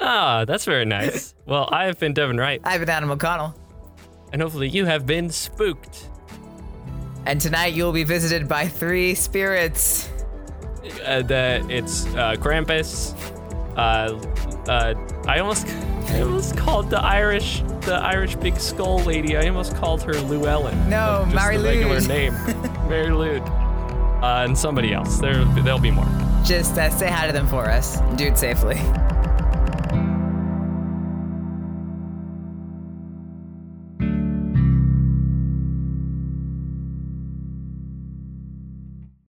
Ah, 0.00 0.44
that's 0.44 0.64
very 0.64 0.84
nice. 0.84 1.34
well, 1.46 1.68
I 1.72 1.86
have 1.86 1.98
been 1.98 2.12
Devin 2.12 2.36
Wright, 2.38 2.60
I've 2.64 2.80
been 2.80 2.88
Adam 2.90 3.10
O'Connell, 3.10 3.54
and 4.32 4.42
hopefully 4.42 4.68
you 4.68 4.84
have 4.84 5.06
been 5.06 5.30
spooked. 5.30 6.08
and 7.26 7.40
tonight 7.40 7.72
you 7.74 7.84
will 7.84 7.92
be 7.92 8.04
visited 8.04 8.46
by 8.46 8.68
three 8.68 9.14
spirits. 9.14 10.08
Uh, 11.04 11.22
the 11.22 11.64
it's 11.68 12.06
uh, 12.14 12.36
Krampus. 12.38 13.14
Uh, 13.76 14.16
uh, 14.70 14.94
I 15.26 15.38
almost, 15.40 15.66
I 16.08 16.20
almost 16.20 16.56
called 16.56 16.88
the 16.90 17.00
Irish, 17.00 17.62
the 17.80 17.94
Irish 17.96 18.36
big 18.36 18.58
skull 18.60 19.00
lady. 19.00 19.36
I 19.36 19.48
almost 19.48 19.74
called 19.76 20.02
her 20.04 20.12
Llewellyn. 20.14 20.88
No, 20.88 21.22
Just 21.24 21.34
Mary 21.34 21.56
the 21.56 21.64
regular 21.64 22.00
name, 22.02 22.32
Mary 22.88 23.10
Lou. 23.10 23.38
Uh, 23.40 24.44
and 24.46 24.56
somebody 24.56 24.92
else. 24.94 25.18
There, 25.18 25.44
there'll 25.62 25.78
be 25.78 25.90
more. 25.90 26.06
Just 26.44 26.78
uh, 26.78 26.88
say 26.90 27.10
hi 27.10 27.26
to 27.26 27.32
them 27.32 27.46
for 27.48 27.68
us. 27.68 27.98
Do 28.16 28.26
it 28.26 28.38
safely. 28.38 28.76